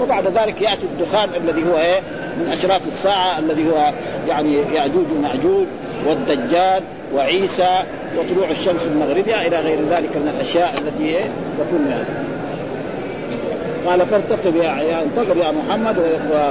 وبعد 0.01 0.27
ذلك 0.27 0.63
يأتي 0.63 0.83
الدخان 0.83 1.29
الذي 1.37 1.63
هو 1.71 1.79
إيه؟ 1.79 2.01
من 2.37 2.49
أشراط 2.53 2.81
الساعة 2.93 3.39
الذي 3.39 3.71
هو 3.71 3.93
يعني 4.29 4.55
يأجوج 4.75 5.07
ومأجوج. 5.17 5.67
والدجال 6.07 6.83
وعيسى 7.15 7.83
وطلوع 8.19 8.51
الشمس 8.51 8.81
المغربيه 8.87 9.47
إلى 9.47 9.61
غير 9.61 9.79
ذلك 9.91 10.17
من 10.17 10.33
الأشياء 10.37 10.79
التي 10.79 11.17
تكون 11.59 11.87
يعني. 11.91 12.05
قال 13.87 14.07
فارتقب 14.07 14.57
يا 14.57 15.03
انتظر 15.03 15.37
يا 15.37 15.51
محمد 15.51 15.99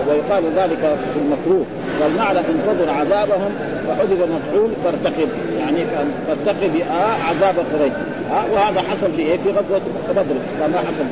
ويقال 0.07 0.43
ذلك 0.55 0.79
في 1.13 1.19
المكروه. 1.19 1.65
والمعنى 2.01 2.39
انتظر 2.39 2.89
عذابهم 2.89 3.51
فحذف 3.87 4.23
المفعول 4.23 4.69
فارتقب. 4.83 5.29
يعني 5.59 5.85
فارتقب 6.27 6.81
آه 6.91 7.23
عذاب 7.29 7.55
قريش. 7.73 7.93
آه 8.31 8.53
وهذا 8.53 8.81
حصل 8.81 9.11
في 9.11 9.21
إيه؟ 9.21 9.37
في 9.37 9.49
غزوة 9.49 9.81
بدر 10.09 10.35
كما 10.59 10.77
حصل. 10.77 11.03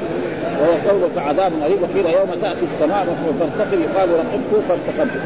وهو 0.60 0.72
قولك 0.90 1.18
عذاب 1.18 1.52
قريب 1.64 1.82
وقيل 1.82 2.14
يوم 2.14 2.30
تأتي 2.42 2.66
السماء 2.74 3.06
فارتقب 3.40 3.80
يقال 3.80 4.10
رقبت 4.10 4.64
فارتقبت. 4.68 5.22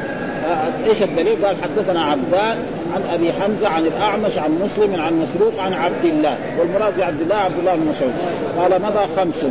إيش 0.87 1.03
الدليل؟ 1.03 1.45
قال 1.45 1.55
حدثنا 1.63 2.03
عبدان 2.03 2.57
عن 2.95 3.03
أبي 3.13 3.31
حمزة 3.33 3.67
عن 3.67 3.85
الأعمش 3.85 4.37
عن 4.37 4.59
مسلم 4.63 5.01
عن 5.01 5.19
مسروق 5.19 5.53
عن 5.59 5.73
عبد 5.73 6.05
الله 6.05 6.37
والمراد 6.59 6.97
بعبد 6.97 7.21
الله 7.21 7.35
عبد 7.35 7.59
الله 7.59 7.75
بن 7.75 7.87
مسعود. 7.87 8.13
قال 8.57 8.81
مضى 8.81 9.07
خمس 9.17 9.45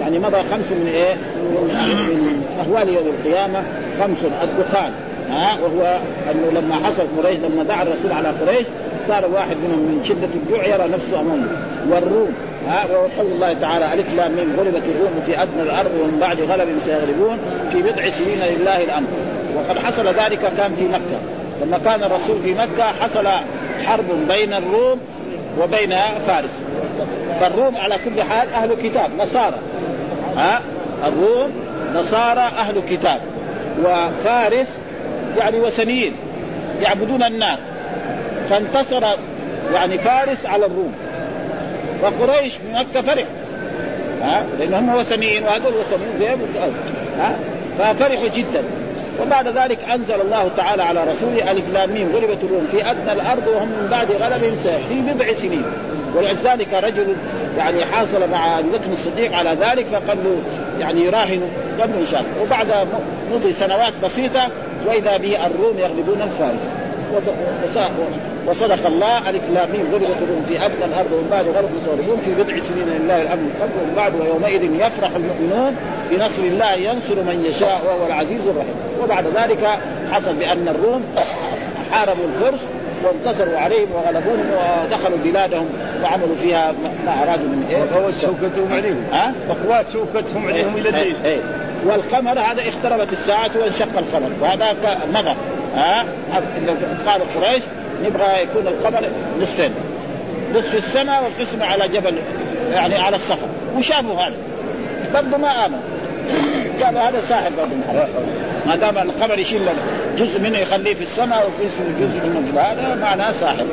يعني 0.00 0.18
مضى 0.18 0.36
خمس 0.36 0.72
من 0.72 0.90
إيه؟ 0.94 1.14
من, 1.14 1.64
من 2.08 2.42
أهوال 2.66 2.88
يوم 2.88 3.06
القيامة 3.06 3.62
خمس 4.00 4.24
الدخان. 4.42 4.92
ها؟ 5.30 5.58
وهو 5.62 5.98
أنه 6.30 6.60
لما 6.60 6.74
حصل 6.74 7.02
قريش 7.18 7.36
لما 7.38 7.62
دعا 7.62 7.82
الرسول 7.82 8.12
على 8.12 8.28
قريش 8.28 8.66
صار 9.06 9.26
واحد 9.32 9.56
منهم 9.56 9.78
من 9.78 10.04
شدة 10.04 10.28
الجوع 10.34 10.66
يرى 10.66 10.88
نفسه 10.92 11.20
أمامه. 11.20 11.48
والروم 11.90 12.32
ها؟ 12.68 12.84
وهو 12.90 13.06
قول 13.18 13.32
الله 13.32 13.52
تعالى 13.52 13.92
ألف 13.92 14.14
لام 14.14 14.32
من 14.32 14.56
غلبت 14.58 14.82
الروم 14.94 15.22
في 15.26 15.42
أدنى 15.42 15.62
الأرض 15.62 15.90
ومن 16.00 16.18
بعد 16.20 16.40
غلب 16.40 16.68
سيغلبون 16.80 17.38
في 17.72 17.82
بضع 17.82 18.10
سنين 18.10 18.38
لله 18.60 18.84
الأمر. 18.84 19.08
وقد 19.56 19.78
حصل 19.78 20.06
ذلك 20.06 20.52
كان 20.56 20.74
في 20.74 20.84
مكة. 20.84 21.18
لما 21.62 21.78
كان 21.78 22.02
الرسول 22.02 22.42
في 22.42 22.54
مكة 22.54 22.84
حصل 23.00 23.28
حرب 23.84 24.28
بين 24.28 24.54
الروم 24.54 25.00
وبين 25.60 25.94
فارس. 26.26 26.50
فالروم 27.40 27.76
على 27.76 27.94
كل 28.04 28.22
حال 28.22 28.52
أهل 28.52 28.74
كتاب 28.82 29.10
نصارى. 29.18 29.56
ها؟ 30.36 30.60
الروم 31.06 31.52
نصارى 31.94 32.40
أهل 32.40 32.82
كتاب. 32.90 33.20
وفارس 33.84 34.68
يعني 35.38 35.60
وثنيين 35.60 36.12
يعبدون 36.82 37.22
النار. 37.22 37.58
فانتصر 38.48 39.02
يعني 39.74 39.98
فارس 39.98 40.46
على 40.46 40.66
الروم. 40.66 40.92
فقريش 42.02 42.54
من 42.58 42.74
مكة 42.74 43.02
فرح 43.02 43.24
ها؟ 44.22 44.44
لأن 44.58 44.74
هم 44.74 44.94
وثنيين 44.94 45.44
وهذول 45.44 45.72
وثنيين 45.74 46.18
زي 46.18 46.28
ها؟ 47.18 47.36
ففرحوا 47.78 48.28
جدا. 48.28 48.62
وبعد 49.22 49.48
ذلك 49.48 49.78
أنزل 49.94 50.20
الله 50.20 50.50
تعالى 50.56 50.82
على 50.82 51.04
رسوله 51.04 51.50
ألف 51.50 51.70
لام 51.72 51.90
ميم 51.90 52.16
غلبت 52.16 52.44
الروم 52.44 52.66
في 52.70 52.90
أدنى 52.90 53.12
الأرض 53.12 53.46
وهم 53.48 53.68
من 53.68 53.88
بعد 53.90 54.12
غلبهم 54.12 54.56
في 54.88 55.00
بضع 55.00 55.32
سنين. 55.32 55.64
ولذلك 56.14 56.74
رجل 56.82 57.16
يعني 57.58 57.84
حاصل 57.84 58.30
مع 58.30 58.58
ابي 58.58 58.68
بكر 58.68 58.92
الصديق 58.92 59.36
على 59.36 59.50
ذلك 59.50 59.86
فقال 59.86 60.18
له 60.24 60.36
يعني 60.80 61.04
يراهن 61.04 61.42
قبل 61.80 61.98
إن 61.98 62.06
شاء 62.06 62.24
وبعد 62.42 62.68
مضي 63.32 63.52
سنوات 63.52 63.92
بسيطة 64.04 64.48
وإذا 64.86 65.16
به 65.16 65.46
الروم 65.46 65.78
يغلبون 65.78 66.22
الفارس. 66.22 66.68
وصدق 68.46 68.86
الله 68.86 69.30
ألف 69.30 69.42
لام 69.54 69.70
ميم 69.72 69.86
غلبت 69.92 70.16
الروم 70.22 70.44
في 70.48 70.66
ادنى 70.66 70.84
الأرض 70.84 71.12
ومن 71.12 71.28
بعد 71.30 71.44
غلب 71.46 71.70
صورهم 71.84 72.20
في 72.24 72.30
بضع 72.34 72.58
سنين 72.58 72.88
لله 72.88 73.22
الامر 73.22 73.50
قبل 73.60 73.72
ومن 73.82 73.94
بعد 73.96 74.14
ويومئذ 74.20 74.62
يفرح 74.62 75.10
المؤمنون 75.16 75.76
بنصر 76.10 76.42
الله 76.42 76.72
ينصر 76.72 77.14
من 77.14 77.44
يشاء 77.50 77.80
وهو 77.86 78.06
العزيز 78.06 78.46
الرحيم. 78.46 78.74
وبعد 79.02 79.24
ذلك 79.26 79.78
حصل 80.12 80.34
بأن 80.34 80.68
الروم 80.68 81.04
حاربوا 81.92 82.24
الفرس 82.24 82.68
وانتصروا 83.04 83.58
عليهم 83.58 83.88
وغلبوهم 83.92 84.46
ودخلوا 84.50 85.18
بلادهم 85.24 85.66
وعملوا 86.02 86.36
فيها 86.42 86.72
ما 87.06 87.22
أرادوا 87.22 87.46
من 87.46 87.66
إيه؟ 87.70 87.84
فقوات 87.84 88.14
شوكتهم 88.22 88.72
عليهم. 88.72 89.04
ها؟ 89.12 89.32
فقوات 89.48 89.86
شوكتهم 89.92 90.48
عليهم 90.48 90.76
إلى 90.76 90.88
الليل 90.88 91.16
إيه. 91.24 91.40
والقمر 91.86 92.38
هذا 92.38 92.62
اقتربت 92.62 93.12
الساعة 93.12 93.50
وانشق 93.60 93.98
القمر 93.98 94.30
وهذا 94.40 94.76
مضى. 95.14 95.34
ها؟ 95.76 96.04
قال 97.06 97.20
قريش 97.34 97.62
نبغى 98.04 98.42
يكون 98.42 98.66
القمر 98.66 99.08
نصفين 99.40 99.70
نصف 100.54 100.68
في 100.68 100.76
السماء 100.76 101.24
والقسم 101.24 101.62
على 101.62 101.88
جبل 101.88 102.14
يعني 102.72 102.96
على 102.96 103.16
الصخر. 103.16 103.46
وشافوا 103.76 104.20
هذا. 104.20 104.34
برضه 105.14 105.36
ما 105.36 105.66
آمن. 105.66 105.78
قالوا 106.84 107.00
هذا 107.00 107.20
ساحر 107.20 107.50
برضه 107.58 108.06
ما 108.66 108.76
دام 108.76 108.98
القمر 108.98 109.38
يشيل 109.38 109.68
جزء 110.16 110.40
منه 110.40 110.58
يخليه 110.58 110.94
في 110.94 111.02
السماء 111.02 111.38
وقسم 111.38 111.84
جزء 112.00 112.28
منه 112.28 112.52
في 112.52 112.58
هذا 112.58 112.94
معناه 112.94 113.32
ساحر. 113.32 113.64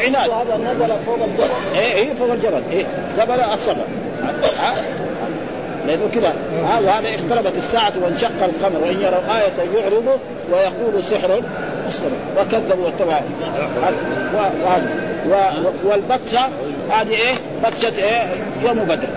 عناد. 0.00 0.30
هذا 0.30 0.56
نزل 0.56 0.94
فوق 1.06 1.18
الجبل. 1.24 1.50
إيه 1.74 1.92
إيه 1.92 2.14
فوق 2.14 2.32
الجبل. 2.32 2.62
إيه 2.72 2.86
جبل 3.18 3.40
الصخر. 3.40 3.84
لأنه 5.86 6.08
كذا. 6.14 6.32
ها؟ 6.64 6.80
وهذا 6.80 7.08
اقتربت 7.08 7.56
الساعة 7.56 7.92
وانشق 8.02 8.44
القمر. 8.44 8.82
وإن 8.82 9.00
يروا 9.00 9.38
آية 9.38 9.80
يعرضوا 9.80 10.16
ويقولوا 10.52 11.00
سحر. 11.00 11.42
مستمر 11.96 12.12
وكذبوا 12.40 12.84
واتبعوا 12.84 13.20
والبطشة 15.84 16.40
هذه 16.90 17.10
إيه؟ 17.10 17.38
بطشة 17.64 17.92
إيه؟ 17.98 18.22
يوم 18.64 18.78
بدر. 18.78 19.08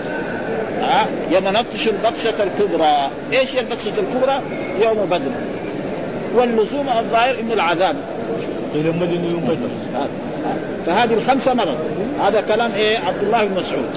ها؟ 0.80 1.06
يوم 1.30 1.48
نبطش 1.48 1.88
البطشة 1.88 2.34
الكبرى، 2.42 3.10
إيش 3.32 3.56
هي 3.56 3.60
البطشة 3.60 3.92
الكبرى؟ 3.98 4.40
يوم 4.80 5.06
بدر. 5.10 5.30
واللزوم 6.34 6.88
الظاهر 6.88 7.40
إنه 7.40 7.54
العذاب. 7.54 7.96
قيل 8.74 8.86
مدن 8.86 9.24
يوم 9.24 9.44
بدر. 9.44 9.68
فهذه 10.86 11.14
الخمسة 11.14 11.54
مرض. 11.54 11.78
هذا 12.24 12.40
كلام 12.40 12.72
إيه؟ 12.72 12.98
عبد 12.98 13.22
الله 13.22 13.44
بن 13.44 13.60
مسعود. 13.60 13.90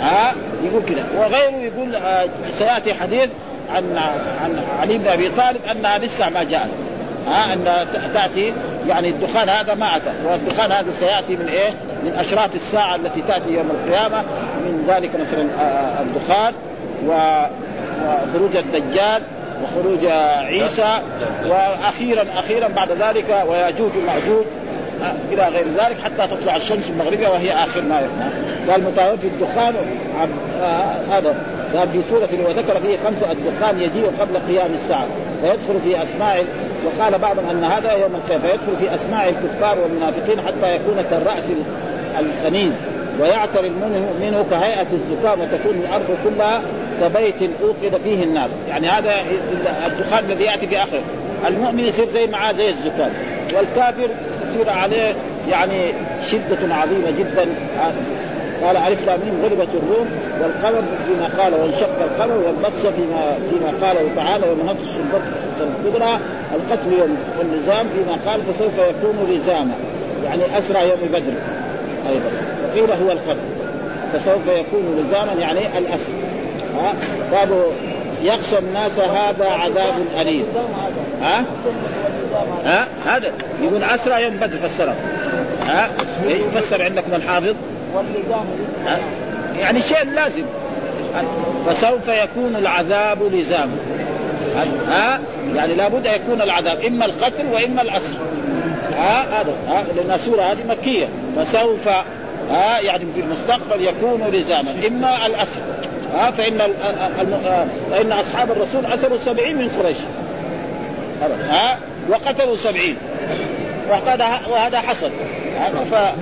ها؟ 0.00 0.34
يقول 0.64 0.82
كذا 0.88 1.04
وغيره 1.18 1.56
يقول 1.56 1.96
آه 1.96 2.28
سيأتي 2.58 2.94
حديث 2.94 3.30
عن 3.74 3.96
عن 4.42 4.64
علي 4.80 4.98
بن 4.98 5.08
أبي 5.08 5.28
طالب 5.28 5.60
أنها 5.70 5.98
لسه 5.98 6.30
ما 6.30 6.44
جاءت. 6.44 6.70
ها 7.28 7.54
إن 7.54 7.64
تأتي 8.14 8.52
يعني 8.88 9.08
الدخان 9.08 9.48
هذا 9.48 9.74
ما 9.74 9.96
أتى. 9.96 10.12
والدخان 10.26 10.72
هذا 10.72 10.92
سيأتي 10.92 11.36
من 11.36 11.48
إيه؟ 11.48 11.70
من 12.04 12.12
أشراط 12.18 12.54
الساعة 12.54 12.94
التي 12.94 13.22
تأتي 13.28 13.50
يوم 13.50 13.70
القيامة. 13.70 14.22
من 14.64 14.84
ذلك 14.88 15.10
مثلا 15.16 15.46
الدخان 16.00 16.54
وخروج 17.06 18.56
الدجال 18.56 19.22
وخروج 19.62 20.06
عيسى 20.46 20.98
وأخيرا 21.48 22.24
أخيرا 22.38 22.68
بعد 22.68 22.92
ذلك 22.92 23.44
ويأجوج 23.48 23.90
ومأجوج 23.96 24.44
إلى 25.32 25.48
غير 25.48 25.66
ذلك 25.66 25.96
حتى 26.04 26.26
تطلع 26.36 26.56
الشمس 26.56 26.90
المغربية 26.90 27.28
وهي 27.28 27.52
آخر 27.52 27.82
ما 27.82 28.00
يكون 28.00 28.30
قال 28.70 28.84
متوفي 28.84 29.26
الدخان 29.26 29.74
هذا 31.10 31.34
قال 31.76 31.88
في 31.88 32.02
سورة 32.02 32.28
وذكر 32.46 32.80
فيه 32.80 32.96
خمسة 32.96 33.32
الدخان 33.32 33.80
يجيء 33.80 34.12
قبل 34.20 34.38
قيام 34.48 34.70
الساعة. 34.82 35.06
فيدخل 35.42 35.80
في 35.84 36.02
أسماع 36.02 36.42
وقال 36.86 37.18
بعضهم 37.18 37.50
أن 37.50 37.64
هذا 37.64 37.92
يوم 37.92 38.14
القيامة. 38.14 38.42
فيدخل 38.42 38.76
في 38.80 38.94
أسماع 38.94 39.28
الكفار 39.28 39.78
والمنافقين 39.78 40.40
حتى 40.40 40.74
يكون 40.74 41.04
كالرأس 41.10 41.52
الخنين. 42.20 42.72
ويعتري 43.20 43.68
منه, 43.68 44.12
منه 44.20 44.44
كهيئة 44.50 44.86
الزكام 44.92 45.40
وتكون 45.40 45.74
الأرض 45.74 46.16
كلها 46.24 46.62
كبيت 47.00 47.50
أوقد 47.62 48.00
فيه 48.04 48.24
النار. 48.24 48.48
يعني 48.68 48.88
هذا 48.88 49.12
الدخان 49.86 50.24
الذي 50.24 50.44
يأتي 50.44 50.66
في 50.66 50.78
آخر 50.78 51.00
المؤمن 51.48 51.80
يصير 51.80 52.08
زي 52.08 52.26
معاه 52.26 52.52
زي 52.52 52.68
الزكام 52.68 53.10
والكافر 53.54 54.08
يصير 54.44 54.70
عليه 54.70 55.14
يعني 55.48 55.92
شدة 56.30 56.74
عظيمة 56.74 57.10
جدا. 57.10 57.46
قال 58.64 58.76
ألف 58.76 59.06
لام 59.06 59.20
غلبت 59.42 59.68
الروم 59.74 60.06
والقمر 60.42 60.82
فيما 61.06 61.42
قال 61.42 61.54
وانشق 61.54 62.02
القمر 62.02 62.36
والبطش 62.46 62.80
فيما 62.80 63.34
فيما 63.50 63.86
قاله 63.86 64.14
تعالى 64.16 64.46
ومن 64.50 64.68
البطش 64.68 64.88
الكبرى 65.60 66.18
القتل 66.54 67.16
والنظام 67.38 67.88
فيما 67.88 68.16
قال 68.26 68.42
فسوف 68.42 68.78
يكون 68.78 69.30
لزاما 69.30 69.74
يعني 70.24 70.58
أسرى 70.58 70.88
يوم 70.88 70.98
بدر 71.12 71.32
أيضا. 72.08 72.30
وقيل 72.68 73.02
هو 73.02 73.12
القتل 73.12 73.40
فسوف 74.12 74.46
يكون 74.46 74.98
لزاما 75.00 75.32
يعني 75.32 75.78
الأسر 75.78 76.12
ها؟ 76.76 76.94
باب 77.32 77.64
يخشى 78.22 78.58
الناس 78.58 79.00
هذا 79.00 79.50
عذاب 79.50 79.94
أليم. 80.20 80.44
ها؟ 81.22 81.44
ها؟ 82.64 82.86
هذا. 83.06 83.32
يقول 83.62 83.84
أسرى 83.84 84.22
يوم 84.22 84.36
بدر 84.36 84.56
فسره. 84.56 84.94
ها؟ 85.66 85.90
يفسر 86.26 86.82
عندكم 86.82 87.14
الحافظ؟ 87.14 87.54
واللزام 87.94 88.44
يعني 89.58 89.82
شيء 89.82 90.04
لازم. 90.04 90.44
فسوف 91.66 92.08
يكون 92.08 92.56
العذاب 92.56 93.22
لزاما. 93.22 93.76
ها؟ 94.88 95.20
يعني 95.54 95.74
لابد 95.74 96.06
أن 96.06 96.14
يكون 96.14 96.42
العذاب 96.42 96.80
إما 96.80 97.04
القتل 97.04 97.46
وإما 97.52 97.82
الأسر. 97.82 98.16
ها؟ 98.96 99.40
هذا 99.40 99.52
ها؟ 99.68 99.84
لأن 99.96 100.10
السورة 100.10 100.42
هذه 100.42 100.66
مكية. 100.68 101.08
فسوف 101.36 101.88
ها؟ 102.50 102.80
يعني 102.80 103.04
في 103.14 103.20
المستقبل 103.20 103.84
يكون 103.84 104.24
لزاما 104.32 104.70
إما 104.88 105.26
الأسر. 105.26 105.60
ها؟ 106.14 106.30
فإن 106.30 106.58
فإن 107.90 108.12
أصحاب 108.12 108.50
الرسول 108.50 108.86
أثروا 108.86 109.18
سبعين 109.18 109.56
من 109.56 109.68
قريش. 109.68 109.98
ها؟ 111.50 111.78
وقتلوا 112.08 112.56
سبعين 112.56 112.96
وهذا 114.48 114.80
حصل. 114.80 115.10
هذا 115.60 116.14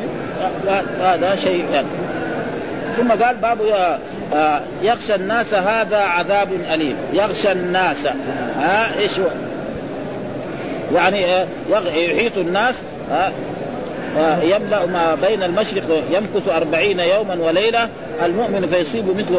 هذا 1.01 1.35
شيء 1.35 1.65
يعني. 1.73 1.89
ثم 2.97 3.25
قال 3.25 3.37
باب 3.37 3.59
آه، 4.35 4.61
يخشى 4.83 5.15
الناس 5.15 5.55
هذا 5.55 5.97
عذاب 5.97 6.49
أليم. 6.75 6.97
يخشى 7.13 7.53
الناس. 7.53 8.07
ها 8.57 8.87
هو؟ 9.21 9.27
يعني 10.95 11.27
آه، 11.27 11.47
يحيط 11.95 12.39
الناس 12.39 12.75
آه، 14.19 14.43
يملأ 14.43 14.87
ما 14.87 15.15
بين 15.15 15.43
المشرق 15.43 16.05
يمكث 16.11 16.49
أربعين 16.49 17.01
يوما 17.01 17.35
وليلة 17.35 17.89
المؤمن 18.25 18.67
فيصيب 18.67 19.05
مثل 19.17 19.39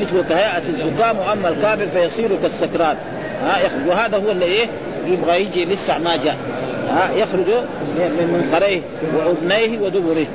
مثل 0.00 0.28
كهيئة 0.28 0.62
الزكام 0.68 1.18
وأما 1.18 1.48
الكافر 1.48 1.86
فيصير 1.86 2.28
كالسكران. 2.42 2.96
ها 3.44 3.58
يخرج. 3.58 3.86
وهذا 3.88 4.16
هو 4.16 4.30
اللي 4.30 4.44
إيه؟ 4.44 4.66
يبغى 5.06 5.40
يجي 5.40 5.64
لسه 5.64 5.98
ما 5.98 6.16
جاء. 6.16 6.36
ها 6.90 7.10
يخرج 7.14 7.46
من 7.98 8.42
منخريه 8.42 8.80
واذنيه 9.16 9.78
ودبره. 9.78 10.26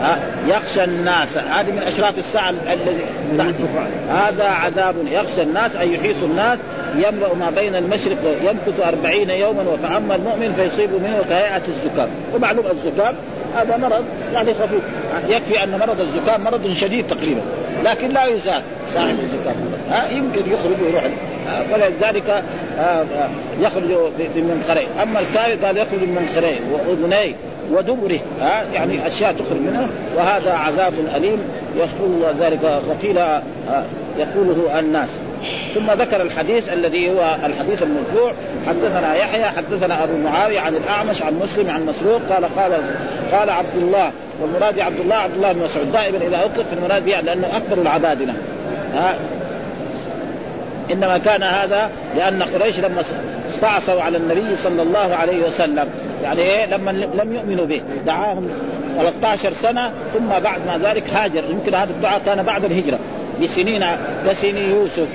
ها 0.00 0.18
يخشى 0.46 0.84
الناس. 0.84 1.38
هذه 1.38 1.70
من 1.70 1.82
أشراط 1.82 2.18
الساعة 2.18 2.50
الذي 2.50 3.00
هذا 4.10 4.44
عذاب. 4.44 4.94
يخشى 5.06 5.42
الناس 5.42 5.76
ان 5.76 5.92
يحيط 5.92 6.16
الناس 6.22 6.58
يملأ 6.96 7.34
ما 7.34 7.50
بين 7.50 7.76
المشرق 7.76 8.18
يمكث 8.42 8.80
أربعين 8.80 9.30
يوما 9.30 9.64
فاما 9.82 10.14
المؤمن 10.14 10.52
فيصيب 10.56 10.90
منه 10.90 11.24
كهيئة 11.28 11.62
الزكام. 11.68 12.08
ومعلوم 12.34 12.66
الزكام 12.70 13.14
هذا 13.56 13.76
مرض 13.76 14.04
يعني 14.34 14.54
خفيف 14.54 14.82
يكفي 15.28 15.64
أن 15.64 15.78
مرض 15.78 16.00
الزكام 16.00 16.44
مرض 16.44 16.72
شديد 16.72 17.06
تقريبا 17.06 17.40
لكن 17.84 18.08
لا 18.08 18.26
يزال 18.26 18.62
صاحب 18.94 19.16
الزكام 19.18 19.54
ها 19.90 20.10
يمكن 20.10 20.52
يخرج 20.52 20.82
ويروح. 20.82 21.04
ولذلك 21.72 22.42
يخرج 23.60 23.84
من 24.36 24.64
أما 25.02 25.20
الكافر 25.20 25.66
قال 25.66 25.76
يخرج 25.76 26.00
من 26.00 26.14
منخريه 26.14 26.58
وأذنيه 26.72 27.34
ودبره. 27.72 28.20
ها 28.40 28.64
يعني 28.74 29.06
أشياء 29.06 29.32
تخرج 29.32 29.60
منه 29.60 29.88
وهذا 30.16 30.52
عذاب 30.52 30.92
أليم 31.16 31.38
يقول 31.76 32.34
ذلك 32.40 32.80
وقيل 32.88 33.16
يقوله 34.18 34.78
الناس. 34.78 35.08
ثم 35.74 35.90
ذكر 35.90 36.22
الحديث 36.22 36.72
الذي 36.72 37.10
هو 37.10 37.36
الحديث 37.44 37.82
المرفوع. 37.82 38.32
حدثنا 38.66 39.14
يحيى 39.14 39.44
حدثنا 39.44 40.04
أبو 40.04 40.16
معاوية 40.16 40.60
عن 40.60 40.76
الأعمش 40.76 41.22
عن 41.22 41.34
مسلم 41.42 41.70
عن 41.70 41.86
مسروق. 41.86 42.20
قال 42.30 42.44
قال 42.56 42.82
قال 43.32 43.50
عبد 43.50 43.76
الله 43.76 44.12
والمراد 44.40 44.80
عبد 44.80 45.00
الله 45.00 45.16
عبد 45.16 45.34
الله 45.36 45.52
بن 45.52 45.60
مسعود. 45.64 45.92
دائما 45.92 46.18
إذا 46.18 46.44
أطلق 46.44 46.66
المراد 46.72 47.04
به 47.04 47.20
لأنه 47.20 47.56
أكبر 47.56 47.82
العبادلة. 47.82 48.34
ها؟ 48.94 49.16
إنما 50.92 51.18
كان 51.18 51.42
هذا 51.42 51.90
لأن 52.16 52.42
قريش 52.42 52.80
لما 52.80 53.02
استعصوا 53.48 54.02
على 54.02 54.16
النبي 54.16 54.56
صلى 54.64 54.82
الله 54.82 55.14
عليه 55.14 55.46
وسلم. 55.46 55.88
يعني 56.22 56.40
إيه؟ 56.40 56.66
لما 56.66 56.90
لم 56.90 57.34
يؤمنوا 57.34 57.66
به. 57.66 57.82
دعاهم 58.06 58.48
13 58.98 59.52
سنة 59.62 59.92
ثم 60.14 60.28
بعد 60.28 60.60
ما 60.66 60.88
ذلك 60.88 61.10
هاجر. 61.10 61.44
يمكن 61.50 61.74
هذا 61.74 61.90
الدعاء 61.90 62.20
كان 62.26 62.42
بعد 62.42 62.64
الهجرة. 62.64 62.98
بسنين 63.42 63.84
كسن 64.26 64.56
يوسف 64.56 65.06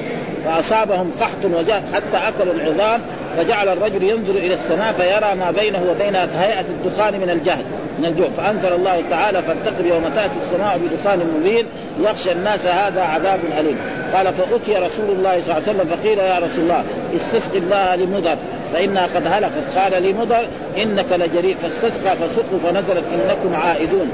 فأصابهم 0.46 1.12
قحط 1.22 1.46
وجاء 1.46 1.84
حتى 1.94 2.28
أكلوا 2.28 2.54
العظام 2.54 3.02
فجعل 3.38 3.70
الرجل 3.70 4.04
ينظر 4.04 4.32
إلى 4.32 4.54
السماء 4.54 4.94
فيرى 4.94 5.36
ما 5.36 5.52
بينه 5.52 5.84
وبينها 5.92 6.26
كهيئه 6.26 6.66
الدخان 6.70 7.20
من 7.20 7.30
الجهل 7.30 7.66
من 8.00 8.06
الجوع. 8.06 8.28
فأنزل 8.38 8.74
الله 8.74 9.04
تعالى 9.10 9.42
فارتقب 9.42 9.86
يوم 9.86 10.04
تأتي 10.16 10.36
السماء 10.44 10.80
بدخان 10.84 11.20
مبين 11.40 11.66
يخشى 12.02 12.32
الناس 12.32 12.68
هذا 12.68 13.02
عذاب 13.02 13.40
أليم. 13.60 13.78
قال 14.14 14.34
فأتي 14.34 14.76
رسول 14.76 15.10
الله 15.10 15.42
صلى 15.42 15.58
الله 15.58 15.68
عليه 15.68 15.80
وسلم 15.80 15.98
فقيل 15.98 16.20
يا 16.20 16.40
رسول 16.40 16.64
الله 16.64 16.84
استسق 17.16 17.56
الله 17.56 17.96
لمضر 17.96 18.38
فانها 18.74 19.08
قد 19.16 19.28
هلكت. 19.28 19.78
قال 19.78 20.04
لمضر 20.04 20.46
إنك 20.78 21.12
لجريء 21.12 21.58
فاستسقى 21.58 22.16
فسقوا 22.16 22.60
فنزلت 22.64 23.04
إنكم 23.14 23.56
عائدون. 23.56 24.12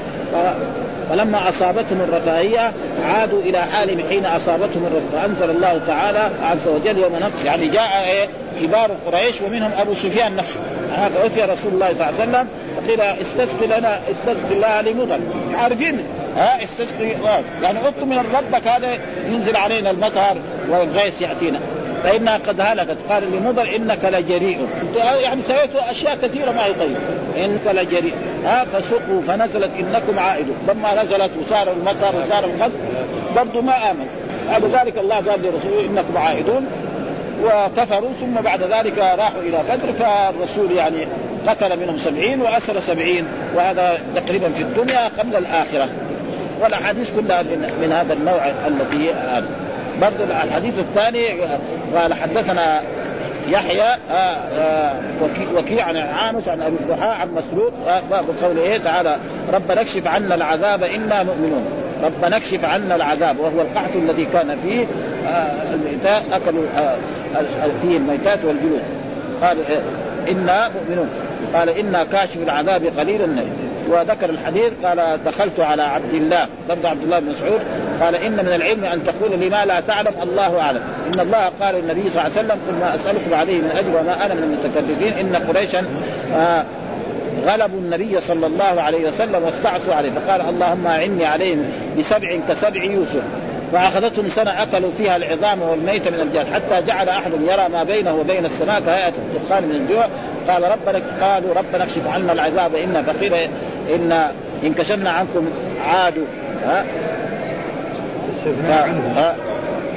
فلما 1.10 1.48
أصابتهم 1.48 2.00
الرفاهية 2.00 2.72
عادوا 3.04 3.42
إلى 3.42 3.58
حالهم 3.58 4.02
حين 4.08 4.26
أصابتهم 4.26 4.86
الرفاهية. 4.86 5.22
فأنزل 5.22 5.50
الله 5.50 5.80
تعالى 5.86 6.30
عز 6.42 6.68
وجل 6.68 6.98
يوم 6.98 7.20
يعني 7.44 7.68
جاء 7.68 8.04
إيه 8.08 8.28
كبار 8.62 8.90
قريش 9.06 9.40
ومنهم 9.40 9.70
أبو 9.80 9.94
سفيان 9.94 10.36
نفسه. 10.36 10.60
فاتي 11.14 11.42
رسول 11.42 11.72
الله 11.72 11.92
صلى 11.92 12.08
الله 12.08 12.20
عليه 12.20 12.30
وسلم. 12.30 12.48
فقيل 12.76 13.00
استسقي 13.00 13.66
لنا 13.66 14.00
استسقي 14.10 14.52
الله 14.52 14.80
لمضر 14.80 15.20
عارفين 15.54 15.98
ها 16.36 16.64
استسقي. 16.64 17.08
يعني 17.62 17.78
اطلب 17.88 18.08
من 18.08 18.18
ربك 18.18 18.68
هذا 18.68 18.98
ينزل 19.26 19.56
علينا 19.56 19.90
المطر 19.90 20.36
والغيث 20.68 21.22
يأتينا. 21.22 21.60
فإنها 22.04 22.36
قد 22.36 22.60
هلكت. 22.60 22.96
قال 23.08 23.32
لمضر 23.32 23.76
إنك 23.76 24.04
لجريء. 24.04 24.68
يعني 25.22 25.42
سويت 25.42 25.76
أشياء 25.76 26.16
كثيرة 26.22 26.50
ما 26.50 26.66
هي 26.66 26.72
طيبة. 26.72 27.00
إنك 27.44 27.66
لجريء. 27.66 28.14
ها 28.44 28.64
فسقوا 28.64 29.22
فنزلت 29.26 29.70
إنكم 29.78 30.18
عائدون 30.18 30.56
لما 30.68 31.02
نزلت 31.02 31.30
وصار 31.40 31.72
المطر 31.72 32.16
وصار 32.20 32.44
الخصم 32.44 32.78
برضه 33.36 33.60
ما 33.60 33.90
آمن. 33.90 34.06
ذلك 34.72 34.98
الله 34.98 35.14
قال 35.16 35.42
لرسوله 35.42 35.80
إنكم 35.80 36.16
عائدون. 36.16 36.66
وكفروا 37.42 38.10
ثم 38.20 38.34
بعد 38.34 38.62
ذلك 38.62 38.98
راحوا 38.98 39.42
إلى 39.42 39.62
بدر 39.70 39.92
فالرسول 39.92 40.72
يعني 40.72 41.06
قتل 41.46 41.80
منهم 41.80 41.96
سبعين 41.96 42.42
وأسر 42.42 42.80
سبعين 42.80 43.24
وهذا 43.54 43.98
تقريبا 44.14 44.52
في 44.52 44.62
الدنيا 44.62 45.08
قبل 45.18 45.36
الآخرة. 45.36 45.88
والأحاديث 46.60 47.10
كلها 47.16 47.42
من, 47.42 47.72
من 47.82 47.92
هذا 47.92 48.12
النوع 48.12 48.46
الذي 48.66 49.12
هذا 49.12 49.61
برضو 50.00 50.24
الحديث 50.24 50.78
الثاني 50.78 51.26
قال 51.96 52.14
حدثنا 52.14 52.82
يحيى 53.48 53.82
آه، 54.10 54.14
آه، 54.14 54.94
وكيع 55.56 55.84
عن 55.84 55.96
عامش 55.96 56.48
عن 56.48 56.62
أبي 56.62 56.76
الضحى 56.76 57.08
عن 57.08 57.34
مسروق 57.34 57.72
آه، 57.88 58.00
باب 58.10 58.24
قوله 58.42 58.62
إيه؟ 58.62 58.78
تعالى 58.78 59.16
ربنا 59.52 59.80
اكشف 59.80 60.06
عنا 60.06 60.34
العذاب 60.34 60.82
إنا 60.82 61.22
مؤمنون. 61.22 61.64
ربنا 62.04 62.36
اكشف 62.36 62.64
عنا 62.64 62.96
العذاب 62.96 63.38
وهو 63.38 63.60
القحط 63.60 63.96
الذي 63.96 64.26
كان 64.32 64.56
فيه 64.62 64.86
الميتات 65.74 66.22
اكلوا 66.32 66.64
فيه 67.82 67.96
الميتات 67.96 68.44
والجلود. 68.44 68.82
قال 69.42 69.58
إنا 70.30 70.68
مؤمنون. 70.68 71.08
قال 71.54 71.68
إنا 71.68 72.04
كاشف 72.04 72.42
العذاب 72.42 72.86
قليلا 72.98 73.26
وذكر 73.88 74.30
الحديث 74.30 74.72
قال 74.84 75.18
دخلت 75.24 75.60
على 75.60 75.82
عبد 75.82 76.14
الله 76.14 76.46
برضه 76.68 76.88
عبد 76.88 77.02
الله 77.02 77.18
بن 77.18 77.30
مسعود 77.30 77.60
قال 78.02 78.14
إن 78.14 78.32
من 78.32 78.52
العلم 78.52 78.84
أن 78.84 79.04
تقول 79.04 79.40
لما 79.40 79.64
لا 79.64 79.80
تعلم 79.80 80.12
الله 80.22 80.60
أعلم. 80.60 80.80
إن 81.14 81.20
الله 81.20 81.50
قال 81.60 81.74
للنبي 81.74 82.10
صلى 82.10 82.10
الله 82.10 82.20
عليه 82.20 82.32
وسلم 82.32 82.58
قل 82.68 82.74
ما 82.80 82.94
اسالكم 82.94 83.34
عليه 83.34 83.60
من 83.60 83.70
أجر 83.70 84.00
وما 84.00 84.26
أنا 84.26 84.34
من 84.34 84.42
المتكلفين. 84.42 85.12
إن 85.26 85.36
قريشا 85.48 85.84
آه 86.36 86.64
غلبوا 87.46 87.78
النبي 87.78 88.20
صلى 88.20 88.46
الله 88.46 88.82
عليه 88.82 89.08
وسلم 89.08 89.42
واستعصوا 89.44 89.94
عليه. 89.94 90.10
فقال 90.10 90.40
اللهم 90.40 90.86
أعني 90.86 91.24
عليهم 91.24 91.64
بسبع 91.98 92.38
كسبع 92.48 92.84
يوسف. 92.84 93.22
فأخذتهم 93.72 94.28
سنة 94.28 94.62
أكلوا 94.62 94.90
فيها 94.98 95.16
العظام 95.16 95.62
والميت 95.62 96.08
من 96.08 96.20
الجهل 96.20 96.46
حتى 96.54 96.86
جعل 96.86 97.08
أحد 97.08 97.32
يرى 97.32 97.68
ما 97.72 97.82
بينه 97.82 98.14
وبين 98.14 98.44
السماء 98.44 98.80
كهيئة 98.80 99.12
الدخان 99.34 99.64
من 99.64 99.74
الجوع. 99.74 100.08
قال 100.48 100.62
ربنا 100.62 101.00
قالوا 101.20 101.54
ربنا 101.54 101.84
اكشف 101.84 102.08
عنا 102.08 102.32
العذاب 102.32 102.74
أنا 102.74 103.02
فقيل 103.02 103.34
إن 103.94 104.12
إن 104.64 104.74
كشفنا 104.74 105.10
عنكم 105.10 105.48
عادوا. 105.86 106.24
ها؟ 106.66 106.84
ها؟ 109.16 109.34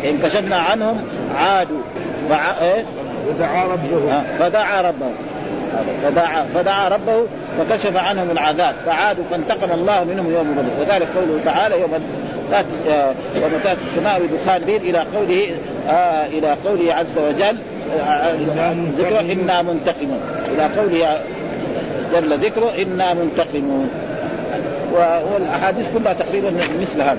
ان 0.10 0.20
كشفنا 0.24 0.56
عنهم 0.56 0.98
عادوا. 1.38 1.82
فع... 2.30 2.52
إيه؟ 2.62 2.84
ودعا 3.28 3.64
ربه. 3.64 4.22
فدعا 4.40 4.82
ربه. 4.82 5.10
فدعا 6.04 6.46
فدعا 6.56 6.90
ربه 6.90 7.24
فكشف 7.60 7.98
عنهم 7.98 8.32
العذاب. 8.32 8.76
فعادوا 8.86 9.24
فانتقم 9.32 9.72
الله 9.72 10.04
منهم 10.04 10.34
يوم 10.34 10.52
بدر. 10.52 10.72
وذلك 10.80 11.08
قوله 11.16 11.40
تعالى 11.46 11.82
يوم 11.82 11.92
يوم 13.36 13.52
تاتي 13.64 13.82
السماء 13.88 14.22
بدخان 14.22 14.62
بير 14.62 14.82
إلى 14.82 15.00
قوله 15.00 15.56
آه 15.90 16.26
إلى 16.26 16.56
قوله 16.66 16.94
عز 16.94 17.18
وجل 17.18 17.58
ذكر 18.98 19.20
إنا 19.20 19.62
منتقمون. 19.62 20.22
إلى 20.54 20.64
قوله 20.78 21.20
جل 22.14 22.40
ذكره 22.40 22.72
إنا 22.82 23.14
منتقمون. 23.14 23.90
والأحاديث 24.94 25.90
كلها 25.94 26.14
تقريبا 26.14 26.54
مثل 26.82 27.02
هذا. 27.02 27.18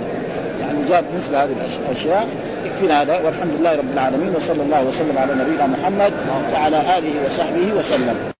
يعني 0.66 0.88
جاء 0.88 1.04
مثل 1.16 1.34
هذه 1.36 1.54
الأشياء. 1.86 2.28
يكفينا 2.64 3.02
هذا 3.02 3.20
والحمد 3.24 3.52
لله 3.60 3.76
رب 3.76 3.92
العالمين 3.92 4.34
وصلى 4.36 4.62
الله 4.62 4.84
وسلم 4.84 5.18
على 5.18 5.34
نبينا 5.34 5.66
محمد 5.66 6.12
وعلى 6.52 6.98
آله 6.98 7.26
وصحبه 7.26 7.72
وسلم. 7.78 8.35